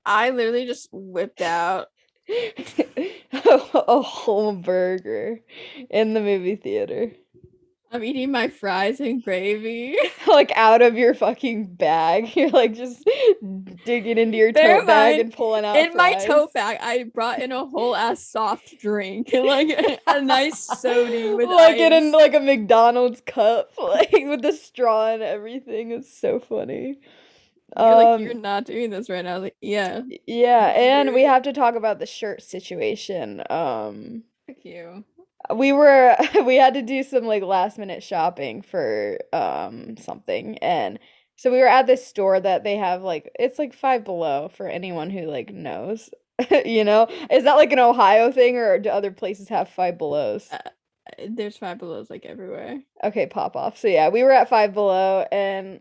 I 0.06 0.30
literally 0.30 0.66
just 0.66 0.88
whipped 0.92 1.42
out. 1.42 1.88
a 3.32 4.02
whole 4.02 4.52
burger 4.52 5.40
in 5.90 6.14
the 6.14 6.20
movie 6.20 6.56
theater. 6.56 7.12
I'm 7.90 8.04
eating 8.04 8.30
my 8.30 8.48
fries 8.48 9.00
and 9.00 9.22
gravy. 9.24 9.96
like 10.26 10.52
out 10.54 10.82
of 10.82 10.98
your 10.98 11.14
fucking 11.14 11.74
bag. 11.74 12.30
You're 12.36 12.50
like 12.50 12.74
just 12.74 13.08
digging 13.86 14.18
into 14.18 14.36
your 14.36 14.52
Bear 14.52 14.78
tote 14.78 14.86
bag 14.86 15.14
in 15.14 15.20
and 15.26 15.32
pulling 15.32 15.64
out 15.64 15.76
in 15.76 15.96
my 15.96 16.12
fries. 16.12 16.24
tote 16.26 16.52
bag, 16.52 16.78
I 16.82 17.04
brought 17.04 17.40
in 17.40 17.50
a 17.50 17.64
whole 17.64 17.96
ass 17.96 18.22
soft 18.22 18.78
drink, 18.78 19.30
like 19.32 19.70
a, 19.70 19.98
a 20.06 20.20
nice 20.20 20.64
soda 20.80 21.34
with 21.34 21.48
like 21.48 21.78
in 21.78 21.92
ice. 21.92 22.02
an, 22.02 22.12
like 22.12 22.34
a 22.34 22.40
McDonald's 22.40 23.22
cup, 23.22 23.70
like 23.78 24.12
with 24.12 24.42
the 24.42 24.52
straw 24.52 25.08
and 25.08 25.22
everything. 25.22 25.92
It's 25.92 26.12
so 26.12 26.40
funny. 26.40 26.98
You're 27.76 27.94
like, 27.94 28.06
Um, 28.06 28.22
you're 28.22 28.34
not 28.34 28.64
doing 28.64 28.90
this 28.90 29.10
right 29.10 29.24
now. 29.24 29.38
Like, 29.38 29.56
yeah, 29.60 30.02
yeah, 30.26 30.66
and 30.76 31.12
we 31.14 31.22
have 31.22 31.42
to 31.42 31.52
talk 31.52 31.74
about 31.74 31.98
the 31.98 32.06
shirt 32.06 32.42
situation. 32.42 33.42
Um, 33.50 34.24
fuck 34.46 34.64
you. 34.64 35.04
we 35.54 35.72
were 35.72 36.16
we 36.44 36.56
had 36.56 36.74
to 36.74 36.82
do 36.82 37.02
some 37.02 37.24
like 37.24 37.42
last 37.42 37.78
minute 37.78 38.02
shopping 38.02 38.62
for 38.62 39.18
um 39.32 39.96
something 39.96 40.58
and 40.58 40.98
so 41.36 41.52
we 41.52 41.58
were 41.58 41.68
at 41.68 41.86
this 41.86 42.04
store 42.06 42.40
that 42.40 42.64
they 42.64 42.76
have 42.76 43.02
like 43.02 43.30
it's 43.38 43.58
like 43.58 43.72
five 43.74 44.04
below 44.04 44.48
for 44.48 44.66
anyone 44.68 45.10
who 45.10 45.22
like 45.26 45.50
knows 45.52 46.10
you 46.64 46.82
know 46.84 47.06
is 47.30 47.44
that 47.44 47.54
like 47.56 47.72
an 47.72 47.78
ohio 47.78 48.32
thing 48.32 48.56
or 48.56 48.78
do 48.78 48.88
other 48.88 49.10
places 49.12 49.48
have 49.48 49.68
five 49.68 49.96
belows 49.98 50.48
Uh, 50.50 50.58
There's 51.28 51.56
five 51.56 51.78
belows 51.78 52.10
like 52.10 52.26
everywhere. 52.26 52.80
okay 53.04 53.26
pop 53.26 53.56
off 53.56 53.78
so 53.78 53.88
yeah 53.88 54.08
we 54.08 54.22
were 54.24 54.32
at 54.32 54.48
five 54.48 54.74
below 54.74 55.24
and 55.30 55.80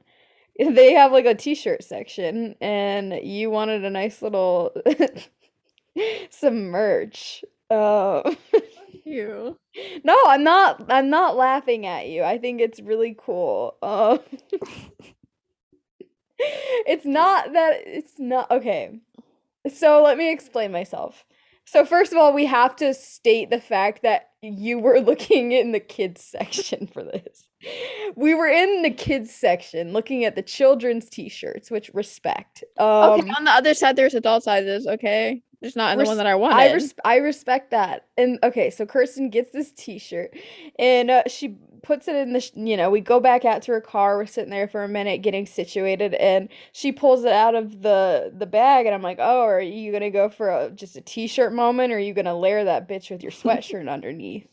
they 0.75 0.93
have 0.93 1.11
like 1.11 1.25
a 1.25 1.35
t-shirt 1.35 1.83
section 1.83 2.55
and 2.61 3.13
you 3.23 3.49
wanted 3.49 3.83
a 3.85 3.89
nice 3.89 4.21
little 4.21 4.71
some 6.29 6.65
merch 6.69 7.43
um 7.69 8.37
you. 9.05 9.57
No, 10.03 10.17
I'm 10.25 10.43
not 10.43 10.85
I'm 10.89 11.09
not 11.11 11.35
laughing 11.35 11.85
at 11.85 12.07
you. 12.07 12.23
I 12.23 12.39
think 12.39 12.61
it's 12.61 12.79
really 12.79 13.15
cool. 13.19 13.75
Um 13.83 14.19
It's 16.85 17.05
not 17.05 17.53
that 17.53 17.81
it's 17.85 18.19
not 18.19 18.49
okay. 18.51 18.99
So 19.73 20.03
let 20.03 20.17
me 20.17 20.31
explain 20.31 20.71
myself. 20.71 21.25
So 21.65 21.85
first 21.85 22.11
of 22.13 22.19
all, 22.19 22.33
we 22.33 22.45
have 22.47 22.75
to 22.77 22.93
state 22.93 23.49
the 23.49 23.61
fact 23.61 24.03
that 24.03 24.29
you 24.41 24.79
were 24.79 24.99
looking 25.01 25.51
in 25.53 25.71
the 25.73 25.79
kids 25.81 26.23
section 26.23 26.87
for 26.87 27.03
this. 27.03 27.46
We 28.15 28.33
were 28.33 28.47
in 28.47 28.81
the 28.83 28.91
kids 28.91 29.33
section 29.33 29.93
looking 29.93 30.25
at 30.25 30.35
the 30.35 30.41
children's 30.41 31.09
t-shirts, 31.09 31.69
which 31.71 31.89
respect. 31.93 32.63
Um 32.77 33.21
okay, 33.21 33.29
on 33.37 33.43
the 33.43 33.51
other 33.51 33.73
side, 33.73 33.95
there's 33.95 34.13
adult 34.13 34.43
sizes. 34.43 34.87
Okay, 34.87 35.43
just 35.63 35.75
not 35.75 35.93
in 35.93 35.99
the 35.99 36.05
one 36.05 36.17
that 36.17 36.27
I 36.27 36.35
wanted. 36.35 36.55
I 36.55 36.73
res- 36.73 36.93
I 37.03 37.15
respect 37.17 37.71
that. 37.71 38.05
And 38.17 38.37
okay, 38.43 38.69
so 38.69 38.85
Kirsten 38.85 39.29
gets 39.29 39.51
this 39.51 39.71
T-shirt, 39.71 40.35
and 40.77 41.09
uh, 41.09 41.23
she 41.27 41.55
puts 41.81 42.07
it 42.07 42.15
in 42.15 42.33
the. 42.33 42.41
Sh- 42.41 42.51
you 42.55 42.77
know, 42.77 42.91
we 42.91 43.01
go 43.01 43.19
back 43.19 43.43
out 43.43 43.63
to 43.63 43.71
her 43.71 43.81
car. 43.81 44.17
We're 44.17 44.27
sitting 44.27 44.51
there 44.51 44.67
for 44.67 44.83
a 44.83 44.87
minute, 44.87 45.23
getting 45.23 45.47
situated, 45.47 46.13
and 46.15 46.49
she 46.73 46.91
pulls 46.91 47.23
it 47.23 47.31
out 47.31 47.55
of 47.55 47.81
the 47.81 48.31
the 48.37 48.45
bag, 48.45 48.85
and 48.85 48.93
I'm 48.93 49.01
like, 49.01 49.17
"Oh, 49.19 49.41
are 49.41 49.59
you 49.59 49.91
gonna 49.91 50.11
go 50.11 50.29
for 50.29 50.49
a 50.49 50.69
just 50.69 50.95
a 50.95 51.01
T-shirt 51.01 51.51
moment, 51.53 51.91
or 51.91 51.95
are 51.95 51.99
you 51.99 52.13
gonna 52.13 52.37
layer 52.37 52.63
that 52.63 52.87
bitch 52.87 53.09
with 53.09 53.23
your 53.23 53.31
sweatshirt 53.43 53.89
underneath?" 53.89 54.47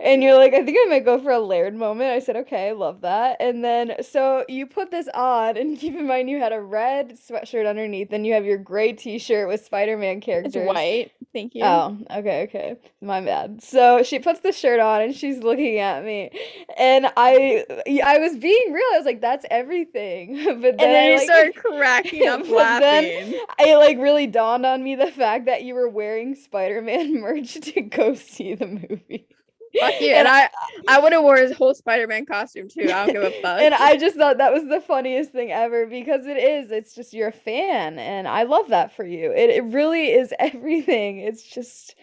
And 0.00 0.22
you're 0.22 0.34
like, 0.34 0.52
"I 0.52 0.64
think 0.64 0.78
I 0.84 0.88
might 0.88 1.04
go 1.04 1.20
for 1.20 1.30
a 1.30 1.38
layered 1.38 1.74
moment." 1.74 2.10
I 2.10 2.18
said, 2.18 2.36
"Okay, 2.36 2.68
I 2.68 2.72
love 2.72 3.02
that." 3.02 3.36
And 3.40 3.64
then 3.64 3.94
so 4.02 4.44
you 4.48 4.66
put 4.66 4.90
this 4.90 5.08
on, 5.14 5.56
and 5.56 5.78
keep 5.78 5.94
in 5.94 6.06
mind 6.06 6.28
you 6.30 6.38
had 6.38 6.52
a 6.52 6.60
red 6.60 7.18
sweatshirt 7.18 7.68
underneath, 7.68 8.12
and 8.12 8.26
you 8.26 8.34
have 8.34 8.44
your 8.44 8.58
gray 8.58 8.92
T-shirt 8.92 9.48
with 9.48 9.64
Spider-Man 9.64 10.20
characters. 10.20 10.56
it's 10.56 10.66
white. 10.66 11.12
Thank 11.32 11.54
you. 11.54 11.64
Oh, 11.64 11.96
okay, 12.10 12.42
okay. 12.42 12.76
My 13.00 13.20
bad. 13.22 13.62
So 13.62 14.02
she 14.02 14.18
puts 14.18 14.40
the 14.40 14.52
shirt 14.52 14.80
on 14.80 15.00
and 15.00 15.14
she's 15.14 15.38
looking 15.38 15.78
at 15.78 16.04
me. 16.04 16.30
And 16.76 17.06
I 17.16 17.64
I 18.04 18.18
was 18.18 18.36
being 18.36 18.72
real. 18.72 18.84
I 18.92 18.98
was 18.98 19.06
like, 19.06 19.20
that's 19.20 19.46
everything. 19.50 20.40
But 20.62 20.78
then, 20.78 20.80
and 20.80 20.94
then 20.94 21.10
you 21.10 21.16
like, 21.16 21.24
started 21.24 21.54
cracking 21.56 22.28
up 22.28 22.46
laughing. 22.48 23.40
I 23.58 23.76
like 23.76 23.98
really 23.98 24.26
dawned 24.26 24.66
on 24.66 24.82
me 24.84 24.94
the 24.94 25.10
fact 25.10 25.46
that 25.46 25.62
you 25.62 25.74
were 25.74 25.88
wearing 25.88 26.34
Spider-Man 26.34 27.20
merch 27.20 27.54
to 27.54 27.80
go 27.80 28.14
see 28.14 28.54
the 28.54 28.66
movie. 28.66 29.26
Fuck 29.78 30.00
you. 30.00 30.12
And 30.22 30.28
I, 30.28 30.50
I 30.86 31.00
would 31.00 31.12
have 31.12 31.22
wore 31.22 31.36
his 31.36 31.56
whole 31.56 31.74
Spider-Man 31.74 32.26
costume 32.26 32.68
too. 32.68 32.84
I 32.84 33.06
don't 33.06 33.12
give 33.12 33.22
a 33.22 33.30
fuck. 33.42 33.60
And 33.60 33.74
I 33.74 33.96
just 33.96 34.16
thought 34.16 34.38
that 34.38 34.52
was 34.52 34.64
the 34.68 34.80
funniest 34.80 35.32
thing 35.32 35.50
ever 35.50 35.86
because 35.86 36.26
it 36.26 36.36
is. 36.36 36.70
It's 36.70 36.94
just 36.94 37.14
you're 37.14 37.28
a 37.28 37.32
fan 37.32 37.98
and 37.98 38.28
I 38.28 38.42
love 38.44 38.68
that 38.68 38.94
for 38.94 39.04
you. 39.04 39.32
It 39.32 39.50
it 39.50 39.64
really 39.64 40.12
is 40.12 40.32
everything. 40.38 41.18
It's 41.18 41.42
just 41.42 41.94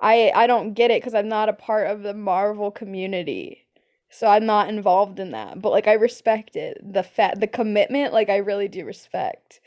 I 0.00 0.32
I 0.34 0.46
don't 0.46 0.74
get 0.74 0.90
it 0.90 1.02
cuz 1.02 1.14
I'm 1.14 1.28
not 1.28 1.48
a 1.48 1.54
part 1.54 1.88
of 1.88 2.02
the 2.02 2.14
Marvel 2.14 2.70
community. 2.70 3.66
So 4.10 4.26
I'm 4.26 4.44
not 4.44 4.68
involved 4.68 5.18
in 5.20 5.30
that. 5.30 5.62
But 5.62 5.70
like 5.70 5.88
I 5.88 5.94
respect 5.94 6.56
it. 6.56 6.78
The 6.82 7.02
fat 7.02 7.40
the 7.40 7.46
commitment 7.46 8.12
like 8.12 8.28
I 8.28 8.38
really 8.38 8.68
do 8.68 8.84
respect. 8.84 9.60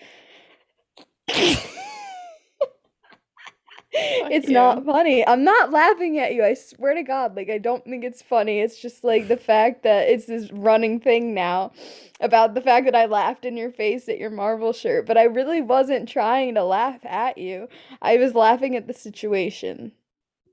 It's 3.95 4.49
you. 4.49 4.53
not 4.53 4.85
funny. 4.85 5.25
I'm 5.27 5.43
not 5.43 5.71
laughing 5.71 6.19
at 6.19 6.33
you. 6.33 6.43
I 6.43 6.53
swear 6.55 6.93
to 6.95 7.03
God. 7.03 7.35
Like, 7.35 7.49
I 7.49 7.57
don't 7.59 7.83
think 7.85 8.03
it's 8.03 8.21
funny. 8.21 8.59
It's 8.59 8.79
just 8.79 9.03
like 9.03 9.27
the 9.27 9.37
fact 9.37 9.83
that 9.83 10.09
it's 10.09 10.25
this 10.25 10.51
running 10.51 10.99
thing 10.99 11.33
now 11.33 11.73
about 12.21 12.53
the 12.55 12.61
fact 12.61 12.85
that 12.85 12.95
I 12.95 13.05
laughed 13.05 13.45
in 13.45 13.57
your 13.57 13.71
face 13.71 14.09
at 14.09 14.19
your 14.19 14.29
Marvel 14.31 14.73
shirt. 14.73 15.05
But 15.07 15.17
I 15.17 15.23
really 15.23 15.61
wasn't 15.61 16.09
trying 16.09 16.55
to 16.55 16.63
laugh 16.63 17.05
at 17.05 17.37
you. 17.37 17.69
I 18.01 18.17
was 18.17 18.35
laughing 18.35 18.75
at 18.75 18.87
the 18.87 18.93
situation. 18.93 19.93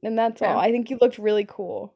And 0.03 0.19
that's 0.19 0.43
all. 0.43 0.59
I 0.59 0.73
think 0.73 0.91
you 0.91 0.99
looked 1.01 1.19
really 1.19 1.47
cool. 1.49 1.95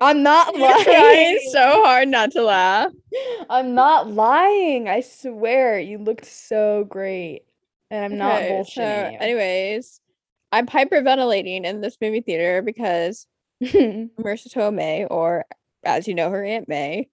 I'm 0.00 0.22
not 0.22 0.54
You're 0.54 0.76
trying 0.76 1.38
lying. 1.38 1.40
so 1.52 1.82
hard 1.84 2.08
not 2.08 2.32
to 2.32 2.42
laugh. 2.42 2.92
I'm 3.50 3.74
not 3.74 4.10
lying. 4.10 4.88
I 4.88 5.00
swear. 5.00 5.80
You 5.80 5.98
looked 5.98 6.26
so 6.26 6.84
great. 6.88 7.44
And 7.90 8.04
I'm 8.04 8.18
not 8.18 8.42
Okay, 8.42 8.62
bullshitting 8.62 8.74
so 8.74 9.10
you. 9.12 9.18
anyways, 9.18 10.00
I'm 10.52 10.66
hyperventilating 10.66 11.64
in 11.64 11.80
this 11.80 11.96
movie 12.00 12.20
theater 12.20 12.62
because 12.62 13.26
Marisa 13.62 14.48
Tomei, 14.52 15.06
or 15.10 15.44
as 15.84 16.06
you 16.08 16.14
know 16.14 16.30
her, 16.30 16.44
Aunt 16.44 16.68
May, 16.68 17.08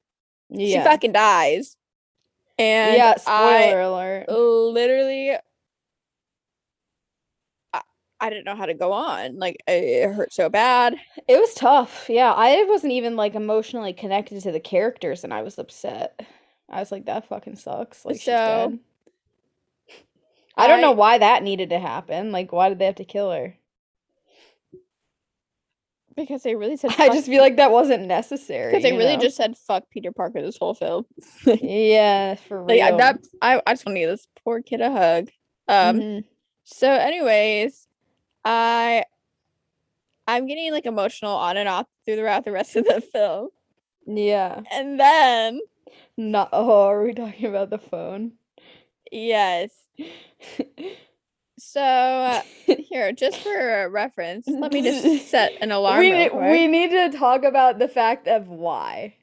she 0.57 0.80
fucking 0.80 1.11
dies. 1.11 1.78
And 2.57 2.97
yeah, 2.97 3.15
I 3.26 3.67
spoiler 3.67 3.82
alert. 3.82 4.30
literally 4.30 5.38
I, 7.73 7.82
I 8.19 8.30
didn't 8.30 8.45
know 8.45 8.55
how 8.55 8.65
to 8.65 8.73
go 8.73 8.93
on. 8.93 9.38
Like 9.38 9.57
it, 9.67 9.84
it 9.84 10.13
hurt 10.13 10.34
so 10.34 10.49
bad. 10.49 10.95
It 11.28 11.38
was 11.39 11.53
tough. 11.53 12.05
Yeah, 12.09 12.32
I 12.34 12.63
wasn't 12.69 12.93
even 12.93 13.15
like 13.15 13.36
emotionally 13.36 13.93
connected 13.93 14.41
to 14.43 14.51
the 14.51 14.59
characters 14.59 15.23
and 15.23 15.34
I 15.34 15.41
was 15.41 15.57
upset. 15.59 16.21
I 16.69 16.80
was 16.80 16.91
like, 16.91 17.05
that 17.05 17.28
fucking 17.28 17.57
sucks. 17.57 18.05
Like 18.05 18.15
she's 18.15 18.26
So, 18.26 18.34
dead. 18.45 18.80
I 20.57 20.67
don't 20.67 20.81
know 20.81 20.91
why 20.91 21.17
that 21.17 21.43
needed 21.43 21.69
to 21.71 21.79
happen. 21.79 22.31
Like, 22.31 22.51
why 22.51 22.69
did 22.69 22.79
they 22.79 22.85
have 22.85 22.95
to 22.95 23.05
kill 23.05 23.31
her? 23.31 23.55
Because 26.15 26.43
they 26.43 26.55
really 26.55 26.77
said 26.77 26.91
I 26.93 27.07
fuck 27.07 27.13
just 27.13 27.27
feel 27.27 27.41
like 27.41 27.57
that 27.57 27.71
wasn't 27.71 28.05
necessary. 28.07 28.71
because 28.71 28.83
they 28.83 28.93
you 28.93 28.97
really 28.97 29.17
know? 29.17 29.23
just 29.23 29.35
said 29.35 29.57
fuck 29.57 29.89
Peter 29.89 30.11
Parker 30.11 30.41
this 30.41 30.57
whole 30.57 30.73
film. 30.73 31.05
Yeah, 31.45 32.35
for 32.35 32.63
real. 32.63 32.77
Like 32.79 32.93
I- 32.93 32.97
that 32.97 33.19
I, 33.41 33.61
I 33.67 33.73
just 33.73 33.85
want 33.85 33.95
to 33.97 33.99
give 33.99 34.09
this 34.09 34.27
poor 34.43 34.61
kid 34.61 34.81
a 34.81 34.91
hug. 34.91 35.29
Um 35.67 35.99
Mhm. 35.99 36.23
so 36.63 36.89
anyways, 36.89 37.87
I 38.45 39.03
I'm 40.27 40.47
getting 40.47 40.71
like 40.71 40.85
emotional 40.85 41.33
on 41.35 41.57
and 41.57 41.67
off 41.67 41.87
throughout 42.05 42.45
the 42.45 42.51
rest 42.51 42.75
of 42.77 42.85
the 42.85 43.01
film. 43.11 43.49
Yeah. 44.07 44.61
And 44.71 44.97
then 44.99 45.59
Not 46.15 46.49
oh, 46.53 46.87
are 46.87 47.03
we 47.03 47.13
talking 47.13 47.47
about 47.47 47.69
the 47.71 47.77
phone? 47.77 48.33
Yes. 49.11 49.71
So 51.57 51.81
uh, 51.81 52.41
here, 52.65 53.11
just 53.11 53.37
for 53.37 53.89
reference, 53.89 54.47
let 54.47 54.71
me 54.71 54.81
just 54.81 55.29
set 55.29 55.53
an 55.61 55.71
alarm. 55.73 55.99
we, 55.99 56.11
real 56.11 56.37
we 56.37 56.67
need 56.67 56.91
to 56.91 57.09
talk 57.17 57.43
about 57.43 57.79
the 57.79 57.87
fact 57.87 58.27
of 58.27 58.47
why. 58.47 59.15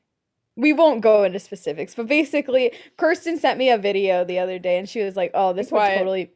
We 0.57 0.73
won't 0.73 1.01
go 1.01 1.25
into 1.25 1.39
specifics, 1.39 1.95
but 1.95 2.09
basically, 2.09 2.73
Kirsten 2.99 3.39
sent 3.39 3.59
me 3.59 3.71
a 3.71 3.79
video 3.79 4.25
the 4.25 4.39
other 4.39 4.59
day 4.59 4.77
and 4.77 4.89
she 4.89 5.03
was 5.03 5.17
like, 5.17 5.31
oh, 5.33 5.53
this 5.55 5.71
would 5.73 5.81
totally. 5.81 6.31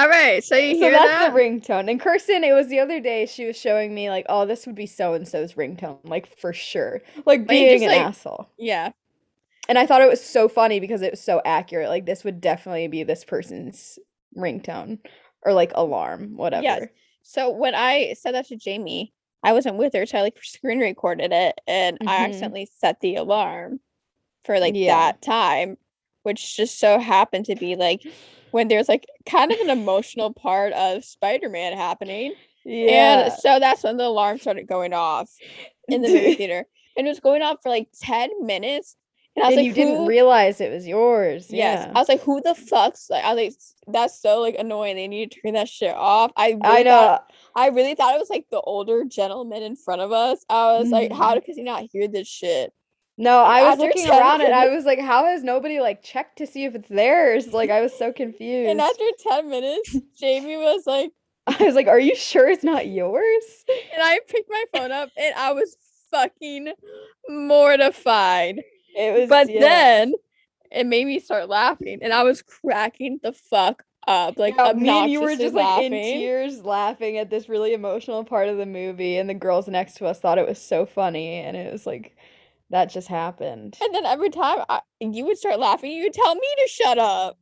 All 0.00 0.08
right, 0.08 0.42
so 0.42 0.56
you 0.56 0.74
So 0.74 0.80
hear 0.80 0.90
that's 0.92 1.04
that? 1.06 1.32
the 1.34 1.38
ringtone. 1.38 1.90
And 1.90 2.00
Kirsten, 2.00 2.42
it 2.42 2.52
was 2.54 2.68
the 2.68 2.78
other 2.78 3.00
day, 3.00 3.26
she 3.26 3.44
was 3.44 3.56
showing 3.56 3.94
me, 3.94 4.08
like, 4.08 4.24
oh, 4.28 4.46
this 4.46 4.64
would 4.66 4.74
be 4.74 4.86
so 4.86 5.12
and 5.14 5.28
so's 5.28 5.54
ringtone, 5.54 5.98
like, 6.04 6.38
for 6.38 6.52
sure. 6.54 7.02
Like, 7.26 7.46
being 7.46 7.72
just, 7.80 7.84
an 7.84 7.90
like- 7.90 8.00
asshole. 8.00 8.48
yeah. 8.58 8.92
And 9.68 9.78
I 9.78 9.86
thought 9.86 10.02
it 10.02 10.08
was 10.08 10.24
so 10.24 10.48
funny 10.48 10.80
because 10.80 11.02
it 11.02 11.12
was 11.12 11.20
so 11.20 11.40
accurate. 11.44 11.90
Like 11.90 12.04
this 12.04 12.24
would 12.24 12.40
definitely 12.40 12.88
be 12.88 13.04
this 13.04 13.24
person's 13.24 14.00
ringtone 14.36 14.98
or 15.42 15.52
like 15.52 15.70
alarm, 15.76 16.36
whatever. 16.36 16.90
So 17.22 17.50
when 17.50 17.76
I 17.76 18.14
said 18.18 18.34
that 18.34 18.46
to 18.48 18.56
Jamie, 18.56 19.12
I 19.44 19.52
wasn't 19.52 19.76
with 19.76 19.92
her, 19.94 20.06
so 20.06 20.18
I 20.18 20.22
like 20.22 20.38
screen 20.42 20.80
recorded 20.80 21.30
it 21.32 21.60
and 21.68 21.98
I 22.00 22.04
Mhm. 22.16 22.24
accidentally 22.30 22.68
set 22.78 22.98
the 23.00 23.14
alarm 23.16 23.78
for 24.44 24.58
like 24.58 24.74
Yeah. 24.74 24.96
that 25.12 25.22
time, 25.22 25.76
which 26.24 26.56
just 26.56 26.80
so 26.80 26.98
happened 26.98 27.44
to 27.46 27.54
be 27.54 27.76
like 27.76 28.02
when 28.50 28.68
there's 28.68 28.88
like 28.88 29.06
kind 29.26 29.52
of 29.52 29.58
an 29.60 29.70
emotional 29.70 30.32
part 30.32 30.72
of 30.72 31.04
Spider-Man 31.04 31.72
happening. 31.76 32.34
Yeah. 32.64 33.24
And 33.24 33.32
so 33.32 33.58
that's 33.58 33.82
when 33.82 33.96
the 33.96 34.04
alarm 34.04 34.38
started 34.38 34.66
going 34.66 34.92
off 34.92 35.30
in 35.88 36.02
the 36.02 36.08
movie 36.08 36.34
theater. 36.34 36.66
And 36.96 37.06
it 37.06 37.10
was 37.10 37.20
going 37.20 37.42
off 37.42 37.58
for 37.62 37.68
like 37.68 37.88
10 38.02 38.44
minutes. 38.44 38.96
And 39.36 39.44
I 39.44 39.48
was 39.48 39.56
and 39.56 39.64
like, 39.64 39.76
you 39.76 39.84
didn't 39.84 40.06
realize 40.06 40.60
it 40.60 40.72
was 40.72 40.86
yours. 40.86 41.46
Yes. 41.50 41.86
Yeah. 41.86 41.92
I 41.94 41.98
was 41.98 42.08
like, 42.08 42.20
who 42.20 42.40
the 42.42 42.54
fuck's 42.54 43.08
like 43.08 43.24
I 43.24 43.32
was 43.32 43.36
like 43.42 43.54
that's 43.94 44.20
so 44.20 44.40
like 44.40 44.56
annoying. 44.58 44.96
They 44.96 45.06
need 45.08 45.30
to 45.30 45.40
turn 45.40 45.54
that 45.54 45.68
shit 45.68 45.94
off. 45.94 46.32
I 46.36 46.48
really 46.50 46.60
I 46.64 46.84
thought 46.84 47.28
know. 47.28 47.36
I 47.54 47.68
really 47.68 47.94
thought 47.94 48.14
it 48.14 48.18
was 48.18 48.28
like 48.28 48.46
the 48.50 48.60
older 48.60 49.04
gentleman 49.04 49.62
in 49.62 49.76
front 49.76 50.02
of 50.02 50.10
us. 50.10 50.44
I 50.50 50.78
was 50.78 50.90
like, 50.90 51.12
how 51.12 51.36
Mhm. 51.36 51.46
does 51.46 51.56
he 51.56 51.62
not 51.62 51.84
hear 51.92 52.08
this 52.08 52.26
shit? 52.28 52.72
No, 53.20 53.44
I 53.44 53.68
was 53.68 53.78
looking 53.78 54.06
10 54.06 54.18
around 54.18 54.40
and 54.40 54.54
I 54.54 54.68
was 54.68 54.86
like, 54.86 54.98
how 54.98 55.26
has 55.26 55.42
nobody 55.44 55.78
like 55.78 56.02
checked 56.02 56.38
to 56.38 56.46
see 56.46 56.64
if 56.64 56.74
it's 56.74 56.88
theirs? 56.88 57.48
Like 57.48 57.68
I 57.68 57.82
was 57.82 57.92
so 57.92 58.14
confused. 58.14 58.70
And 58.70 58.80
after 58.80 59.04
10 59.28 59.50
minutes, 59.50 59.94
Jamie 60.18 60.56
was 60.56 60.86
like, 60.86 61.12
I 61.46 61.62
was 61.62 61.74
like, 61.74 61.86
are 61.86 62.00
you 62.00 62.16
sure 62.16 62.48
it's 62.48 62.64
not 62.64 62.86
yours? 62.86 63.44
and 63.92 64.02
I 64.02 64.20
picked 64.26 64.48
my 64.48 64.64
phone 64.74 64.90
up 64.90 65.10
and 65.18 65.34
I 65.34 65.52
was 65.52 65.76
fucking 66.10 66.72
mortified. 67.28 68.62
It 68.96 69.20
was 69.20 69.28
But 69.28 69.50
yeah. 69.50 69.60
then 69.60 70.14
it 70.72 70.86
made 70.86 71.04
me 71.06 71.20
start 71.20 71.50
laughing 71.50 71.98
and 72.00 72.14
I 72.14 72.22
was 72.22 72.40
cracking 72.40 73.20
the 73.22 73.34
fuck 73.34 73.82
up. 74.08 74.38
Like 74.38 74.54
Yeah, 74.56 74.72
me 74.72 74.88
and 74.88 75.10
you 75.10 75.20
were 75.20 75.36
just 75.36 75.54
like 75.54 75.82
in 75.82 75.92
tears 75.92 76.64
laughing 76.64 77.18
at 77.18 77.28
this 77.28 77.50
really 77.50 77.74
emotional 77.74 78.24
part 78.24 78.48
of 78.48 78.56
the 78.56 78.64
movie 78.64 79.18
and 79.18 79.28
the 79.28 79.34
girls 79.34 79.68
next 79.68 79.96
to 79.96 80.06
us 80.06 80.20
thought 80.20 80.38
it 80.38 80.48
was 80.48 80.58
so 80.58 80.86
funny 80.86 81.34
and 81.34 81.54
it 81.54 81.70
was 81.70 81.86
like 81.86 82.16
that 82.70 82.86
just 82.86 83.08
happened. 83.08 83.76
And 83.82 83.94
then 83.94 84.06
every 84.06 84.30
time 84.30 84.64
I, 84.68 84.80
you 85.00 85.24
would 85.26 85.38
start 85.38 85.58
laughing, 85.58 85.92
you 85.92 86.04
would 86.04 86.14
tell 86.14 86.34
me 86.34 86.48
to 86.62 86.68
shut 86.68 86.98
up. 86.98 87.36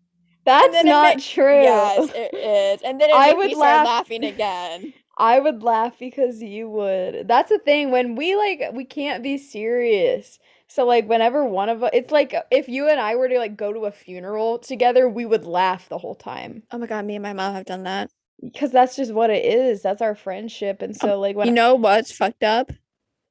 That's 0.45 0.83
not 0.83 1.21
true. 1.21 1.63
Yes, 1.63 2.11
it 2.15 2.35
is. 2.35 2.83
And 2.83 3.01
then 3.01 3.11
it 3.11 3.15
I 3.15 3.35
would 3.35 3.49
me 3.49 3.55
start 3.55 3.87
laughing 3.87 4.25
again. 4.25 4.95
I 5.19 5.41
would 5.41 5.63
laugh 5.63 5.99
because 5.99 6.41
you 6.41 6.71
would. 6.71 7.27
That's 7.27 7.51
the 7.51 7.59
thing 7.59 7.91
when 7.91 8.15
we 8.15 8.37
like 8.37 8.63
we 8.73 8.85
can't 8.85 9.23
be 9.23 9.37
serious. 9.37 10.39
So 10.69 10.87
like 10.87 11.09
whenever 11.09 11.45
one 11.45 11.69
of 11.69 11.83
us 11.83 11.91
it's 11.93 12.13
like 12.13 12.35
if 12.51 12.69
you 12.69 12.89
and 12.89 13.01
I 13.01 13.17
were 13.17 13.29
to 13.29 13.39
like 13.39 13.57
go 13.57 13.73
to 13.73 13.87
a 13.87 13.91
funeral 13.91 14.59
together, 14.59 15.09
we 15.09 15.27
would 15.27 15.45
laugh 15.45 15.89
the 15.89 15.99
whole 15.99 16.15
time. 16.15 16.63
Oh 16.71 16.79
my 16.79 16.87
god, 16.87 17.05
me 17.05 17.17
and 17.17 17.23
my 17.23 17.33
mom 17.33 17.55
have 17.55 17.67
done 17.67 17.83
that. 17.83 18.11
Because 18.41 18.71
that's 18.71 18.95
just 18.95 19.13
what 19.13 19.31
it 19.31 19.45
is. 19.45 19.83
That's 19.83 20.01
our 20.01 20.15
friendship. 20.15 20.81
And 20.83 20.97
so 20.97 21.19
like 21.19 21.37
when 21.37 21.49
Um, 21.49 21.55
You 21.55 21.61
know 21.61 21.75
what's 21.75 22.13
fucked 22.13 22.45
up? 22.45 22.71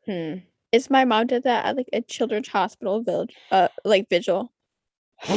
Hmm. 0.05 0.35
Is 0.71 0.89
my 0.89 1.05
mom 1.05 1.27
did 1.27 1.43
that 1.43 1.65
at 1.65 1.77
like 1.77 1.89
a 1.93 2.01
children's 2.01 2.49
hospital 2.49 3.01
village, 3.01 3.33
uh, 3.51 3.69
like 3.85 4.09
vigil. 4.09 4.51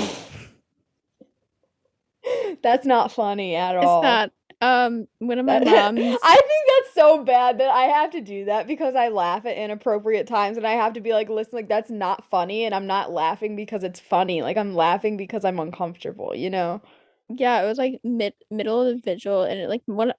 That's 2.63 2.85
not 2.87 3.11
funny 3.13 3.55
at 3.55 3.77
It's 3.77 3.85
all. 3.87 4.03
not. 4.03 4.31
Um, 4.63 5.07
one 5.21 5.39
of 5.39 5.47
my 5.47 5.59
That- 5.61 5.95
moms. 5.95 6.19
I 6.23 6.35
think 6.35 6.85
that's 6.85 6.95
so 6.95 7.25
bad 7.25 7.59
that 7.61 7.71
I 7.71 7.85
have 7.85 8.11
to 8.11 8.21
do 8.21 8.45
that 8.45 8.67
because 8.67 8.95
I 8.95 9.09
laugh 9.09 9.47
at 9.47 9.57
inappropriate 9.57 10.27
times 10.27 10.59
and 10.59 10.67
I 10.67 10.73
have 10.73 10.93
to 10.95 11.01
be 11.01 11.13
like, 11.15 11.31
listen, 11.31 11.55
like 11.57 11.69
that's 11.69 11.91
not 11.91 12.29
funny 12.31 12.65
and 12.67 12.75
I'm 12.75 12.87
not 12.87 13.11
laughing 13.11 13.57
because 13.57 13.83
it's 13.85 14.01
funny. 14.01 14.43
Like 14.43 14.59
I'm 14.59 14.75
laughing 14.75 15.17
because 15.17 15.47
I'm 15.47 15.59
uncomfortable, 15.59 16.35
you 16.35 16.51
know? 16.51 16.83
yeah, 17.31 17.63
it 17.63 17.67
was 17.67 17.79
like 17.79 18.01
mid 18.05 18.35
middle 18.51 18.83
of 18.83 18.89
the 18.97 19.01
vigil, 19.01 19.45
and 19.45 19.61
it, 19.61 19.69
like 19.69 19.83
one 19.87 20.13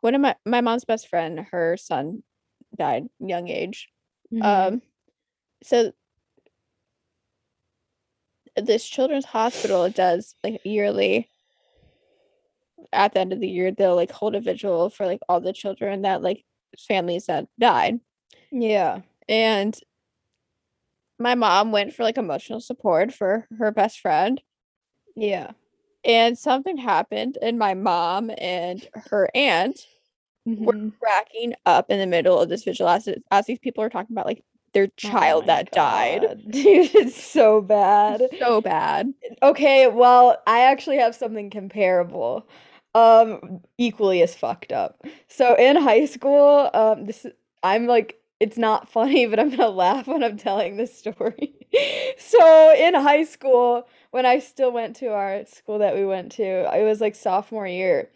one 0.00 0.14
of 0.16 0.20
my 0.20 0.34
my 0.44 0.60
mom's 0.60 0.84
best 0.84 1.08
friend, 1.08 1.46
her 1.52 1.76
son 1.78 2.22
died 2.76 3.04
young 3.20 3.48
age. 3.48 3.88
Mm-hmm. 4.34 4.74
Um, 4.74 4.82
so 5.62 5.92
this 8.56 8.84
children's 8.86 9.24
hospital 9.24 9.88
does 9.90 10.34
like 10.44 10.60
yearly. 10.64 11.28
At 12.92 13.12
the 13.14 13.20
end 13.20 13.32
of 13.32 13.40
the 13.40 13.48
year, 13.48 13.72
they'll 13.72 13.96
like 13.96 14.12
hold 14.12 14.34
a 14.34 14.40
vigil 14.40 14.90
for 14.90 15.06
like 15.06 15.20
all 15.28 15.40
the 15.40 15.52
children 15.52 16.02
that 16.02 16.22
like 16.22 16.44
families 16.78 17.26
that 17.26 17.46
died. 17.58 18.00
yeah. 18.50 19.00
and 19.28 19.78
my 21.18 21.34
mom 21.36 21.70
went 21.70 21.94
for 21.94 22.02
like 22.02 22.18
emotional 22.18 22.60
support 22.60 23.12
for 23.14 23.46
her 23.58 23.70
best 23.70 24.00
friend 24.00 24.42
Yeah. 25.14 25.52
and 26.04 26.36
something 26.36 26.76
happened 26.76 27.38
and 27.40 27.56
my 27.58 27.74
mom 27.74 28.30
and 28.36 28.86
her 29.10 29.28
aunt 29.34 29.86
were 30.58 30.74
Mhm. 30.74 30.92
cracking 31.00 31.54
up 31.66 31.90
in 31.90 31.98
the 31.98 32.06
middle 32.06 32.40
of 32.40 32.48
this 32.48 32.64
vigil 32.64 32.88
as, 32.88 33.08
as 33.30 33.46
these 33.46 33.58
people 33.58 33.84
are 33.84 33.90
talking 33.90 34.14
about 34.14 34.26
like 34.26 34.44
their 34.74 34.88
Oh 35.04 35.12
child 35.12 35.46
my 35.46 35.46
that 35.46 35.72
died 35.72 36.26
Dude, 36.50 36.94
it's 36.94 37.16
so 37.22 37.60
bad. 37.60 38.22
so 38.40 38.60
bad 38.60 39.14
Okay, 39.42 39.86
well, 39.88 40.38
I 40.46 40.60
actually 40.60 40.98
have 40.98 41.14
something 41.14 41.50
comparable. 41.50 42.46
Um, 42.94 43.60
equally 43.76 44.22
as 44.22 44.36
fucked 44.36 44.70
up. 44.70 45.02
So 45.26 45.56
in 45.56 45.74
high 45.76 46.04
school, 46.06 46.70
um, 46.74 47.06
this 47.06 47.26
I'm 47.64 47.86
like, 47.86 48.20
it's 48.38 48.56
not 48.56 48.88
funny, 48.88 49.26
but 49.26 49.40
I'm 49.40 49.50
gonna 49.50 49.68
laugh 49.68 50.06
when 50.06 50.22
I'm 50.22 50.36
telling 50.36 50.76
this 50.76 50.96
story. 50.96 51.54
So 52.18 52.72
in 52.76 52.94
high 52.94 53.24
school, 53.24 53.88
when 54.12 54.24
I 54.26 54.38
still 54.38 54.70
went 54.70 54.94
to 54.96 55.08
our 55.08 55.44
school 55.46 55.78
that 55.80 55.96
we 55.96 56.06
went 56.06 56.30
to, 56.32 56.44
it 56.44 56.84
was 56.84 57.00
like 57.00 57.16
sophomore 57.16 57.66
year. 57.66 58.10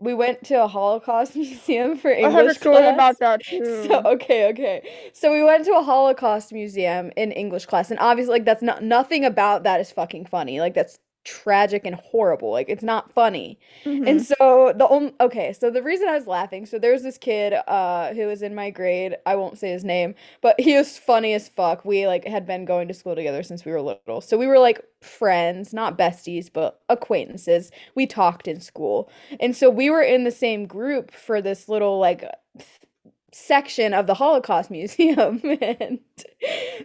We 0.00 0.14
went 0.14 0.44
to 0.44 0.62
a 0.62 0.66
Holocaust 0.66 1.36
museum 1.36 1.96
for 1.96 2.10
English 2.10 2.32
class. 2.32 2.34
I 2.34 2.42
heard 2.42 2.50
a 2.50 2.54
story 2.54 2.88
about 2.88 3.18
that 3.20 3.44
So 3.84 4.02
okay, 4.04 4.48
okay. 4.50 5.10
So 5.12 5.32
we 5.32 5.44
went 5.44 5.64
to 5.66 5.74
a 5.76 5.82
Holocaust 5.82 6.52
museum 6.52 7.12
in 7.16 7.32
English 7.32 7.66
class, 7.66 7.90
and 7.90 8.00
obviously, 8.00 8.32
like 8.32 8.44
that's 8.44 8.62
not 8.62 8.82
nothing 8.82 9.24
about 9.24 9.62
that 9.64 9.80
is 9.80 9.92
fucking 9.92 10.26
funny. 10.26 10.60
Like 10.60 10.74
that's 10.74 10.98
tragic 11.24 11.84
and 11.84 11.96
horrible. 11.96 12.50
Like 12.50 12.68
it's 12.68 12.82
not 12.82 13.12
funny. 13.12 13.58
Mm-hmm. 13.84 14.08
And 14.08 14.22
so 14.24 14.72
the 14.76 14.88
only 14.88 15.14
okay, 15.20 15.52
so 15.52 15.70
the 15.70 15.82
reason 15.82 16.08
I 16.08 16.14
was 16.14 16.26
laughing, 16.26 16.66
so 16.66 16.78
there's 16.78 17.02
this 17.02 17.18
kid 17.18 17.54
uh 17.66 18.14
who 18.14 18.26
was 18.26 18.42
in 18.42 18.54
my 18.54 18.70
grade. 18.70 19.16
I 19.26 19.36
won't 19.36 19.58
say 19.58 19.70
his 19.70 19.84
name, 19.84 20.14
but 20.40 20.58
he 20.58 20.76
was 20.76 20.98
funny 20.98 21.34
as 21.34 21.48
fuck. 21.48 21.84
We 21.84 22.06
like 22.06 22.26
had 22.26 22.46
been 22.46 22.64
going 22.64 22.88
to 22.88 22.94
school 22.94 23.14
together 23.14 23.42
since 23.42 23.64
we 23.64 23.72
were 23.72 23.80
little. 23.80 24.20
So 24.20 24.38
we 24.38 24.46
were 24.46 24.58
like 24.58 24.82
friends, 25.02 25.72
not 25.72 25.98
besties, 25.98 26.50
but 26.52 26.80
acquaintances. 26.88 27.70
We 27.94 28.06
talked 28.06 28.48
in 28.48 28.60
school. 28.60 29.10
And 29.40 29.54
so 29.54 29.68
we 29.70 29.90
were 29.90 30.02
in 30.02 30.24
the 30.24 30.30
same 30.30 30.66
group 30.66 31.10
for 31.10 31.42
this 31.42 31.68
little 31.68 31.98
like 31.98 32.20
th- 32.20 32.68
section 33.32 33.94
of 33.94 34.06
the 34.06 34.14
Holocaust 34.14 34.70
Museum. 34.70 35.40
and 35.60 36.00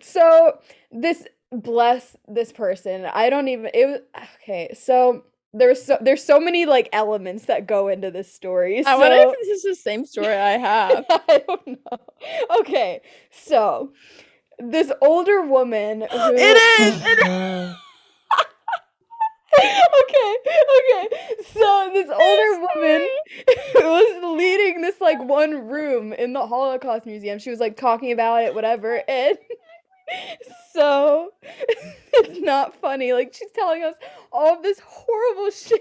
so 0.02 0.60
this 0.92 1.26
bless 1.62 2.16
this 2.28 2.52
person. 2.52 3.06
I 3.06 3.30
don't 3.30 3.48
even 3.48 3.70
it 3.74 3.86
was 3.86 4.00
okay. 4.42 4.76
So 4.78 5.24
there's 5.54 5.84
so 5.84 5.98
there's 6.02 6.24
so 6.24 6.40
many 6.40 6.66
like 6.66 6.90
elements 6.92 7.46
that 7.46 7.66
go 7.66 7.88
into 7.88 8.12
this 8.12 8.32
story. 8.32 8.86
i 8.86 8.96
wonder 8.96 9.30
if 9.30 9.36
this 9.42 9.48
is 9.48 9.64
the 9.64 9.76
same 9.76 10.06
story 10.06 10.28
i 10.28 10.58
have 10.58 11.06
I 11.10 11.44
don't 11.48 11.68
know. 11.68 12.00
Okay, 12.60 13.02
so 13.32 13.94
this 14.60 14.92
older 15.02 15.42
woman 15.42 16.02
who 16.12 16.34
it 16.36 16.58
is 16.82 17.02
it 17.06 17.28
is 17.28 17.76
okay, 19.56 20.36
okay. 20.78 21.08
So 21.54 21.90
this 21.94 22.10
older 22.10 22.60
woman 22.60 23.08
was 23.76 24.38
leading 24.38 24.82
this 24.82 25.00
like 25.00 25.24
one 25.24 25.68
room 25.68 26.14
in 26.14 26.34
the 26.34 26.46
Holocaust 26.46 27.06
Museum. 27.06 27.40
She 27.40 27.50
was 27.50 27.60
like 27.60 27.78
talking 27.78 28.12
about 28.12 28.44
it, 28.44 28.54
whatever, 28.54 29.02
and 29.08 29.38
so 30.74 31.32
it's 31.42 32.40
not 32.42 32.76
funny. 32.76 33.14
Like 33.14 33.34
she's 33.34 33.52
telling 33.52 33.84
us 33.84 33.96
all 34.32 34.56
of 34.58 34.64
this 34.64 34.80
horrible 34.84 35.50
shit, 35.52 35.80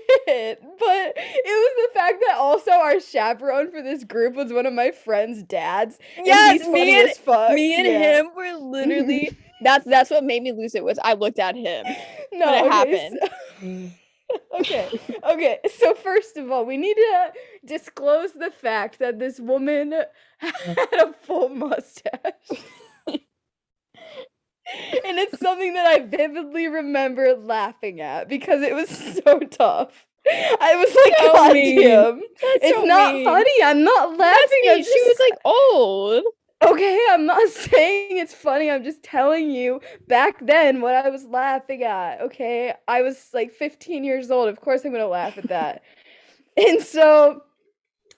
but 0.78 1.12
it 1.16 1.44
was 1.46 1.88
the 1.92 1.98
fact 1.98 2.22
that 2.26 2.36
also 2.36 2.70
our 2.72 3.00
chaperone 3.00 3.70
for 3.70 3.82
this 3.82 4.04
group 4.04 4.34
was 4.34 4.52
one 4.52 4.66
of 4.66 4.72
my 4.72 4.90
friend's 4.90 5.42
dads. 5.42 5.98
yes 6.24 6.66
me 6.68 6.98
and 7.00 7.10
as 7.10 7.18
fuck. 7.18 7.52
me 7.52 7.74
and 7.74 7.86
yeah. 7.86 8.20
him 8.20 8.30
were 8.36 8.52
literally 8.58 9.36
that's 9.62 9.84
that's 9.86 10.10
what 10.10 10.24
made 10.24 10.42
me 10.42 10.52
lose 10.52 10.74
it 10.74 10.84
was 10.84 10.98
i 11.02 11.14
looked 11.14 11.38
at 11.38 11.54
him 11.56 11.84
No, 12.32 12.52
it 12.54 12.66
okay, 12.66 12.68
happened. 12.70 13.18
so- 13.22 14.58
okay, 14.58 14.88
okay. 15.24 15.58
So 15.78 15.94
first 15.94 16.36
of 16.36 16.50
all, 16.50 16.64
we 16.66 16.76
need 16.76 16.94
to 16.94 17.32
disclose 17.64 18.32
the 18.32 18.50
fact 18.50 18.98
that 18.98 19.18
this 19.18 19.38
woman 19.38 19.92
had 20.38 20.92
a 20.94 21.12
full 21.22 21.48
mustache. 21.50 22.50
And 25.04 25.18
it's 25.18 25.38
something 25.40 25.74
that 25.74 25.86
I 25.86 26.00
vividly 26.00 26.68
remember 26.68 27.34
laughing 27.34 28.00
at 28.00 28.28
because 28.28 28.62
it 28.62 28.74
was 28.74 28.88
so 29.24 29.40
tough. 29.40 30.06
I 30.26 30.76
was 30.76 30.94
like, 31.04 31.14
So 31.18 31.32
God 31.32 31.52
damn. 31.52 32.22
It's 32.62 32.78
so 32.78 32.84
not 32.84 33.14
mean. 33.14 33.24
funny. 33.24 33.62
I'm 33.62 33.84
not 33.84 34.16
laughing. 34.16 34.60
I'm 34.70 34.76
mean. 34.76 34.84
She 34.84 35.00
was 35.02 35.16
like 35.20 35.38
old. 35.44 36.24
Okay, 36.64 36.98
I'm 37.10 37.26
not 37.26 37.48
saying 37.50 38.16
it's 38.16 38.34
funny. 38.34 38.70
I'm 38.70 38.84
just 38.84 39.02
telling 39.02 39.50
you 39.50 39.80
back 40.08 40.44
then 40.44 40.80
what 40.80 40.94
I 40.94 41.10
was 41.10 41.24
laughing 41.26 41.82
at. 41.82 42.20
Okay, 42.22 42.72
I 42.88 43.02
was 43.02 43.30
like 43.34 43.52
15 43.52 44.04
years 44.04 44.30
old. 44.30 44.48
Of 44.48 44.60
course, 44.60 44.84
I'm 44.84 44.92
gonna 44.92 45.06
laugh 45.06 45.36
at 45.36 45.48
that. 45.48 45.82
and 46.56 46.82
so, 46.82 47.42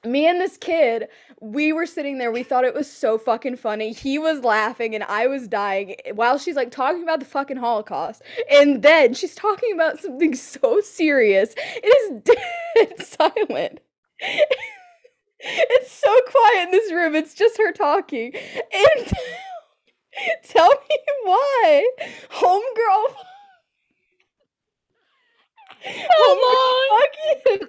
me 0.07 0.27
and 0.29 0.41
this 0.41 0.57
kid, 0.57 1.09
we 1.41 1.73
were 1.73 1.87
sitting 1.87 2.19
there. 2.19 2.33
We 2.33 2.43
thought 2.43 2.65
it 2.65 2.75
was 2.75 2.91
so 2.91 3.19
fucking 3.19 3.57
funny. 3.57 3.93
He 3.93 4.19
was 4.19 4.43
laughing 4.45 4.95
and 4.95 5.05
I 5.05 5.27
was 5.27 5.49
dying 5.49 5.97
while 6.15 6.39
she's 6.39 6.57
like 6.57 6.71
talking 6.71 7.03
about 7.03 7.21
the 7.21 7.27
fucking 7.27 7.59
Holocaust. 7.59 8.23
And 8.51 8.83
then 8.83 9.15
she's 9.15 9.35
talking 9.35 9.73
about 9.73 10.01
something 10.01 10.35
so 10.35 10.81
serious. 10.81 11.55
It 11.57 11.87
is 11.87 12.23
dead 12.25 13.07
silent. 13.07 13.81
It's 15.41 15.93
so 15.93 16.21
quiet 16.31 16.65
in 16.67 16.71
this 16.73 16.93
room. 16.93 17.15
It's 17.15 17.35
just 17.35 17.59
her 17.59 17.73
talking. 17.73 18.35
And 18.35 19.13
tell 20.45 20.69
me 20.71 20.97
why 21.25 21.89
homegirl 22.31 23.15
homegirl 25.87 26.89
fucking 26.91 27.69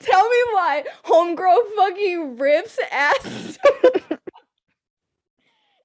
Tell 0.00 0.28
me 0.28 0.36
why 0.52 0.84
homegirl 1.04 1.58
fucking 1.76 2.36
rips 2.38 2.78
ass. 2.90 3.58
it 4.02 4.18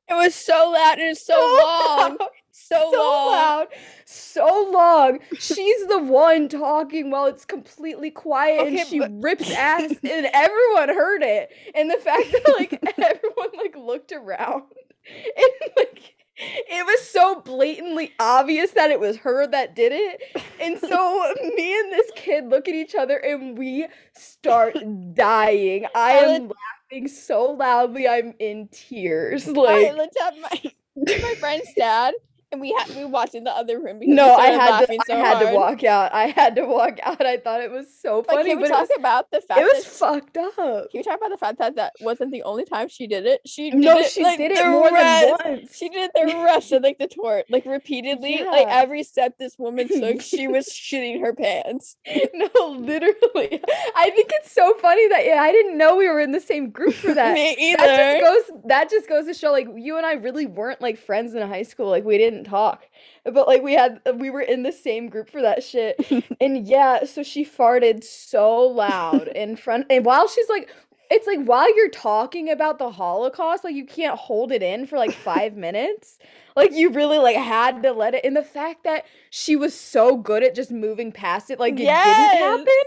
was 0.10 0.36
so 0.36 0.72
loud 0.72 1.00
and 1.00 1.18
so, 1.18 1.34
so 1.34 1.40
long. 1.64 2.18
Loud 2.20 2.30
so, 2.52 2.90
so 2.92 3.02
long. 3.02 3.32
loud, 3.32 3.68
so 4.06 4.70
long. 4.72 5.20
She's 5.40 5.88
the 5.88 6.00
one 6.00 6.48
talking 6.48 7.10
while 7.12 7.26
it's 7.26 7.46
completely 7.46 8.12
quiet 8.12 8.62
okay, 8.62 8.80
and 8.80 8.88
she 8.88 9.00
but- 9.00 9.12
rips 9.22 9.52
ass 9.56 9.92
and 10.04 10.28
everyone 10.34 10.90
heard 10.90 11.24
it. 11.24 11.50
And 11.76 11.90
the 11.90 11.98
fact 11.98 12.32
that 12.32 12.54
like 12.58 12.74
everyone 12.98 13.50
like 13.58 13.76
looked 13.78 14.12
around 14.12 14.64
and 15.08 15.72
like 15.76 16.16
it 16.42 16.86
was 16.86 17.08
so 17.08 17.42
blatantly 17.42 18.14
obvious 18.20 18.72
that 18.72 18.92
it 18.92 19.00
was 19.00 19.18
her 19.18 19.48
that 19.48 19.76
did 19.76 19.92
it. 19.92 20.22
And 20.60 20.80
so 20.80 21.34
me 21.56 21.80
and 21.80 21.92
this 21.92 22.12
kid 22.16 22.48
look 22.48 22.68
at 22.68 22.74
each 22.76 22.96
other 22.96 23.18
and 23.18 23.58
we 23.58 23.88
start 24.14 24.76
dying. 25.14 25.86
I 25.96 26.12
am 26.14 26.52
laughing 26.92 27.08
so 27.08 27.52
loudly 27.52 28.08
I'm 28.08 28.34
in 28.40 28.70
tears. 28.72 29.48
Like 29.48 29.88
I 29.88 29.92
looked 29.92 30.18
at 30.22 30.34
my 30.40 30.72
my 30.96 31.36
friend's 31.40 31.74
dad 31.78 32.14
and 32.52 32.60
we 32.60 32.76
had 32.78 32.96
we 32.96 33.06
watched 33.06 33.36
in 33.36 33.44
the 33.44 33.52
other 33.52 33.80
room. 33.80 34.00
because 34.00 34.14
No, 34.14 34.36
I 34.36 34.48
had 34.48 34.86
to. 34.86 34.98
So 35.08 35.14
I 35.14 35.18
had 35.18 35.38
hard. 35.38 35.48
to 35.48 35.56
walk 35.56 35.84
out. 35.84 36.14
I 36.14 36.28
had 36.28 36.56
to 36.56 36.66
walk 36.66 37.00
out. 37.04 37.26
I 37.26 37.38
thought 37.38 37.62
it 37.62 37.72
was 37.72 37.88
so 38.02 38.24
funny. 38.24 38.40
Like, 38.40 38.48
can 38.48 38.62
we 38.62 38.68
talk 38.68 38.90
was, 38.90 38.98
about 38.98 39.32
the 39.32 39.42
fact 39.42 39.62
it 39.62 39.64
was 39.64 39.86
fucked 39.86 40.38
up? 40.38 40.56
Can 40.56 41.00
we 41.00 41.04
talk 41.04 41.18
about 41.18 41.30
the 41.30 41.38
fact 41.38 41.60
that 41.60 41.76
that 41.76 41.94
wasn't 42.02 42.32
the 42.32 42.44
only 42.44 42.66
time 42.66 42.90
she 42.90 43.08
did 43.08 43.26
it? 43.26 43.42
She 43.46 43.72
did 43.72 43.80
no, 43.80 44.00
it, 44.00 44.12
she 44.12 44.24
like, 44.24 44.38
did 44.38 44.52
it 44.52 44.66
more 44.68 44.92
rest. 44.92 45.38
than 45.44 45.60
once. 45.60 45.78
She 45.78 45.90
did 45.90 46.12
the 46.14 46.26
rest 46.26 46.72
of 46.74 46.84
like 46.84 46.98
the 46.98 47.08
tour, 47.08 47.44
like 47.50 47.66
repeatedly. 47.66 48.40
Yeah. 48.40 48.52
Like 48.52 48.68
every 48.68 49.04
step 49.04 49.38
this 49.38 49.58
woman 49.58 49.88
took, 50.00 50.22
she 50.22 50.48
was 50.48 50.68
shitting 50.68 51.22
her 51.22 51.34
pants. 51.34 51.96
No, 52.34 52.50
literally. 52.70 53.62
I 53.96 54.12
think 54.16 54.32
it's 54.34 54.52
so 54.52 54.74
funny 54.82 55.08
that 55.10 55.26
yeah, 55.26 55.42
I 55.42 55.52
didn't 55.52 55.78
know 55.78 55.96
we 55.96 56.10
were 56.10 56.20
in 56.20 56.32
the 56.32 56.42
same 56.42 56.70
group 56.70 56.94
for 56.94 57.14
that. 57.14 57.34
Me 57.34 57.56
either. 57.58 57.78
That 57.78 58.20
just 58.20 58.50
goes. 58.50 58.62
That 58.66 58.90
just 58.90 59.10
goes 59.10 59.26
to 59.26 59.34
show, 59.34 59.52
like 59.52 59.68
you 59.76 59.98
and 59.98 60.06
I 60.06 60.14
really 60.14 60.46
weren't 60.46 60.82
like 60.82 60.98
friends 60.98 61.34
in 61.34 61.48
high 61.48 61.64
school. 61.64 61.90
Like 61.90 62.04
we 62.04 62.18
didn't 62.18 62.41
talk. 62.44 62.84
But 63.24 63.48
like 63.48 63.62
we 63.62 63.74
had 63.74 64.02
we 64.16 64.30
were 64.30 64.42
in 64.42 64.64
the 64.64 64.72
same 64.72 65.10
group 65.10 65.30
for 65.30 65.42
that 65.42 65.64
shit. 65.64 66.00
And 66.42 66.68
yeah 66.68 67.06
so 67.06 67.22
she 67.24 67.46
farted 67.46 68.04
so 68.04 68.62
loud 68.62 69.28
in 69.36 69.56
front 69.56 69.86
and 69.90 70.04
while 70.04 70.28
she's 70.28 70.50
like 70.50 70.70
it's 71.12 71.28
like 71.28 71.44
while 71.44 71.76
you're 71.76 71.90
talking 71.90 72.50
about 72.50 72.80
the 72.80 72.90
holocaust 72.90 73.64
like 73.64 73.76
you 73.76 73.86
can't 73.86 74.18
hold 74.18 74.52
it 74.52 74.64
in 74.64 74.88
for 74.88 74.98
like 74.98 75.12
five 75.12 75.56
minutes. 75.56 76.18
Like 76.56 76.72
you 76.74 76.90
really 76.90 77.20
like 77.20 77.36
had 77.36 77.84
to 77.84 77.92
let 77.92 78.14
it 78.14 78.26
and 78.26 78.36
the 78.36 78.44
fact 78.44 78.84
that 78.86 79.06
she 79.30 79.56
was 79.56 79.80
so 79.80 80.18
good 80.18 80.44
at 80.44 80.56
just 80.56 80.72
moving 80.72 81.12
past 81.12 81.50
it 81.50 81.60
like 81.60 81.74
it 81.74 81.84
yes. 81.84 82.06
didn't 82.06 82.42
happen 82.42 82.84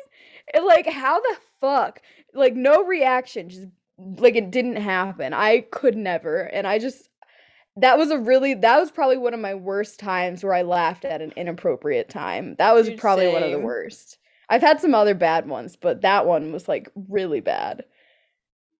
and, 0.52 0.64
like 0.64 0.86
how 0.86 1.20
the 1.20 1.36
fuck 1.60 2.00
like 2.34 2.54
no 2.54 2.84
reaction 2.84 3.48
just 3.48 3.68
like 3.98 4.34
it 4.34 4.50
didn't 4.50 4.76
happen. 4.76 5.32
I 5.32 5.60
could 5.70 5.96
never 5.96 6.42
and 6.42 6.66
i 6.66 6.78
just 6.78 7.08
that 7.76 7.98
was 7.98 8.10
a 8.10 8.18
really 8.18 8.54
that 8.54 8.78
was 8.78 8.90
probably 8.90 9.16
one 9.16 9.34
of 9.34 9.40
my 9.40 9.54
worst 9.54 9.98
times 9.98 10.44
where 10.44 10.54
I 10.54 10.62
laughed 10.62 11.04
at 11.04 11.22
an 11.22 11.32
inappropriate 11.36 12.08
time. 12.08 12.54
That 12.58 12.74
was 12.74 12.88
Dude, 12.88 12.98
probably 12.98 13.26
same. 13.26 13.34
one 13.34 13.42
of 13.42 13.50
the 13.50 13.58
worst. 13.58 14.18
I've 14.48 14.62
had 14.62 14.80
some 14.80 14.94
other 14.94 15.14
bad 15.14 15.48
ones, 15.48 15.76
but 15.76 16.02
that 16.02 16.26
one 16.26 16.52
was 16.52 16.68
like 16.68 16.88
really 17.08 17.40
bad. 17.40 17.84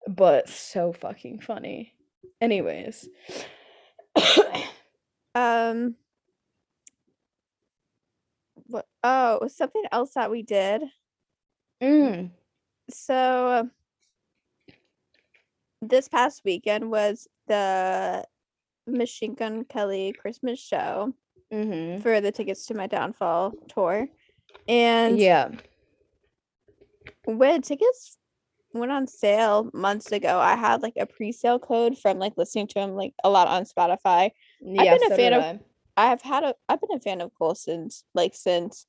But 0.07 0.49
so 0.49 0.93
fucking 0.93 1.41
funny. 1.41 1.95
Anyways. 2.41 3.09
um 5.35 5.97
what 8.67 8.87
oh, 9.03 9.49
something 9.49 9.83
else 9.91 10.15
that 10.15 10.31
we 10.31 10.43
did. 10.43 10.83
Mm. 11.83 12.31
So 12.91 13.69
this 15.83 16.09
past 16.09 16.43
weekend 16.45 16.91
was 16.91 17.29
the 17.49 18.25
Machine 18.87 19.35
Gun 19.35 19.65
Kelly 19.65 20.13
Christmas 20.13 20.61
show 20.61 21.15
mm-hmm. 21.53 22.01
for 22.03 22.21
the 22.21 22.33
tickets 22.33 22.67
to 22.67 22.75
my 22.75 22.87
Downfall 22.87 23.53
tour. 23.69 24.09
And 24.69 25.19
yeah, 25.19 25.51
when 27.25 27.63
tickets 27.63 28.19
went 28.73 28.93
on 28.93 29.07
sale 29.07 29.71
months 29.73 30.13
ago, 30.13 30.39
I 30.39 30.57
had 30.57 30.83
like 30.83 30.95
a 30.99 31.07
pre-sale 31.07 31.59
code 31.59 31.99
from 31.99 32.19
like 32.19 32.35
listening 32.37 32.67
to 32.69 32.81
him 32.81 32.91
like 32.95 33.15
a 33.23 33.31
lot 33.31 33.49
on 33.49 33.65
Spotify. 33.65 34.31
Yeah, 34.61 34.83
I've 34.83 35.01
been 35.01 35.09
so 35.09 35.15
a 35.15 35.17
fan 35.17 35.33
of 35.33 35.43
I. 35.43 35.61
I 35.97 36.07
have 36.07 36.23
had 36.23 36.43
a 36.43 36.55
I've 36.69 36.81
been 36.81 36.97
a 36.97 37.01
fan 37.01 37.21
of 37.21 37.33
Cole 37.39 37.55
since 37.55 38.05
like 38.15 38.35
since 38.35 38.87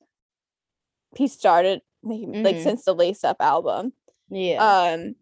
he 1.16 1.28
started 1.28 1.82
like, 2.02 2.20
mm-hmm. 2.20 2.42
like 2.42 2.58
since 2.60 2.84
the 2.84 2.94
Lace 2.94 3.24
Up 3.24 3.36
album. 3.40 3.92
Yeah. 4.28 4.92
Um 4.94 5.14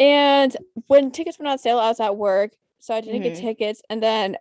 and 0.00 0.56
when 0.86 1.10
tickets 1.10 1.38
went 1.38 1.48
on 1.48 1.58
sale, 1.58 1.78
I 1.78 1.88
was 1.88 2.00
at 2.00 2.16
work 2.16 2.52
so 2.78 2.94
I 2.94 3.00
didn't 3.00 3.22
mm-hmm. 3.22 3.34
get 3.34 3.40
tickets. 3.40 3.82
And 3.90 4.02
then 4.02 4.36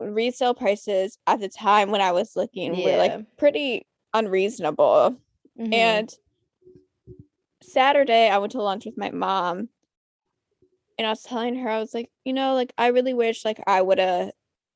resale 0.00 0.54
prices 0.54 1.18
at 1.26 1.40
the 1.40 1.48
time 1.48 1.90
when 1.90 2.00
I 2.00 2.12
was 2.12 2.36
looking 2.36 2.74
yeah. 2.74 2.84
were 2.84 2.98
like 2.98 3.36
pretty 3.36 3.86
unreasonable. 4.14 5.16
Mm-hmm. 5.58 5.72
And 5.72 6.14
Saturday, 7.62 8.28
I 8.28 8.38
went 8.38 8.52
to 8.52 8.62
lunch 8.62 8.86
with 8.86 8.96
my 8.96 9.10
mom, 9.10 9.68
and 10.96 11.06
I 11.06 11.10
was 11.10 11.22
telling 11.22 11.56
her, 11.56 11.68
I 11.68 11.80
was 11.80 11.92
like, 11.92 12.10
you 12.24 12.32
know, 12.32 12.54
like 12.54 12.72
I 12.78 12.88
really 12.88 13.14
wish 13.14 13.44
like 13.44 13.60
I 13.66 13.82
would 13.82 13.98
have 13.98 14.30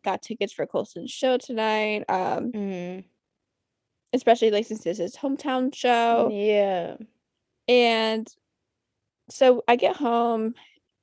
got 0.05 0.23
tickets 0.23 0.53
for 0.53 0.67
Colson's 0.67 1.11
show 1.11 1.39
tonight. 1.39 2.05
Um, 2.09 2.53
mm-hmm. 2.53 3.01
especially 4.13 4.51
like 4.51 4.67
since 4.67 4.85
this 4.85 4.99
is 4.99 5.15
his 5.15 5.17
hometown 5.17 5.75
show. 5.75 6.29
Yeah. 6.33 6.97
And 7.69 8.29
so 9.31 9.63
I 9.69 9.77
get 9.77 9.97
home 9.97 10.55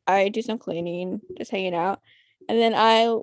I 0.10 0.30
do 0.30 0.42
some 0.42 0.58
cleaning, 0.58 1.22
just 1.38 1.52
hanging 1.52 1.76
out. 1.76 2.02
And 2.48 2.58
then 2.58 2.74
I 2.76 3.16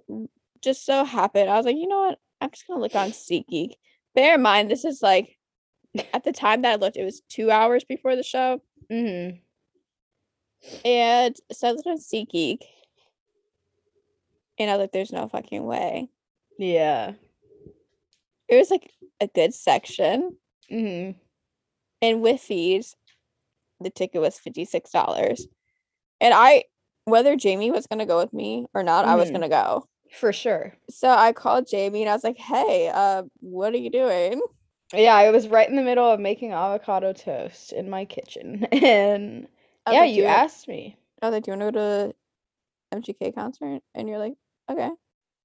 just 0.62 0.86
so 0.86 1.04
happened, 1.04 1.50
I 1.50 1.56
was 1.56 1.66
like, 1.66 1.76
you 1.76 1.88
know 1.88 2.00
what? 2.00 2.18
I'm 2.40 2.50
just 2.50 2.66
gonna 2.66 2.80
look 2.80 2.94
on 2.94 3.10
SeatGeek. 3.10 3.72
Bear 4.14 4.36
in 4.36 4.42
mind, 4.42 4.70
this 4.70 4.84
is 4.84 5.02
like 5.02 5.36
at 6.12 6.24
the 6.24 6.32
time 6.32 6.62
that 6.62 6.72
I 6.72 6.76
looked, 6.76 6.96
it 6.96 7.04
was 7.04 7.22
two 7.28 7.50
hours 7.50 7.84
before 7.84 8.16
the 8.16 8.22
show. 8.22 8.60
Mm-hmm. 8.90 9.36
And 10.84 11.36
so 11.52 11.68
I 11.68 11.72
looked 11.72 11.86
on 11.86 11.98
SeatGeek, 11.98 12.58
and 14.58 14.70
I 14.70 14.74
was 14.74 14.80
like, 14.80 14.92
"There's 14.92 15.12
no 15.12 15.28
fucking 15.28 15.64
way." 15.64 16.08
Yeah. 16.58 17.12
It 18.48 18.56
was 18.56 18.70
like 18.70 18.90
a 19.20 19.26
good 19.26 19.54
section. 19.54 20.36
Mm-hmm. 20.70 21.18
And 22.02 22.22
with 22.22 22.40
fees, 22.40 22.96
the 23.80 23.90
ticket 23.90 24.20
was 24.20 24.38
fifty 24.38 24.64
six 24.64 24.90
dollars. 24.90 25.46
And 26.20 26.32
I 26.34 26.64
whether 27.06 27.36
Jamie 27.36 27.70
was 27.70 27.86
going 27.86 28.00
to 28.00 28.04
go 28.04 28.18
with 28.18 28.32
me 28.32 28.66
or 28.74 28.82
not, 28.82 29.04
mm-hmm. 29.04 29.12
I 29.12 29.16
was 29.16 29.26
mm-hmm. 29.26 29.38
going 29.38 29.50
to 29.50 29.56
go. 29.56 29.88
For 30.12 30.32
sure. 30.32 30.74
So 30.90 31.08
I 31.08 31.32
called 31.32 31.66
Jamie 31.66 32.02
and 32.02 32.10
I 32.10 32.14
was 32.14 32.24
like, 32.24 32.38
"Hey, 32.38 32.90
uh, 32.92 33.24
what 33.40 33.74
are 33.74 33.78
you 33.78 33.90
doing?" 33.90 34.40
Yeah, 34.94 35.14
I 35.14 35.30
was 35.30 35.48
right 35.48 35.68
in 35.68 35.76
the 35.76 35.82
middle 35.82 36.08
of 36.08 36.20
making 36.20 36.52
avocado 36.52 37.12
toast 37.12 37.72
in 37.72 37.90
my 37.90 38.04
kitchen, 38.04 38.64
and 38.72 39.48
yeah, 39.90 40.00
like, 40.00 40.14
you 40.14 40.24
asked 40.24 40.68
me. 40.68 40.96
I 41.20 41.26
was 41.26 41.34
like, 41.34 41.44
"Do 41.44 41.50
you 41.50 41.58
want 41.58 41.74
to 41.74 41.80
go 41.80 42.12
to 42.92 43.12
MGK 43.12 43.34
concert?" 43.34 43.82
And 43.94 44.08
you're 44.08 44.18
like, 44.18 44.34
"Okay." 44.70 44.90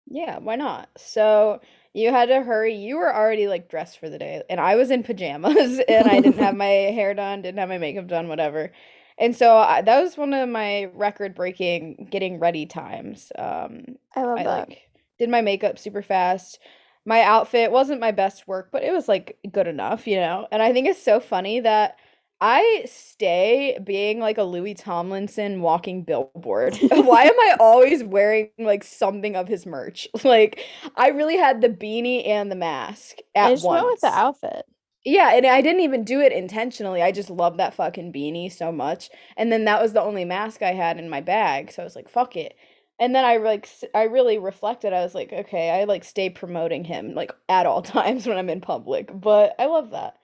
Yeah, 0.08 0.40
why 0.40 0.56
not? 0.56 0.90
So 0.98 1.62
you 1.94 2.12
had 2.12 2.28
to 2.30 2.42
hurry. 2.42 2.76
You 2.76 2.98
were 2.98 3.14
already 3.14 3.48
like 3.48 3.70
dressed 3.70 4.00
for 4.00 4.10
the 4.10 4.20
day, 4.20 4.44
and 4.50 4.60
I 4.60 4.76
was 4.76 4.92
in 4.92 5.04
pajamas, 5.04 5.80
and 5.88 6.08
I 6.08 6.20
didn't 6.20 6.40
have 6.40 6.56
my 6.66 6.66
hair 6.66 7.14
done, 7.14 7.42
didn't 7.42 7.60
have 7.60 7.70
my 7.70 7.78
makeup 7.78 8.08
done, 8.08 8.28
whatever. 8.28 8.72
And 9.18 9.36
so 9.36 9.58
I, 9.58 9.82
that 9.82 10.02
was 10.02 10.18
one 10.18 10.34
of 10.34 10.50
my 10.50 10.86
record 10.94 11.36
breaking 11.36 12.08
getting 12.10 12.40
ready 12.40 12.66
times. 12.66 13.32
Um, 13.38 13.98
I 14.16 14.24
love 14.24 14.40
I, 14.40 14.44
that. 14.44 14.70
Like, 14.70 14.82
did 15.20 15.30
my 15.30 15.42
makeup 15.42 15.78
super 15.78 16.02
fast. 16.02 16.60
My 17.06 17.22
outfit 17.22 17.72
wasn't 17.72 18.02
my 18.02 18.12
best 18.12 18.48
work, 18.48 18.70
but 18.72 18.84
it 18.84 18.92
was 18.92 19.08
like 19.08 19.38
good 19.52 19.68
enough, 19.68 20.08
you 20.08 20.18
know? 20.18 20.48
And 20.52 20.62
I 20.62 20.74
think 20.74 20.88
it's 20.88 21.02
so 21.02 21.20
funny 21.20 21.60
that 21.60 21.96
I 22.42 22.86
stay 22.88 23.78
being 23.84 24.20
like 24.20 24.40
a 24.40 24.44
Louis 24.44 24.74
Tomlinson 24.74 25.62
walking 25.62 26.04
billboard. 26.04 26.76
Why 26.92 27.24
am 27.24 27.40
I 27.40 27.56
always 27.60 28.04
wearing 28.04 28.50
like 28.58 28.84
something 28.84 29.36
of 29.36 29.48
his 29.48 29.66
merch? 29.66 30.08
Like 30.24 30.62
I 30.96 31.10
really 31.10 31.38
had 31.38 31.62
the 31.62 31.70
beanie 31.70 32.28
and 32.28 32.52
the 32.52 32.56
mask 32.56 33.18
at 33.36 33.48
I 33.48 33.54
just 33.54 33.66
once. 33.66 33.84
went 33.84 33.94
with 33.94 34.02
the 34.02 34.08
outfit. 34.08 34.66
Yeah, 35.04 35.34
and 35.34 35.46
I 35.48 35.62
didn't 35.62 35.82
even 35.82 36.04
do 36.04 36.22
it 36.22 36.32
intentionally. 36.32 37.02
I 37.02 37.12
just 37.12 37.30
love 37.32 37.58
that 37.58 37.74
fucking 37.74 38.14
beanie 38.14 38.52
so 38.52 38.72
much. 38.72 39.10
And 39.36 39.52
then 39.52 39.66
that 39.66 39.82
was 39.82 39.94
the 39.94 40.02
only 40.02 40.26
mask 40.26 40.62
I 40.62 40.74
had 40.74 41.00
in 41.00 41.10
my 41.10 41.22
bag, 41.22 41.72
so 41.72 41.82
I 41.82 41.86
was 41.86 41.96
like, 41.96 42.08
fuck 42.10 42.36
it. 42.36 42.56
And 43.00 43.16
then 43.16 43.26
I 43.26 43.38
like 43.38 43.68
I 43.96 44.04
really 44.04 44.38
reflected. 44.38 44.94
I 44.94 45.02
was 45.04 45.16
like, 45.16 45.34
okay, 45.34 45.72
I 45.72 45.86
like 45.86 46.04
stay 46.04 46.30
promoting 46.30 46.84
him 46.84 47.16
like 47.16 47.32
at 47.50 47.66
all 47.66 47.82
times 47.82 48.28
when 48.28 48.38
I'm 48.38 48.50
in 48.50 48.62
public. 48.62 49.10
But 49.14 49.56
I 49.60 49.66
love 49.66 49.90
that. 49.92 50.18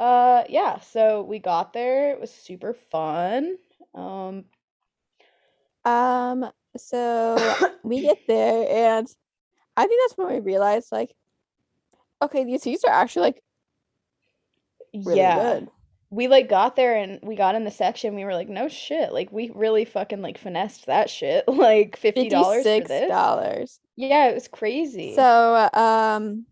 Uh 0.00 0.44
yeah, 0.48 0.80
so 0.80 1.22
we 1.22 1.38
got 1.40 1.72
there. 1.74 2.12
It 2.12 2.20
was 2.20 2.32
super 2.34 2.74
fun. 2.74 3.58
Um 3.94 4.46
Um, 5.84 6.50
so 6.76 7.36
we 7.82 8.02
get 8.02 8.18
there 8.26 8.66
and 8.68 9.06
I 9.76 9.86
think 9.86 10.02
that's 10.04 10.18
when 10.18 10.34
we 10.34 10.40
realized 10.40 10.92
like, 10.92 11.14
okay, 12.22 12.44
these 12.44 12.62
seats 12.62 12.84
are 12.84 12.92
actually 12.92 13.22
like 13.22 13.42
really 14.94 15.18
yeah. 15.18 15.36
good. 15.36 15.68
We 16.10 16.26
like 16.26 16.48
got 16.48 16.74
there 16.74 16.96
and 16.96 17.20
we 17.22 17.36
got 17.36 17.54
in 17.54 17.64
the 17.64 17.70
section. 17.70 18.14
We 18.14 18.24
were 18.24 18.34
like, 18.34 18.48
no 18.48 18.68
shit. 18.68 19.12
Like 19.12 19.30
we 19.30 19.50
really 19.54 19.84
fucking 19.84 20.22
like 20.22 20.38
finessed 20.38 20.86
that 20.86 21.10
shit. 21.10 21.44
Like 21.48 22.00
$50 22.00 22.30
for 22.62 22.88
this. 22.88 23.08
dollars. 23.08 23.80
Yeah, 23.96 24.28
it 24.28 24.34
was 24.34 24.48
crazy. 24.48 25.14
So 25.14 25.68
um 25.72 26.46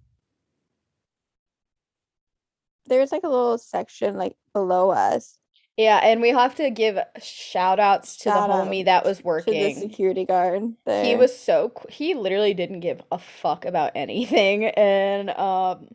there's 2.89 3.13
like 3.13 3.25
a 3.25 3.29
little 3.29 3.59
section 3.59 4.17
like 4.17 4.37
below 4.53 4.91
us 4.91 5.39
Yeah, 5.77 5.99
and 6.03 6.21
we 6.21 6.31
have 6.31 6.55
to 6.57 6.71
give 6.71 6.99
shout 7.23 7.79
outs 7.81 8.17
to 8.19 8.25
Shout 8.25 8.49
the 8.49 8.55
homie 8.55 8.85
that 8.85 9.05
was 9.05 9.19
to 9.19 9.43
the 9.47 9.75
security 9.75 10.25
guard 10.25 10.75
there. 10.85 11.05
He 11.05 11.17
was 11.17 11.37
so 11.37 11.71
qu- 11.71 11.89
he 11.91 12.15
literally 12.15 12.55
didn't 12.55 12.81
give 12.81 13.01
a 13.11 13.19
fuck 13.19 13.65
about 13.65 13.93
anything 13.95 14.67
and 14.67 15.31
um 15.31 15.89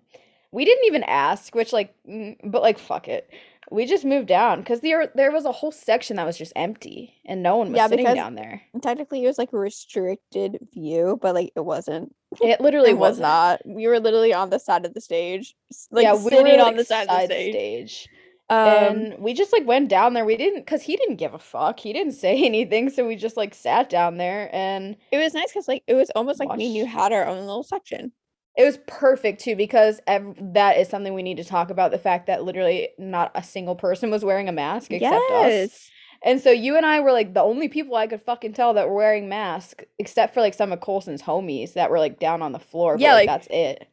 we 0.52 0.66
didn't 0.66 0.86
even 0.86 1.04
ask, 1.04 1.56
which 1.56 1.74
like 1.74 1.93
mm, 2.08 2.36
but 2.43 2.62
like 2.62 2.80
fuck 2.80 3.08
it. 3.08 3.30
We 3.70 3.86
just 3.86 4.04
moved 4.04 4.28
down 4.28 4.64
cuz 4.64 4.82
there 4.82 5.12
there 5.16 5.32
was 5.32 5.45
a 5.45 5.52
whole 5.52 5.72
section 5.72 6.18
that 6.18 6.26
was 6.26 6.38
just 6.38 6.54
empty 6.56 7.16
and 7.26 7.41
no 7.41 7.58
one 7.58 7.72
was 7.72 7.78
Yeah, 7.78 7.88
sitting 7.88 8.06
down 8.14 8.36
there. 8.36 8.62
And 8.74 8.84
technically 8.84 9.24
it 9.24 9.28
was 9.28 9.38
like 9.38 9.54
a 9.54 9.58
restricted 9.58 10.60
view, 10.74 11.18
but 11.22 11.36
like 11.36 11.52
it 11.56 11.62
wasn't. 11.66 12.16
It 12.41 12.60
literally 12.62 12.89
It 12.89 12.97
was 12.97 13.20
not. 13.20 13.62
We 13.66 13.88
were 13.88 13.99
literally 13.99 14.34
on 14.34 14.49
the 14.49 14.60
side 14.60 14.86
of 14.86 14.93
the 14.93 15.02
stage. 15.02 15.56
Like 15.91 16.04
yeah, 16.04 16.14
we 16.16 16.32
sitting 16.32 16.60
were 16.60 16.62
on 16.62 16.76
the 16.76 16.84
like, 16.84 16.88
side, 16.88 17.10
of 17.10 17.10
the 17.12 17.22
stage. 17.22 17.54
stage. 17.54 18.10
Um, 18.49 18.66
and 18.68 19.16
we 19.20 19.34
just 19.34 19.54
like 19.54 19.66
went 19.66 19.89
down 19.89 20.14
there. 20.14 20.26
We 20.26 20.38
didn't 20.38 20.66
cuz 20.66 20.82
he 20.84 20.95
didn't 20.97 21.18
give 21.18 21.34
a 21.34 21.39
fuck. 21.39 21.80
He 21.80 21.93
didn't 21.93 22.14
say 22.14 22.43
anything, 22.45 22.89
so 22.89 23.08
we 23.08 23.16
just 23.16 23.38
like 23.38 23.54
sat 23.54 23.89
down 23.89 24.18
there 24.18 24.49
and 24.54 24.97
it 25.12 25.18
was 25.18 25.34
nice 25.34 25.52
because 25.52 25.68
like 25.68 25.84
it 25.88 25.93
was 25.93 26.10
almost 26.12 26.39
like 26.39 26.54
me 26.54 26.68
and 26.68 26.76
you 26.76 26.86
Watch. 26.86 26.86
had 26.86 27.12
our 27.14 27.26
own 27.26 27.45
little 27.45 27.64
section. 27.64 28.12
It 28.58 28.66
was 28.66 28.80
perfect 28.88 29.41
too 29.41 29.56
because 29.56 29.99
ev- 30.08 30.36
that 30.54 30.78
is 30.78 30.89
something 30.89 31.14
we 31.14 31.24
need 31.24 31.38
to 31.38 31.43
talk 31.43 31.70
about 31.70 31.91
the 31.91 31.97
fact 31.97 32.28
that 32.28 32.43
literally 32.43 32.89
not 32.97 33.32
a 33.34 33.43
single 33.43 33.76
person 33.76 34.12
was 34.12 34.26
wearing 34.26 34.49
a 34.49 34.52
mask 34.52 34.91
except 34.91 35.14
us. 35.32 35.89
And 36.24 36.39
so 36.41 36.52
you 36.52 36.76
and 36.78 36.86
I 36.86 36.99
were 36.99 37.14
like 37.14 37.34
the 37.34 37.41
only 37.41 37.68
people 37.70 37.95
I 37.95 38.08
could 38.08 38.22
fucking 38.22 38.54
tell 38.54 38.74
that 38.74 38.88
were 38.89 38.93
wearing 38.95 39.30
masks 39.30 39.86
except 39.97 40.34
for 40.34 40.41
like 40.41 40.54
some 40.54 40.72
of 40.72 40.82
Colson's 40.82 41.22
homies 41.22 41.74
that 41.74 41.89
were 41.89 41.97
like 41.99 42.20
down 42.20 42.41
on 42.41 42.52
the 42.52 42.60
floor. 42.60 42.95
But, 42.95 43.02
Yeah, 43.02 43.14
like, 43.14 43.28
like- 43.28 43.41
that's 43.41 43.47
it. 43.49 43.88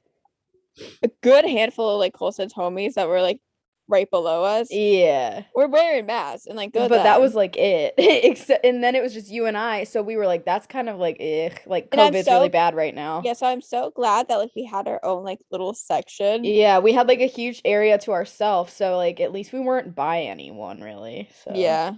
A 1.02 1.08
good 1.22 1.44
handful 1.44 1.88
of 1.90 1.98
like 1.98 2.12
Colson's 2.12 2.52
homies 2.54 2.94
that 2.94 3.08
were 3.08 3.22
like 3.22 3.40
right 3.88 4.10
below 4.10 4.44
us 4.44 4.68
Yeah. 4.70 5.44
We're 5.54 5.66
wearing 5.68 6.06
masks 6.06 6.46
and 6.46 6.56
like. 6.56 6.72
But 6.72 6.88
that 6.88 7.20
was 7.20 7.34
like 7.34 7.56
it. 7.56 7.94
Except 7.98 8.64
and 8.64 8.82
then 8.84 8.94
it 8.94 9.02
was 9.02 9.14
just 9.14 9.30
you 9.30 9.46
and 9.46 9.56
I. 9.56 9.84
So 9.84 10.02
we 10.02 10.16
were 10.16 10.26
like 10.26 10.44
that's 10.44 10.66
kind 10.66 10.88
of 10.88 10.98
like 10.98 11.16
ugh, 11.20 11.58
like 11.66 11.90
COVID's 11.90 12.26
so- 12.26 12.32
really 12.34 12.48
bad 12.48 12.74
right 12.74 12.94
now. 12.94 13.22
yeah. 13.24 13.32
So 13.32 13.46
I'm 13.46 13.62
so 13.62 13.90
glad 13.90 14.28
that 14.28 14.36
like 14.36 14.50
we 14.54 14.64
had 14.64 14.86
our 14.88 15.00
own 15.04 15.24
like 15.24 15.40
little 15.50 15.74
section. 15.74 16.44
Yeah, 16.44 16.78
we 16.80 16.92
had 16.92 17.08
like 17.08 17.20
a 17.20 17.26
huge 17.26 17.60
area 17.64 17.98
to 17.98 18.12
ourselves, 18.12 18.72
so 18.72 18.96
like 18.96 19.20
at 19.20 19.32
least 19.32 19.52
we 19.52 19.60
weren't 19.60 19.94
by 19.94 20.22
anyone 20.22 20.80
really. 20.80 21.28
So 21.44 21.52
Yeah. 21.54 21.94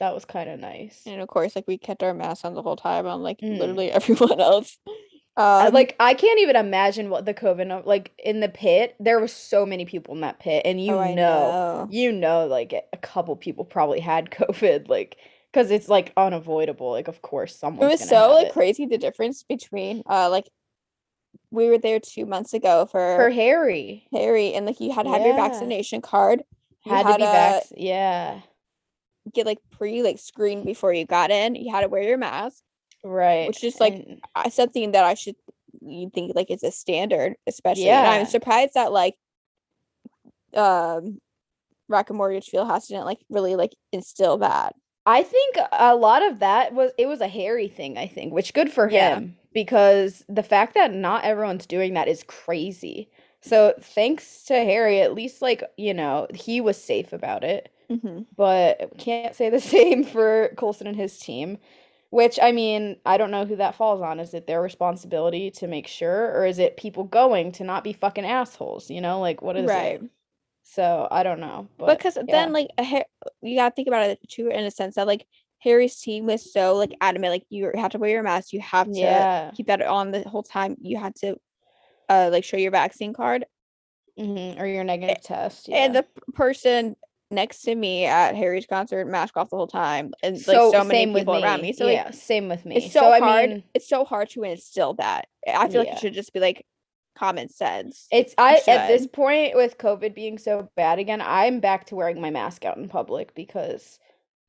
that 0.00 0.14
was 0.14 0.24
kind 0.24 0.48
of 0.50 0.58
nice. 0.60 1.02
And 1.06 1.20
of 1.20 1.28
course, 1.28 1.54
like 1.56 1.66
we 1.66 1.78
kept 1.78 2.02
our 2.02 2.14
masks 2.14 2.44
on 2.44 2.54
the 2.54 2.62
whole 2.62 2.76
time 2.76 3.06
on 3.06 3.22
like 3.22 3.40
Mm. 3.40 3.58
literally 3.58 3.90
everyone 3.98 4.40
else. 4.40 4.78
Um, 5.38 5.74
like 5.74 5.94
I 6.00 6.14
can't 6.14 6.40
even 6.40 6.56
imagine 6.56 7.10
what 7.10 7.26
the 7.26 7.34
COVID 7.34 7.84
like 7.84 8.12
in 8.24 8.40
the 8.40 8.48
pit. 8.48 8.96
There 8.98 9.20
was 9.20 9.32
so 9.32 9.66
many 9.66 9.84
people 9.84 10.14
in 10.14 10.22
that 10.22 10.40
pit, 10.40 10.62
and 10.64 10.82
you 10.82 10.94
oh, 10.94 10.98
I 10.98 11.12
know, 11.14 11.88
you 11.90 12.10
know, 12.10 12.46
like 12.46 12.72
a 12.72 12.96
couple 12.96 13.36
people 13.36 13.64
probably 13.64 14.00
had 14.00 14.30
COVID, 14.30 14.88
like 14.88 15.18
because 15.52 15.70
it's 15.70 15.88
like 15.88 16.12
unavoidable. 16.16 16.90
Like 16.90 17.08
of 17.08 17.20
course 17.20 17.54
someone. 17.54 17.86
It 17.86 17.90
was 17.90 18.08
so 18.08 18.32
like 18.32 18.46
it. 18.48 18.52
crazy 18.54 18.86
the 18.86 18.96
difference 18.96 19.42
between 19.42 20.02
uh 20.08 20.30
like 20.30 20.48
we 21.50 21.68
were 21.68 21.78
there 21.78 22.00
two 22.00 22.24
months 22.24 22.54
ago 22.54 22.86
for, 22.86 23.16
for 23.16 23.30
Harry. 23.30 24.06
Harry 24.12 24.54
and 24.54 24.64
like 24.64 24.80
you 24.80 24.90
had 24.92 25.04
to 25.04 25.10
have 25.10 25.22
your 25.22 25.36
vaccination 25.36 26.00
card. 26.00 26.42
You 26.86 26.92
Had 26.92 27.18
to 27.18 27.62
be. 27.74 27.84
Yeah, 27.84 28.40
get 29.34 29.44
like 29.44 29.58
pre 29.70 30.02
like 30.02 30.18
screened 30.18 30.64
before 30.64 30.94
you 30.94 31.04
got 31.04 31.30
in. 31.30 31.56
You 31.56 31.74
had 31.74 31.82
to 31.82 31.88
wear 31.88 32.02
your 32.02 32.16
mask. 32.16 32.62
Right. 33.06 33.46
which 33.48 33.62
is, 33.64 33.78
like, 33.80 33.94
and- 33.94 34.52
something 34.52 34.92
that 34.92 35.04
I 35.04 35.14
should 35.14 35.36
you 35.82 36.10
think 36.12 36.32
like 36.34 36.50
it's 36.50 36.62
a 36.64 36.72
standard, 36.72 37.36
especially. 37.46 37.88
And 37.90 38.04
Yeah. 38.04 38.10
I'm 38.20 38.26
surprised 38.26 38.74
that 38.74 38.92
like 38.92 39.14
um 40.54 41.18
Rocket 41.88 42.14
Mortgage 42.14 42.50
FieldHouse 42.50 42.88
didn't 42.88 43.04
like 43.04 43.18
really 43.30 43.54
like 43.56 43.72
instill 43.92 44.38
that. 44.38 44.74
I 45.04 45.22
think 45.22 45.56
a 45.72 45.94
lot 45.94 46.22
of 46.24 46.40
that 46.40 46.72
was 46.74 46.90
it 46.98 47.06
was 47.06 47.20
a 47.20 47.28
Harry 47.28 47.68
thing, 47.68 47.96
I 47.96 48.06
think, 48.08 48.32
which 48.32 48.54
good 48.54 48.72
for 48.72 48.90
Yeah. 48.90 49.16
him 49.16 49.36
because 49.52 50.24
the 50.28 50.42
fact 50.42 50.74
that 50.74 50.92
not 50.92 51.24
everyone's 51.24 51.66
doing 51.66 51.94
that 51.94 52.08
is 52.08 52.24
crazy. 52.24 53.08
So 53.40 53.74
thanks 53.80 54.42
to 54.44 54.54
Harry, 54.54 55.00
at 55.00 55.14
least 55.14 55.40
like, 55.42 55.62
you 55.76 55.94
know, 55.94 56.26
he 56.34 56.60
was 56.60 56.82
safe 56.82 57.12
about 57.12 57.44
it. 57.44 57.70
Mm-hmm. 57.88 58.22
But 58.36 58.98
can't 58.98 59.36
say 59.36 59.48
the 59.50 59.60
same 59.76 60.02
for 60.02 60.50
Colson 60.56 60.88
and 60.88 60.96
his 60.96 61.18
team. 61.20 61.58
Which 62.10 62.38
I 62.40 62.52
mean, 62.52 62.96
I 63.04 63.16
don't 63.18 63.30
know 63.30 63.44
who 63.44 63.56
that 63.56 63.74
falls 63.74 64.00
on. 64.00 64.20
Is 64.20 64.32
it 64.32 64.46
their 64.46 64.62
responsibility 64.62 65.50
to 65.52 65.66
make 65.66 65.86
sure, 65.86 66.32
or 66.34 66.46
is 66.46 66.58
it 66.58 66.76
people 66.76 67.04
going 67.04 67.52
to 67.52 67.64
not 67.64 67.84
be 67.84 67.92
fucking 67.92 68.24
assholes? 68.24 68.90
You 68.90 69.00
know, 69.00 69.20
like 69.20 69.42
what 69.42 69.56
is 69.56 69.68
Right. 69.68 70.00
it? 70.02 70.10
So 70.62 71.08
I 71.10 71.22
don't 71.22 71.40
know. 71.40 71.68
But 71.78 71.98
because 71.98 72.16
yeah. 72.16 72.22
then 72.30 72.52
like 72.52 72.68
you 73.42 73.56
gotta 73.56 73.74
think 73.74 73.88
about 73.88 74.08
it 74.08 74.18
too 74.28 74.48
in 74.48 74.64
a 74.64 74.70
sense 74.70 74.94
that 74.96 75.06
like 75.06 75.26
Harry's 75.58 75.96
team 76.00 76.26
was 76.26 76.52
so 76.52 76.74
like 76.76 76.92
adamant 77.00 77.32
like 77.32 77.44
you 77.50 77.70
have 77.74 77.92
to 77.92 77.98
wear 77.98 78.10
your 78.10 78.22
mask 78.22 78.52
you 78.52 78.60
have 78.60 78.90
to 78.92 78.98
yeah, 78.98 79.50
keep 79.54 79.66
that 79.66 79.82
on 79.82 80.10
the 80.10 80.22
whole 80.22 80.42
time 80.42 80.76
you 80.80 80.96
had 80.98 81.14
to 81.16 81.36
uh 82.08 82.28
like 82.32 82.44
show 82.44 82.56
your 82.56 82.70
vaccine 82.70 83.12
card 83.12 83.46
hmm 84.18 84.58
or 84.58 84.66
your 84.66 84.84
negative 84.84 85.22
test. 85.22 85.68
and 85.68 85.94
yeah. 85.94 86.00
the 86.00 86.06
person 86.34 86.96
next 87.30 87.62
to 87.62 87.74
me 87.74 88.06
at 88.06 88.34
Harry's 88.34 88.66
concert 88.66 89.06
mask 89.06 89.36
off 89.36 89.50
the 89.50 89.56
whole 89.56 89.66
time 89.66 90.12
and 90.22 90.36
like 90.36 90.44
so, 90.44 90.70
so, 90.70 90.84
many 90.84 91.12
people 91.12 91.34
me. 91.34 91.42
around 91.42 91.62
me. 91.62 91.72
so 91.72 91.84
like 91.86 91.94
yeah, 91.94 92.10
same 92.10 92.48
with 92.48 92.64
me. 92.64 92.76
it's 92.76 92.92
so, 92.92 93.00
so 93.00 93.12
I 93.12 93.18
hard 93.18 93.50
mean, 93.50 93.64
it's 93.74 93.88
so 93.88 94.04
hard 94.04 94.30
to 94.30 94.42
instill 94.44 94.94
that. 94.94 95.26
I 95.46 95.68
feel 95.68 95.82
like 95.82 95.94
it 95.94 95.98
should 95.98 96.14
just 96.14 96.32
be 96.32 96.40
like 96.40 96.64
common 97.16 97.48
sense. 97.48 98.06
It's 98.12 98.34
I 98.38 98.60
at 98.68 98.88
this 98.88 99.06
point 99.06 99.56
with 99.56 99.78
COVID 99.78 100.14
being 100.14 100.38
so 100.38 100.70
bad 100.76 100.98
again, 100.98 101.20
I'm 101.20 101.60
back 101.60 101.86
to 101.86 101.96
wearing 101.96 102.20
my 102.20 102.30
mask 102.30 102.64
out 102.64 102.76
in 102.76 102.88
public 102.88 103.34
because 103.34 103.98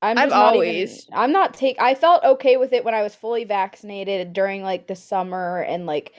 I'm 0.02 0.18
I'm 0.18 0.30
not 0.30 0.56
even- 0.56 0.68
always- 0.68 1.08
I'm 1.12 1.32
not 1.32 1.54
take 1.54 1.82
I 1.82 1.96
felt 1.96 2.24
okay 2.24 2.58
with 2.58 2.74
it 2.74 2.86
when 2.86 2.94
I 2.94 3.02
was 3.02 3.16
fully 3.16 3.44
vaccinated 3.44 4.34
during 4.34 4.62
like 4.64 4.88
the 4.88 4.96
summer 4.96 5.62
and 5.62 5.86
like 5.86 6.14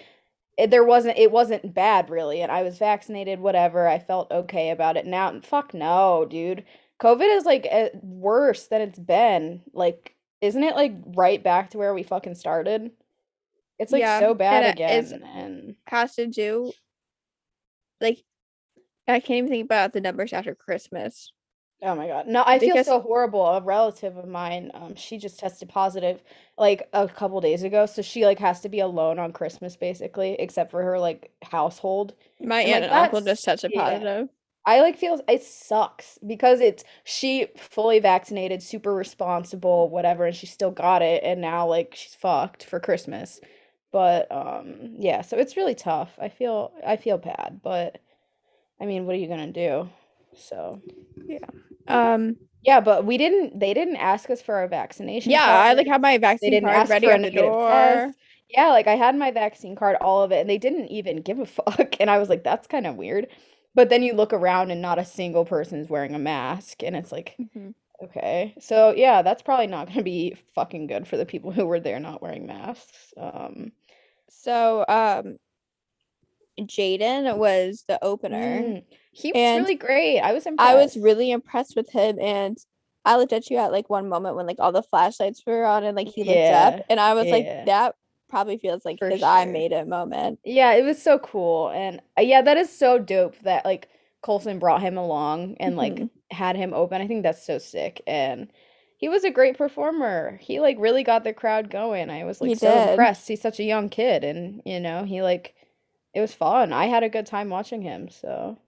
it, 0.59 0.71
there 0.71 0.85
wasn't 0.85 1.17
it 1.17 1.31
wasn't 1.31 1.73
bad 1.73 2.11
really 2.11 2.43
and 2.43 2.51
I 2.51 2.63
was 2.63 2.79
vaccinated 2.79 3.39
whatever. 3.39 3.87
I 3.87 4.01
felt 4.01 4.31
okay 4.31 4.71
about 4.71 4.97
it. 4.97 5.07
Now 5.07 5.41
fuck 5.41 5.73
no, 5.73 6.27
dude. 6.29 6.65
COVID 7.01 7.37
is 7.37 7.45
like 7.45 7.67
worse 8.03 8.67
than 8.67 8.83
it's 8.83 8.99
been. 8.99 9.63
Like 9.73 10.17
isn't 10.41 10.63
it 10.63 10.75
like 10.75 10.95
right 11.17 11.43
back 11.43 11.71
to 11.71 11.79
where 11.79 11.95
we 11.95 12.03
fucking 12.03 12.35
started? 12.35 12.91
It's 13.79 13.93
like 13.93 14.01
Yeah, 14.01 14.19
so 14.19 14.35
bad 14.35 14.65
and 14.65 14.67
it 14.67 14.75
again 14.75 15.23
and 15.35 15.77
has 15.87 16.17
to 16.17 16.27
do 16.27 16.73
like 18.01 18.19
I 19.07 19.21
can't 19.21 19.39
even 19.39 19.49
think 19.49 19.65
about 19.65 19.93
the 19.93 20.01
numbers 20.01 20.33
after 20.33 20.57
Christmas 20.57 21.33
Oh 21.81 21.95
my 21.95 22.09
god. 22.09 22.27
No, 22.27 22.43
I 22.45 22.59
feel 22.59 22.71
Because- 22.71 22.87
so 22.87 23.01
horrible. 23.01 23.45
A 23.47 23.61
relative 23.63 24.17
of 24.17 24.27
mine, 24.27 24.71
um, 24.75 24.97
she 24.97 25.17
just 25.17 25.39
tested 25.39 25.69
positive 25.69 26.23
like 26.57 26.89
a 26.93 27.07
couple 27.09 27.41
days 27.41 27.63
ago. 27.63 27.87
So 27.87 28.03
she 28.03 28.25
like 28.27 28.41
has 28.41 28.61
to 28.63 28.69
be 28.69 28.81
alone 28.81 29.19
on 29.21 29.33
Christmas 29.33 29.77
basically, 29.77 30.33
except 30.41 30.71
for 30.73 30.83
her 30.83 30.99
like 30.99 31.31
household. 31.43 32.15
my 32.41 32.63
And, 32.63 32.71
aunt 32.71 32.83
like, 32.83 32.91
and 32.91 33.01
uncle 33.05 33.21
that's- 33.21 33.37
just 33.39 33.45
tested 33.45 33.71
yeah. 33.75 33.83
positive 33.83 34.29
I 34.67 34.81
like 34.83 34.99
feel 34.99 35.19
it 35.29 35.43
sucks 35.45 36.19
because 36.27 36.61
it's 36.61 36.85
she 37.05 37.47
fully 37.57 38.01
vaccinated, 38.01 38.63
super 38.63 38.93
responsible, 38.95 39.89
whatever, 39.89 40.27
and 40.27 40.37
she 40.37 40.47
still 40.47 40.71
got 40.73 41.01
it 41.01 41.23
and 41.25 41.41
now 41.41 41.67
like 41.67 41.95
she's 41.95 42.15
fucked 42.15 42.65
for 42.65 42.79
Christmas. 42.81 43.41
But 43.93 44.31
um 44.33 44.97
yeah, 44.99 45.23
so 45.23 45.39
it's 45.39 45.57
really 45.57 45.75
tough. 45.77 46.19
I 46.21 46.29
feel 46.29 46.73
I 46.87 46.97
feel 46.97 47.17
bad, 47.19 47.61
but 47.63 47.99
I 48.81 48.85
mean, 48.85 49.07
what 49.07 49.15
are 49.15 49.19
you 49.19 49.29
gonna 49.29 49.53
do? 49.53 49.89
So 50.37 50.83
Um, 51.89 52.37
Yeah, 52.63 52.81
but 52.81 53.05
we 53.05 53.17
didn't. 53.19 53.59
They 53.59 53.73
didn't 53.75 53.97
ask 53.97 54.31
us 54.31 54.43
for 54.43 54.55
our 54.57 54.69
vaccination. 54.69 55.33
yeah, 55.33 55.45
I 55.47 55.75
like 55.75 55.87
had 55.87 56.01
my 56.03 56.19
vaccine. 56.19 56.51
They 56.51 56.57
didn't 56.57 56.69
card 56.69 56.83
ask 56.83 56.91
ready 56.91 57.07
for 57.07 57.15
on 57.15 57.23
the 57.23 57.31
door. 57.31 57.69
test. 57.69 58.19
Yeah, 58.51 58.69
like 58.71 58.87
I 58.87 58.97
had 58.97 59.15
my 59.17 59.31
vaccine 59.31 59.77
card, 59.77 59.97
all 60.01 60.23
of 60.23 60.33
it, 60.33 60.41
and 60.41 60.51
they 60.51 60.59
didn't 60.59 60.89
even 60.89 61.23
give 61.23 61.39
a 61.39 61.47
fuck. 61.47 61.97
And 62.01 62.11
I 62.11 62.19
was 62.19 62.29
like, 62.29 62.45
that's 62.45 62.67
kind 62.67 62.87
of 62.87 62.97
weird. 62.97 63.29
But 63.75 63.91
then 63.91 64.03
you 64.03 64.15
look 64.15 64.33
around 64.33 64.71
and 64.71 64.83
not 64.83 64.99
a 64.99 65.05
single 65.05 65.45
person 65.45 65.79
is 65.81 65.89
wearing 65.89 66.15
a 66.15 66.19
mask, 66.19 66.83
and 66.83 66.97
it's 66.97 67.13
like, 67.13 67.37
Mhm. 67.41 67.75
okay. 68.03 68.55
So 68.61 68.93
yeah, 68.97 69.23
that's 69.23 69.43
probably 69.43 69.67
not 69.69 69.89
gonna 69.89 70.03
be 70.03 70.35
fucking 70.55 70.87
good 70.89 71.07
for 71.07 71.17
the 71.17 71.27
people 71.27 71.53
who 71.53 71.67
were 71.67 71.81
there 71.81 72.01
not 72.01 72.23
wearing 72.23 72.47
masks. 72.47 73.13
Um, 73.17 73.73
So, 74.31 74.85
um, 74.89 75.39
Jaden 76.61 77.37
was 77.39 77.85
the 77.87 78.03
opener. 78.05 78.63
mm, 78.63 78.83
he 79.19 79.33
was 79.33 79.55
And 79.55 79.55
really 79.55 79.75
great. 79.75 80.21
I 80.21 80.33
was 80.33 80.47
impressed. 80.47 80.59
I 80.59 80.75
was 80.75 80.97
really 80.97 81.31
impressed 81.33 81.77
with 81.77 81.91
him, 81.93 82.19
and 82.21 82.59
I 83.05 83.17
looked 83.17 83.33
at 83.35 83.51
you 83.51 83.59
at 83.59 83.73
like 83.73 83.91
one 83.91 84.09
moment 84.09 84.37
when 84.37 84.47
like 84.47 84.59
all 84.61 84.73
the 84.73 84.83
flashlights 84.85 85.45
were 85.47 85.65
on, 85.67 85.85
and 85.85 85.97
like 85.97 86.09
he 86.09 86.25
looked 86.25 86.51
Yeah, 86.51 86.51
up, 86.51 86.81
and 86.91 87.01
I 87.01 87.15
was 87.15 87.31
yeah. 87.31 87.33
like, 87.33 87.51
that 87.65 87.97
probably 88.31 88.59
feels 88.59 88.85
like 88.85 89.01
For 89.01 89.11
his 89.11 89.23
I 89.23 89.45
made 89.47 89.73
it 89.73 89.89
moment. 89.89 90.41
Yeah, 90.45 90.73
it 90.75 90.83
was 90.85 91.01
so 91.03 91.19
cool. 91.19 91.71
And 91.71 92.01
uh, 92.19 92.23
yeah, 92.23 92.43
that 92.43 92.57
is 92.57 92.71
so 92.77 92.99
dope 92.99 93.39
that 93.41 93.65
like 93.65 93.89
Colson 94.23 94.59
brought 94.59 94.83
him 94.83 94.97
along 94.97 95.57
and 95.61 95.77
like 95.77 96.07
Mhm. 96.07 96.11
had 96.31 96.57
him 96.57 96.73
open. 96.75 97.01
I 97.03 97.07
think 97.07 97.23
that's 97.23 97.45
so 97.45 97.59
sick. 97.59 98.03
And 98.07 98.51
he 98.97 99.09
was 99.09 99.25
a 99.25 99.31
great 99.31 99.57
performer. 99.59 100.39
He 100.43 100.61
like 100.61 100.77
really 100.79 101.05
got 101.05 101.25
the 101.25 101.33
crowd 101.35 101.71
going. 101.71 102.11
I 102.11 102.25
was 102.25 102.41
like 102.41 102.51
He 102.51 102.57
so 102.57 102.77
did. 102.77 102.79
impressed. 102.79 103.29
He's 103.29 103.41
such 103.43 103.61
a 103.61 103.65
young 103.65 103.89
kid 103.89 104.25
and 104.25 104.63
you 104.65 104.81
know, 104.81 105.05
he 105.05 105.23
like 105.23 105.55
it 106.15 106.21
was 106.21 106.35
fun. 106.35 106.73
I 106.73 106.87
had 106.87 107.03
a 107.03 107.09
good 107.11 107.27
time 107.27 107.51
watching 107.51 107.83
him, 107.83 108.09
so 108.11 108.59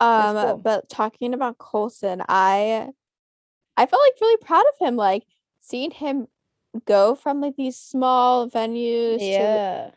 Um, 0.00 0.36
cool. 0.36 0.56
but 0.58 0.88
talking 0.88 1.34
about 1.34 1.58
Colson, 1.58 2.22
I 2.28 2.88
I 3.76 3.86
felt 3.86 4.02
like 4.02 4.20
really 4.20 4.36
proud 4.38 4.64
of 4.72 4.86
him, 4.86 4.96
like 4.96 5.24
seeing 5.60 5.90
him 5.90 6.26
go 6.86 7.14
from 7.14 7.40
like 7.40 7.56
these 7.56 7.76
small 7.76 8.48
venues 8.48 9.18
to 9.18 9.24
yeah. 9.24 9.90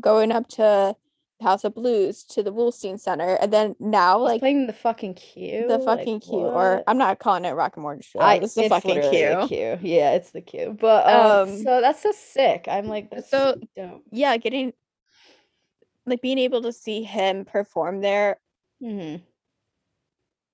going 0.00 0.32
up 0.32 0.48
to 0.48 0.96
House 1.40 1.64
of 1.64 1.74
Blues 1.74 2.22
to 2.24 2.42
the 2.42 2.52
Wolstein 2.52 3.00
Center, 3.00 3.34
and 3.34 3.52
then 3.52 3.74
now 3.80 4.20
He's 4.20 4.28
like 4.28 4.40
playing 4.40 4.66
the 4.66 4.72
fucking 4.72 5.14
Q. 5.14 5.66
the 5.68 5.78
like, 5.78 5.98
fucking 5.98 6.20
Q, 6.20 6.34
or? 6.34 6.82
I'm 6.86 6.98
not 6.98 7.18
calling 7.18 7.44
it 7.44 7.52
Rocket 7.52 7.80
Mortgage 7.80 8.10
I 8.18 8.36
it's 8.36 8.54
the 8.54 8.64
it's 8.64 8.68
fucking 8.68 9.00
Q. 9.10 9.46
Q. 9.48 9.78
Yeah, 9.80 10.12
it's 10.12 10.30
the 10.30 10.42
Q. 10.42 10.76
But 10.78 11.06
um, 11.06 11.48
Um, 11.48 11.62
so 11.62 11.80
that's 11.80 12.02
so 12.02 12.12
sick. 12.12 12.66
I'm 12.68 12.86
like 12.86 13.10
so 13.28 13.56
dope. 13.76 14.02
yeah, 14.10 14.36
getting 14.36 14.72
like 16.06 16.20
being 16.20 16.38
able 16.38 16.62
to 16.62 16.72
see 16.72 17.02
him 17.02 17.44
perform 17.44 18.00
there, 18.00 18.38
hmm 18.80 19.16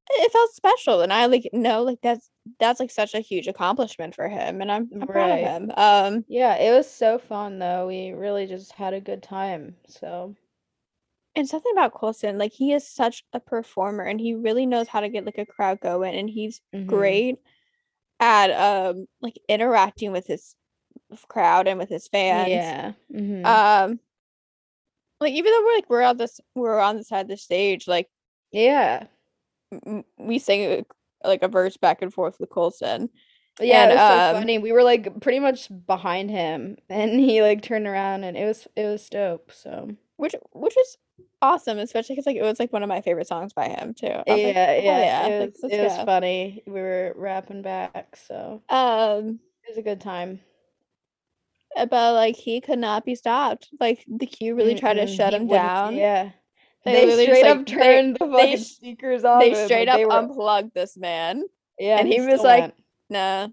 it 0.09 0.33
felt 0.33 0.53
special, 0.53 1.01
and 1.03 1.13
I 1.13 1.27
like 1.27 1.49
know 1.53 1.83
like 1.83 2.01
that's 2.03 2.31
that's 2.61 2.81
like 2.81 2.91
such 2.91 3.15
a 3.15 3.21
huge 3.21 3.47
accomplishment 3.49 4.15
for 4.15 4.29
him, 4.29 4.61
and 4.61 4.71
I'm, 4.71 4.89
I'm 4.95 5.07
proud 5.07 5.31
of 5.31 5.41
him. 5.41 5.73
Um, 5.77 6.25
Yeah, 6.29 6.57
it 6.57 6.73
was 6.73 6.91
so 6.91 7.19
fun 7.19 7.59
though. 7.59 7.87
We 7.87 8.13
really 8.13 8.47
just 8.47 8.73
had 8.73 8.95
a 8.95 9.01
good 9.01 9.23
time. 9.23 9.77
So, 9.89 10.37
and 11.35 11.49
something 11.49 11.73
about 11.73 11.93
Colson, 11.95 12.39
like 12.39 12.53
he 12.53 12.73
is 12.73 12.89
such 12.89 13.25
a 13.33 13.41
performer, 13.41 14.05
and 14.05 14.21
he 14.21 14.35
really 14.35 14.67
knows 14.67 14.89
how 14.89 15.01
to 15.01 15.09
get 15.09 15.27
like 15.27 15.39
a 15.39 15.47
crowd 15.47 15.81
going, 15.81 16.15
and 16.15 16.31
he's 16.31 16.61
mhm. 16.75 16.87
great 16.87 17.37
at 18.21 18.51
um 18.53 19.07
like 19.21 19.39
interacting 19.49 20.13
with 20.13 20.27
his 20.27 20.57
crowd 21.29 21.69
and 21.69 21.79
with 21.79 21.89
his 21.89 22.09
fans. 22.09 22.51
Yeah. 22.51 22.93
mhm. 23.13 23.45
Um, 23.45 24.01
like 25.21 25.33
even 25.33 25.53
though 25.53 25.65
we're 25.65 25.75
like 25.75 25.91
we're 25.91 26.03
on 26.03 26.17
this 26.17 26.41
we're 26.55 26.79
on 26.79 26.97
the 26.97 27.05
side 27.05 27.23
of 27.23 27.29
the 27.29 27.37
stage, 27.37 27.87
like 27.89 28.09
Yeah. 28.53 29.07
We 30.19 30.39
sang 30.39 30.85
like 31.25 31.43
a 31.43 31.49
verse 31.49 31.77
back 31.77 32.03
and 32.03 32.12
forth 32.12 32.39
with 32.41 32.51
Colson. 32.51 33.09
Yeah, 33.61 33.85
And, 33.85 33.93
it 33.93 33.95
was 33.95 34.03
so 34.03 34.37
um, 34.37 34.43
funny. 34.43 34.59
We 34.59 34.73
were 34.73 34.83
like 34.83 35.21
pretty 35.21 35.39
much 35.41 35.69
behind 35.87 36.31
him 36.31 36.77
and 36.89 37.19
he 37.19 37.43
like 37.43 37.62
turned 37.62 37.87
around 37.87 38.25
and 38.25 38.37
it 38.37 38.45
was 38.45 38.69
it 38.77 38.85
was 38.85 39.09
dope. 39.09 39.51
So, 39.53 39.91
which 40.17 40.35
which 40.53 40.77
is 40.77 40.99
awesome, 41.41 41.79
especially 41.79 42.14
because 42.14 42.27
like 42.27 42.37
it 42.37 42.43
was 42.43 42.61
like 42.61 42.73
one 42.73 42.83
of 42.83 42.89
my 42.89 43.01
favorite 43.01 43.29
songs 43.29 43.53
by 43.53 43.69
him 43.69 43.95
too. 43.95 44.07
Yeah, 44.07 44.23
like, 44.27 44.55
yeah, 44.55 44.67
"Hell 44.67 44.81
yeah, 44.83 45.27
it 45.27 45.41
was 45.41 45.59
let's 45.62 45.75
it 45.75 45.83
was 45.83 45.97
funny. 46.05 46.62
We 46.67 46.81
were 46.81 47.14
rapping 47.17 47.62
back, 47.62 48.17
so 48.27 48.62
Um, 48.69 49.41
it 49.64 49.71
was 49.71 49.79
a 49.79 49.83
good 49.83 50.01
time. 50.01 50.41
but 51.75 52.14
like 52.14 52.37
he 52.37 52.61
could 52.61 52.79
not 52.79 53.05
be 53.05 53.14
stopped. 53.14 53.69
Like 53.81 54.05
the 54.07 54.27
Q 54.27 54.55
really 54.55 54.75
tried 54.75 54.95
to 54.95 55.07
shut 55.07 55.33
he 55.33 55.39
him 55.39 55.47
down. 55.49 55.95
Yeah. 55.95 56.31
They 56.87 57.07
They 57.07 57.24
straight 57.26 57.43
like, 57.43 57.57
up 57.59 57.66
they- 57.66 57.72
turned 57.74 58.16
the 58.18 58.26
they 58.26 58.32
fucking 58.32 58.53
s- 58.55 58.66
speakers 58.68 59.24
off. 59.24 59.41
They 59.41 59.55
straight 59.66 59.89
up 59.89 59.97
they 59.99 60.07
were- 60.07 60.12
unplugged 60.12 60.72
this 60.74 60.97
man, 60.97 61.45
yeah, 61.78 61.99
and 61.99 62.09
he 62.09 62.20
was 62.20 62.41
like, 62.41 62.61
went. 62.62 62.74
nah. 63.11 63.49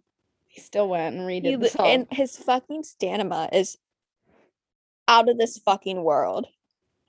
he 0.46 0.62
still 0.62 0.88
went 0.88 1.16
and 1.16 1.30
He 1.30 1.42
redid 1.42 1.60
the 1.62 1.70
song. 1.70 1.88
and 1.88 2.08
his 2.12 2.38
fucking 2.38 2.84
stamina 2.84 3.50
is 3.52 3.78
out 5.08 5.28
of 5.30 5.38
this 5.38 5.58
fucking 5.58 6.04
world. 6.04 6.48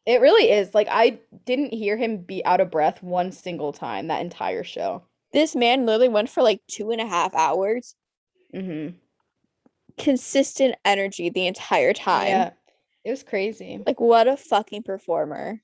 It 0.07 0.21
really 0.21 0.51
is. 0.51 0.75
Like 0.75 0.89
I 0.91 1.19
didn't 1.45 1.73
hear 1.73 1.97
him 1.97 2.19
be 2.19 2.45
out 2.45 2.61
of 2.61 2.71
breath 2.71 3.03
one 3.03 3.31
single 3.33 3.73
time 3.73 4.09
that 4.09 4.21
entire 4.21 4.65
show. 4.65 5.05
This 5.33 5.55
man 5.57 5.85
literally 5.87 6.09
went 6.09 6.29
for 6.31 6.43
like 6.43 6.61
two 6.69 6.91
and 6.91 7.01
a 7.01 7.07
half 7.07 7.35
hours, 7.35 7.95
Mm-hmm. 8.55 8.97
consistent 9.99 10.75
energy 10.85 11.29
the 11.31 11.47
entire 11.47 11.93
time. 11.93 12.29
Yeah. 12.29 12.51
It 13.05 13.11
was 13.11 13.23
crazy. 13.23 13.83
Like 13.87 14.01
what 14.01 14.29
a 14.29 14.37
fucking 14.37 14.83
performer. 14.85 15.61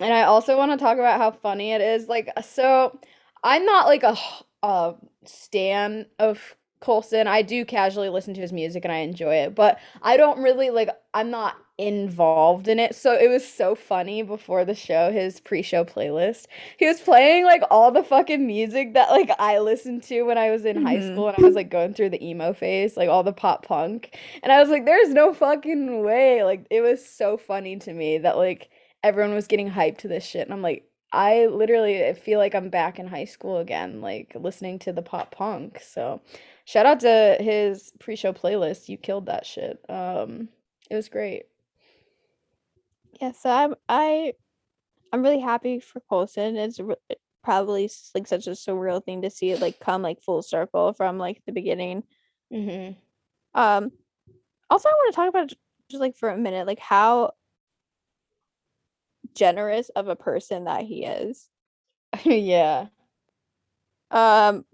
And 0.00 0.12
I 0.12 0.22
also 0.24 0.56
want 0.56 0.72
to 0.72 0.78
talk 0.78 0.98
about 0.98 1.18
how 1.18 1.30
funny 1.30 1.72
it 1.72 1.80
is. 1.80 2.08
Like 2.08 2.30
so 2.44 2.98
I'm 3.42 3.64
not 3.64 3.86
like 3.86 4.02
a 4.02 4.94
stan 5.24 6.06
of 6.18 6.56
Colson. 6.80 7.26
I 7.26 7.42
do 7.42 7.64
casually 7.64 8.08
listen 8.10 8.34
to 8.34 8.40
his 8.40 8.52
music 8.52 8.84
and 8.84 8.92
I 8.92 8.98
enjoy 8.98 9.34
it, 9.36 9.54
but 9.54 9.78
I 10.02 10.16
don't 10.16 10.42
really 10.42 10.70
like 10.70 10.90
I'm 11.14 11.30
not 11.30 11.56
involved 11.78 12.68
in 12.68 12.78
it. 12.78 12.94
So 12.94 13.12
it 13.14 13.28
was 13.28 13.46
so 13.46 13.74
funny 13.74 14.22
before 14.22 14.64
the 14.64 14.74
show, 14.74 15.10
his 15.12 15.40
pre-show 15.40 15.84
playlist. 15.84 16.46
He 16.78 16.86
was 16.86 17.00
playing 17.00 17.44
like 17.44 17.62
all 17.70 17.90
the 17.92 18.02
fucking 18.02 18.46
music 18.46 18.94
that 18.94 19.10
like 19.10 19.30
I 19.38 19.58
listened 19.58 20.02
to 20.04 20.22
when 20.22 20.38
I 20.38 20.50
was 20.50 20.64
in 20.64 20.76
high 20.76 20.98
Mhm. 20.98 21.02
school 21.02 21.28
and 21.28 21.36
I 21.36 21.42
was 21.42 21.54
like 21.54 21.70
going 21.70 21.94
through 21.94 22.10
the 22.10 22.24
emo 22.26 22.52
phase, 22.52 22.96
like 22.96 23.08
all 23.08 23.22
the 23.22 23.32
pop 23.32 23.66
punk. 23.66 24.16
And 24.42 24.52
I 24.52 24.60
was 24.60 24.68
like 24.70 24.84
there's 24.84 25.10
no 25.10 25.32
fucking 25.32 26.02
way. 26.04 26.44
Like 26.44 26.66
it 26.70 26.80
was 26.82 27.04
so 27.06 27.36
funny 27.36 27.76
to 27.80 27.92
me 27.92 28.18
that 28.18 28.36
like 28.36 28.68
everyone 29.06 29.34
was 29.34 29.46
getting 29.46 29.70
hyped 29.70 29.98
to 29.98 30.08
this 30.08 30.24
shit 30.24 30.46
and 30.46 30.52
I'm 30.52 30.62
like 30.62 30.84
I 31.12 31.46
literally 31.46 32.12
feel 32.14 32.38
like 32.38 32.54
I'm 32.54 32.68
back 32.68 32.98
in 32.98 33.06
high 33.06 33.24
school 33.24 33.58
again, 33.58 34.00
like 34.00 34.32
listening 34.34 34.78
to 34.80 34.92
the 34.92 35.02
pop 35.02 35.30
punk. 35.30 35.80
So, 35.80 36.20
shout 36.64 36.84
out 36.84 37.00
to 37.00 37.36
his 37.40 37.92
pre-show 38.00 38.32
playlist. 38.32 38.88
You 38.88 38.98
killed 38.98 39.26
that 39.26 39.46
shit. 39.46 39.78
Um, 39.88 40.48
it 40.90 40.96
was 40.96 41.08
great. 41.08 41.44
Yeah, 43.20 43.32
so 43.32 43.50
I'm 43.50 43.74
I 43.88 44.34
I'm 45.12 45.22
really 45.22 45.40
happy 45.40 45.80
for 45.80 46.00
Colson. 46.00 46.56
It's 46.56 46.80
re- 46.80 46.96
probably 47.42 47.88
like 48.14 48.26
such 48.26 48.46
a 48.46 48.50
surreal 48.50 49.02
thing 49.02 49.22
to 49.22 49.30
see 49.30 49.50
it 49.50 49.60
like 49.60 49.80
come 49.80 50.02
like 50.02 50.20
full 50.20 50.42
circle 50.42 50.92
from 50.92 51.18
like 51.18 51.40
the 51.46 51.52
beginning. 51.52 52.02
Mm-hmm. 52.52 52.92
Um 53.58 53.92
also 54.68 54.88
I 54.88 54.92
want 54.92 55.14
to 55.14 55.16
talk 55.16 55.28
about 55.28 55.52
just 55.88 56.00
like 56.00 56.16
for 56.16 56.28
a 56.28 56.36
minute 56.36 56.66
like 56.66 56.80
how 56.80 57.32
generous 59.36 59.90
of 59.90 60.08
a 60.08 60.16
person 60.16 60.64
that 60.64 60.82
he 60.84 61.04
is. 61.06 61.48
yeah. 62.24 62.88
Um 64.10 64.64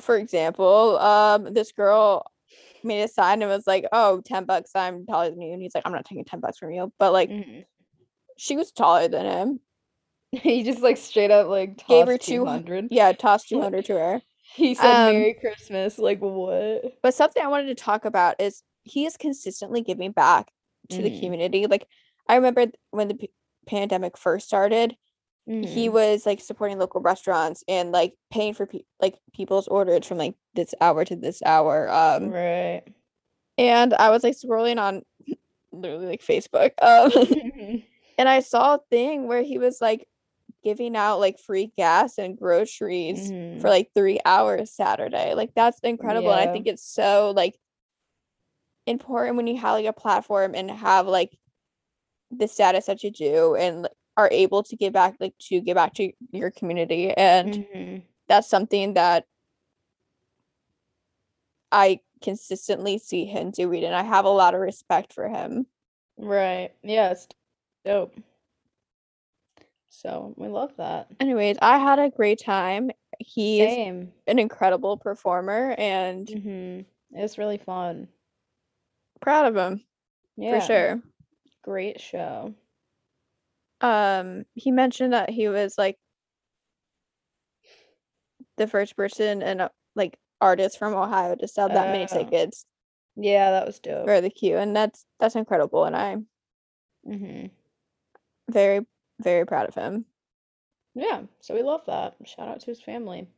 for 0.00 0.16
example, 0.16 0.98
um 0.98 1.52
this 1.54 1.72
girl 1.72 2.26
made 2.84 3.02
a 3.02 3.08
sign 3.08 3.42
and 3.42 3.50
was 3.50 3.66
like, 3.66 3.86
"Oh, 3.92 4.22
10 4.22 4.44
bucks, 4.46 4.72
I'm 4.76 5.06
taller 5.06 5.30
than 5.30 5.42
you." 5.42 5.52
And 5.54 5.62
he's 5.62 5.74
like, 5.74 5.84
"I'm 5.86 5.92
not 5.92 6.06
taking 6.06 6.24
10 6.24 6.40
bucks 6.40 6.58
from 6.58 6.72
you." 6.72 6.92
But 6.98 7.12
like 7.12 7.30
Mhm. 7.30 7.64
she 8.36 8.56
was 8.56 8.72
taller 8.72 9.08
than 9.08 9.26
him. 9.26 9.60
He 10.32 10.62
just 10.62 10.80
like 10.80 10.96
straight 10.96 11.30
up 11.30 11.48
like 11.48 11.86
Gave 11.88 12.06
her 12.06 12.18
200. 12.18 12.88
Yeah, 12.90 13.12
tossed 13.12 13.48
200 13.50 13.84
to 13.86 13.94
her. 13.94 14.22
He 14.54 14.74
said 14.74 14.96
Um, 14.96 15.14
Merry 15.14 15.34
Christmas. 15.34 15.98
Like 15.98 16.20
what? 16.20 16.94
But 17.02 17.14
something 17.14 17.42
I 17.42 17.48
wanted 17.48 17.66
to 17.66 17.74
talk 17.74 18.04
about 18.04 18.36
is 18.40 18.62
he 18.84 19.06
is 19.06 19.16
consistently 19.16 19.82
giving 19.82 20.12
back 20.12 20.50
to 20.90 21.02
the 21.02 21.10
Mhm. 21.10 21.20
community. 21.20 21.66
Like 21.66 21.86
I 22.28 22.36
remember 22.36 22.66
when 22.90 23.08
the 23.08 23.30
pandemic 23.66 24.16
first 24.16 24.46
started, 24.46 24.96
he 25.46 25.88
Mhm. 25.88 25.92
was 25.92 26.24
like 26.26 26.40
supporting 26.40 26.78
local 26.78 27.00
restaurants 27.00 27.64
and 27.66 27.90
like 27.92 28.14
paying 28.30 28.54
for 28.54 28.64
pe- 28.66 28.84
like 29.00 29.18
people's 29.34 29.66
orders 29.68 30.06
from 30.06 30.18
like 30.18 30.34
this 30.54 30.72
hour 30.80 31.04
to 31.04 31.16
this 31.16 31.42
hour. 31.44 31.88
Um 31.90 32.30
right. 32.30 32.82
and 33.58 33.92
I 33.94 34.10
was 34.10 34.22
like 34.22 34.36
scrolling 34.36 34.80
on 34.80 35.02
literally 35.72 36.06
like 36.06 36.22
Facebook. 36.22 36.72
Um 36.80 37.10
Mhm. 37.10 37.84
and 38.18 38.28
I 38.28 38.40
saw 38.40 38.74
a 38.76 38.80
thing 38.90 39.26
where 39.26 39.42
he 39.42 39.58
was 39.58 39.80
like 39.80 40.06
giving 40.62 40.94
out 40.96 41.18
like 41.18 41.40
free 41.40 41.72
gas 41.76 42.18
and 42.18 42.38
groceries 42.38 43.32
Mhm. 43.32 43.60
for 43.60 43.68
like 43.68 43.90
3 43.94 44.20
hours 44.24 44.70
Saturday. 44.70 45.34
Like 45.34 45.54
that's 45.54 45.80
incredible 45.80 46.30
and 46.30 46.40
I 46.48 46.52
think 46.52 46.66
it's 46.68 46.84
so 46.86 47.32
like 47.34 47.58
important 48.86 49.36
when 49.36 49.46
you 49.46 49.56
have 49.58 49.74
like 49.74 49.86
a 49.86 49.92
platform 49.92 50.54
and 50.54 50.70
have 50.70 51.06
like 51.06 51.36
the 52.32 52.48
status 52.48 52.86
that 52.86 53.02
you 53.04 53.10
do 53.10 53.54
and 53.56 53.88
are 54.16 54.28
able 54.32 54.62
to 54.62 54.76
give 54.76 54.92
back 54.92 55.14
like 55.20 55.34
to 55.38 55.60
give 55.60 55.74
back 55.74 55.94
to 55.94 56.12
your 56.32 56.50
community 56.50 57.10
and 57.12 57.54
Mhm. 57.54 58.02
that's 58.28 58.48
something 58.48 58.94
that 58.94 59.26
I 61.70 62.00
consistently 62.20 62.98
see 62.98 63.24
him 63.24 63.50
doing, 63.50 63.84
and 63.84 63.94
I 63.94 64.02
have 64.02 64.24
a 64.26 64.30
lot 64.30 64.54
of 64.54 64.60
respect 64.60 65.12
for 65.12 65.28
him. 65.28 65.66
Right. 66.18 66.70
Yeah, 66.82 67.10
it's 67.10 67.26
dope. 67.84 68.14
So 69.88 70.34
we 70.36 70.48
love 70.48 70.76
that. 70.76 71.08
Anyways, 71.20 71.56
I 71.62 71.78
had 71.78 71.98
a 71.98 72.10
great 72.10 72.38
time. 72.40 72.90
He's 73.18 73.68
Same. 73.70 74.12
an 74.26 74.38
incredible 74.38 74.96
performer 74.96 75.74
and 75.78 76.26
Mm-hmm. 76.26 76.80
It 77.18 77.22
was 77.22 77.38
really 77.38 77.58
fun. 77.58 78.08
proud 79.20 79.46
of 79.46 79.56
him 79.56 79.84
Yeah. 80.36 80.58
for 80.60 80.66
sure. 80.66 81.02
Great 81.62 82.00
show. 82.00 82.54
Um, 83.80 84.44
he 84.54 84.70
mentioned 84.70 85.12
that 85.12 85.30
he 85.30 85.48
was 85.48 85.76
like 85.76 85.98
the 88.56 88.66
first 88.66 88.96
person 88.96 89.42
and 89.42 89.60
uh, 89.62 89.68
like 89.96 90.18
artist 90.40 90.78
from 90.78 90.94
Ohio 90.94 91.34
to 91.36 91.48
sell 91.48 91.68
that 91.68 91.88
many 91.88 92.06
Oh. 92.10 92.14
tickets 92.18 92.66
Yeah, 93.16 93.50
that 93.52 93.66
was 93.66 93.78
dope. 93.78 94.06
for 94.06 94.20
the 94.20 94.30
Q, 94.30 94.56
and 94.56 94.74
that's 94.74 95.04
that's 95.20 95.36
incredible, 95.36 95.84
and 95.84 95.96
I'm 95.96 96.26
Mm-hmm. 97.06 97.46
very 98.50 98.86
very 99.20 99.44
proud 99.46 99.68
of 99.68 99.74
him. 99.74 100.04
Yeah, 100.94 101.22
so 101.40 101.54
we 101.54 101.62
love 101.62 101.82
that. 101.86 102.16
Shout 102.24 102.48
out 102.48 102.60
to 102.60 102.66
his 102.66 102.80
family. 102.80 103.28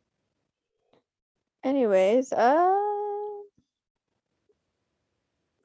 Anyways, 1.64 2.32
uh, 2.32 2.83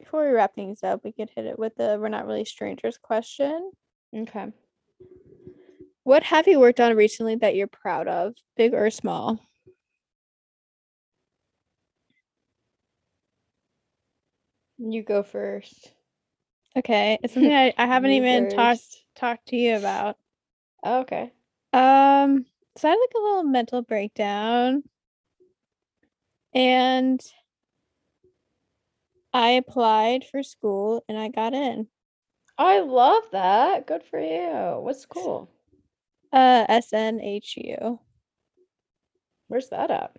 before 0.10 0.26
we 0.28 0.32
wrap 0.34 0.55
things 0.55 0.82
up, 0.82 1.03
we 1.03 1.12
could 1.12 1.30
hit 1.36 1.45
it 1.45 1.60
with 1.60 1.76
the 1.76 1.99
"We're 2.01 2.10
not 2.10 2.26
really 2.26 2.43
strangers" 2.43 2.97
question. 2.97 3.72
Okay. 4.12 4.47
What 6.01 6.24
have 6.24 6.47
you 6.47 6.60
worked 6.60 6.80
on 6.80 6.95
recently 6.95 7.36
that 7.36 7.53
you're 7.53 7.68
proud 7.68 8.07
of, 8.07 8.34
big 8.57 8.74
or 8.74 8.89
small? 8.89 9.39
You 14.80 15.03
go 15.03 15.22
first. 15.22 15.93
Okay, 16.76 17.20
it's 17.22 17.34
something 17.36 17.53
I, 17.53 17.72
I 17.78 17.86
haven't 17.86 18.10
You 18.10 18.24
even 18.24 18.49
talked 18.49 18.82
talked 19.16 19.49
to 19.49 19.55
you 19.57 19.76
about. 19.76 20.18
Oh, 20.84 21.01
okay. 21.01 21.32
Um, 21.72 22.47
so 22.78 22.88
I 22.88 22.91
had 22.91 22.97
like 22.97 23.14
a 23.16 23.22
little 23.22 23.43
mental 23.43 23.84
breakdown, 23.84 24.82
and 26.55 27.22
I 29.34 29.51
applied 29.51 30.25
for 30.25 30.43
school 30.43 31.03
and 31.07 31.17
I 31.17 31.30
got 31.30 31.53
in. 31.53 31.88
I 32.57 32.80
love 32.80 33.23
that. 33.32 33.88
Good 33.88 34.03
for 34.03 34.19
you. 34.19 34.82
What's 34.82 35.05
cool? 35.05 35.49
Uh, 36.32 36.65
SNHU, 36.67 37.99
Where's 39.47 39.69
that 39.69 39.89
at? 39.89 40.15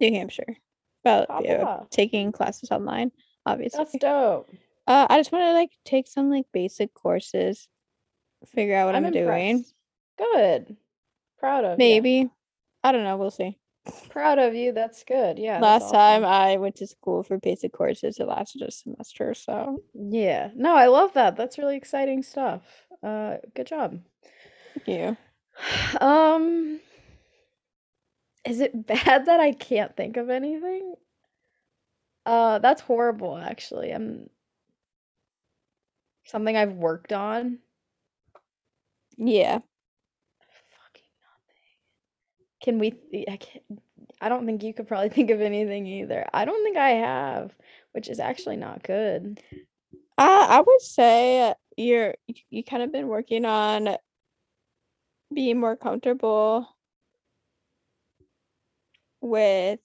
New 0.00 0.12
Hampshire. 0.12 0.56
About 1.04 1.28
Pop 1.28 1.42
yeah, 1.44 1.62
off. 1.62 1.90
taking 1.90 2.32
classes 2.32 2.70
online, 2.70 3.12
obviously. 3.46 3.78
That's 3.78 3.98
dope. 3.98 4.50
Uh, 4.84 5.06
I 5.08 5.20
just 5.20 5.30
want 5.30 5.44
to 5.44 5.52
like 5.52 5.70
take 5.84 6.08
some 6.08 6.28
like 6.28 6.44
basic 6.52 6.92
courses, 6.92 7.68
figure 8.52 8.74
out 8.74 8.86
what 8.86 8.96
I'm, 8.96 9.04
I'm 9.04 9.12
doing. 9.12 9.64
Good. 10.18 10.76
Proud 11.38 11.64
of. 11.64 11.78
Maybe. 11.78 12.28
I 12.82 12.90
don't 12.90 13.04
know. 13.04 13.16
We'll 13.16 13.30
see. 13.30 13.56
Proud 14.10 14.38
of 14.38 14.54
you. 14.54 14.72
That's 14.72 15.02
good. 15.04 15.38
Yeah. 15.38 15.58
Last 15.58 15.90
time. 15.90 16.24
I 16.24 16.56
went 16.56 16.76
to 16.76 16.86
school 16.86 17.22
for 17.22 17.38
basic 17.38 17.72
courses, 17.72 18.18
it 18.18 18.26
lasted 18.26 18.62
a 18.62 18.70
semester. 18.70 19.34
So 19.34 19.82
Yeah. 19.94 20.50
No, 20.54 20.74
I 20.74 20.86
love 20.86 21.14
that. 21.14 21.36
That's 21.36 21.58
really 21.58 21.76
exciting 21.76 22.22
stuff. 22.22 22.62
Uh, 23.02 23.38
good 23.54 23.66
job. 23.66 23.98
thank 24.74 24.88
you. 24.88 25.16
Um, 26.00 26.80
is 28.44 28.60
it 28.60 28.86
bad 28.86 29.26
that 29.26 29.40
I 29.40 29.52
can't 29.52 29.96
think 29.96 30.16
of 30.16 30.30
anything? 30.30 30.94
Uh, 32.24 32.58
that's 32.58 32.80
horrible, 32.80 33.36
actually. 33.36 33.90
I'm 33.90 34.30
something 36.24 36.56
I've 36.56 36.72
worked 36.74 37.12
on. 37.12 37.58
Yeah. 39.16 39.58
Can 42.62 42.78
we? 42.78 42.94
I 43.28 43.36
can't. 43.36 43.64
I 44.20 44.28
don't 44.28 44.46
think 44.46 44.62
you 44.62 44.72
could 44.72 44.88
probably 44.88 45.08
think 45.10 45.30
of 45.30 45.40
anything 45.40 45.86
either. 45.86 46.26
I 46.32 46.44
don't 46.44 46.62
think 46.64 46.76
I 46.76 46.90
have, 46.90 47.54
which 47.92 48.08
is 48.08 48.20
actually 48.20 48.56
not 48.56 48.82
good. 48.82 49.40
I 50.18 50.58
I 50.58 50.60
would 50.60 50.80
say 50.80 51.54
you're 51.76 52.14
you, 52.26 52.34
you 52.50 52.64
kind 52.64 52.82
of 52.82 52.92
been 52.92 53.08
working 53.08 53.44
on 53.44 53.96
being 55.34 55.58
more 55.58 55.76
comfortable 55.76 56.68
with 59.20 59.80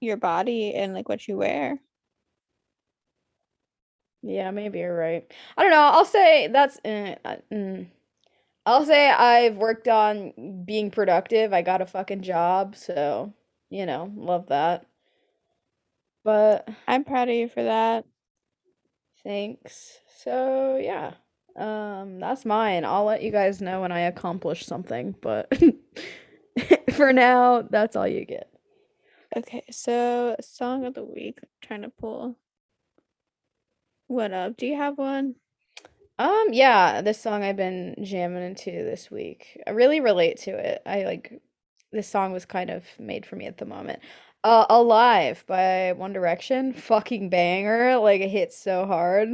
your 0.00 0.16
body 0.16 0.74
and 0.74 0.94
like 0.94 1.08
what 1.08 1.26
you 1.28 1.36
wear. 1.36 1.78
Yeah, 4.22 4.50
maybe 4.52 4.78
you're 4.80 4.96
right. 4.96 5.30
I 5.56 5.62
don't 5.62 5.70
know. 5.72 5.78
I'll 5.80 6.04
say 6.04 6.48
that's. 6.48 6.78
Uh, 6.84 7.16
uh, 7.24 7.36
mm. 7.52 7.86
I'll 8.66 8.84
say 8.86 9.10
I've 9.10 9.56
worked 9.56 9.88
on 9.88 10.64
being 10.64 10.90
productive. 10.90 11.52
I 11.52 11.62
got 11.62 11.82
a 11.82 11.86
fucking 11.86 12.22
job, 12.22 12.76
so 12.76 13.32
you 13.70 13.86
know, 13.86 14.12
love 14.16 14.48
that. 14.48 14.86
But 16.24 16.68
I'm 16.86 17.04
proud 17.04 17.28
of 17.28 17.34
you 17.34 17.48
for 17.48 17.64
that. 17.64 18.04
thanks. 19.24 19.98
So 20.18 20.76
yeah, 20.80 21.14
um, 21.56 22.20
that's 22.20 22.44
mine. 22.44 22.84
I'll 22.84 23.04
let 23.04 23.22
you 23.22 23.30
guys 23.32 23.60
know 23.60 23.80
when 23.80 23.92
I 23.92 24.00
accomplish 24.00 24.64
something. 24.66 25.14
But 25.20 25.52
for 26.92 27.12
now, 27.12 27.62
that's 27.62 27.96
all 27.96 28.06
you 28.06 28.24
get. 28.24 28.48
Okay, 29.36 29.64
so 29.70 30.36
song 30.40 30.84
of 30.84 30.94
the 30.94 31.04
week. 31.04 31.38
I'm 31.42 31.48
trying 31.62 31.82
to 31.82 31.88
pull 31.88 32.36
one 34.06 34.32
up. 34.32 34.56
Do 34.56 34.66
you 34.66 34.76
have 34.76 34.98
one? 34.98 35.36
Um, 36.18 36.48
yeah, 36.52 37.00
this 37.02 37.20
song 37.20 37.42
I've 37.42 37.56
been 37.56 37.96
jamming 38.02 38.42
into 38.44 38.70
this 38.70 39.10
week. 39.10 39.60
I 39.66 39.70
really 39.70 40.00
relate 40.00 40.38
to 40.40 40.50
it. 40.52 40.82
I 40.86 41.04
like 41.04 41.40
this 41.90 42.08
song 42.08 42.32
was 42.32 42.44
kind 42.44 42.70
of 42.70 42.84
made 42.98 43.26
for 43.26 43.36
me 43.36 43.46
at 43.46 43.58
the 43.58 43.64
moment. 43.66 44.00
Uh, 44.44 44.66
Alive 44.70 45.44
by 45.46 45.92
One 45.92 46.12
Direction, 46.12 46.72
fucking 46.74 47.30
banger. 47.30 47.96
Like 47.98 48.20
it 48.20 48.28
hits 48.30 48.56
so 48.56 48.86
hard. 48.86 49.28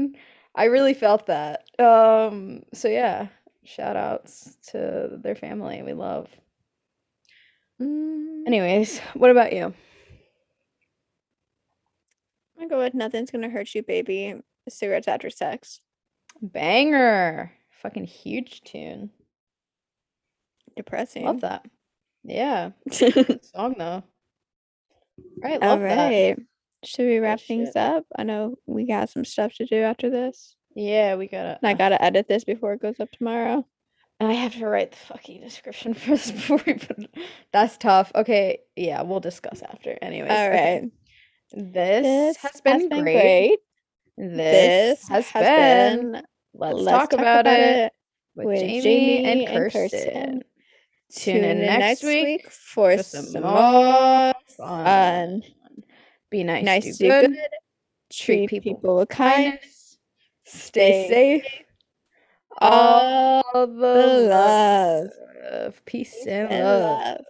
I 0.55 0.65
really 0.65 0.95
felt 0.95 1.27
that. 1.27 1.65
Um, 1.79 2.63
so 2.73 2.89
yeah, 2.89 3.29
shout 3.65 3.97
outs 3.97 4.57
to 4.69 5.19
their 5.23 5.35
family. 5.35 5.83
We 5.83 5.93
love. 5.93 6.29
Mm, 7.81 8.47
Anyways, 8.47 8.99
what 9.15 9.31
about 9.31 9.53
you? 9.53 9.65
I'm 12.57 12.69
gonna 12.69 12.69
go 12.69 12.79
with 12.79 12.95
Nothing's 12.95 13.31
Gonna 13.31 13.49
Hurt 13.49 13.75
You, 13.75 13.83
Baby. 13.83 14.35
Cigarettes 14.69 15.09
After 15.09 15.31
Sex. 15.31 15.81
Banger. 16.43 17.53
Fucking 17.83 18.05
huge 18.05 18.63
tune. 18.63 19.11
Depressing. 20.77 21.25
Love 21.27 21.41
that. 21.43 21.67
Yeah. 22.25 22.71
Song 22.91 23.75
though. 23.79 24.03
Right, 25.43 25.61
All 25.63 25.71
love 25.71 25.81
that. 25.81 26.37
Should 26.85 27.07
we 27.07 27.15
Good 27.17 27.23
wrap 27.23 27.41
things 27.41 27.69
shit. 27.71 27.77
up? 27.77 28.05
I 28.17 28.23
know 28.23 28.57
we 28.67 28.87
got 28.87 29.11
some 29.11 29.25
stuff 29.25 29.53
to 29.55 29.67
do 29.67 29.77
after 29.83 30.11
this. 30.11 30.55
Yeah, 30.77 31.17
we 31.17 31.27
gotta. 31.27 31.59
And 31.61 31.69
I 31.69 31.73
uh, 31.73 31.77
gotta 31.77 32.01
edit 32.03 32.29
this 32.29 32.45
before 32.45 32.73
it 32.73 32.83
goes 32.83 33.01
up 33.01 33.11
tomorrow. 33.11 33.67
And 34.21 34.31
I 34.31 34.35
have 34.35 34.55
to 34.57 34.67
write 34.67 34.93
the 34.93 34.97
fucking 34.97 35.41
description 35.41 35.95
for 35.95 36.11
this 36.11 36.31
before 36.31 36.61
we 36.67 36.75
put 36.75 36.99
it. 36.99 37.11
That's 37.53 37.77
tough. 37.79 38.13
Okay, 38.15 38.61
yeah, 38.77 39.03
we'll 39.03 39.21
discuss 39.21 39.63
after. 39.63 39.97
Anyways, 40.01 40.31
all 40.31 40.51
right. 40.51 40.57
okay. 40.57 40.91
This, 41.53 42.05
This 42.05 42.37
has 42.39 42.61
been, 42.61 42.89
great. 42.89 43.59
This, 44.19 45.07
has, 45.09 45.31
been. 45.33 46.23
Let's, 46.55 46.85
talk, 46.85 47.13
about, 47.13 47.47
it 47.47 47.93
with, 48.35 48.59
Jamie, 48.59 49.25
and 49.25 49.71
Kirsten. 49.73 50.43
Tune 51.15 51.45
in 51.45 51.59
next 51.61 52.03
week 52.03 52.51
for 52.51 52.99
some, 53.03 53.25
some 53.27 53.43
more 53.43 53.53
fun. 53.53 54.35
fun. 54.57 55.43
Be 56.31 56.45
nice, 56.45 56.65
Nice, 56.65 56.99
do 56.99 57.05
do 57.05 57.09
good, 57.09 57.31
good, 57.31 57.39
treat 58.13 58.51
people 58.51 58.75
people 58.75 58.97
with 58.97 59.09
kindness. 59.09 59.97
stay 60.45 61.07
stay 61.07 61.41
safe. 61.43 61.63
All 62.61 63.43
all 63.55 63.67
the 63.67 64.27
love. 64.29 65.09
love, 65.53 65.85
peace 65.87 66.27
and 66.27 66.51
and 66.51 66.65
love, 66.65 66.91
love. 67.05 67.21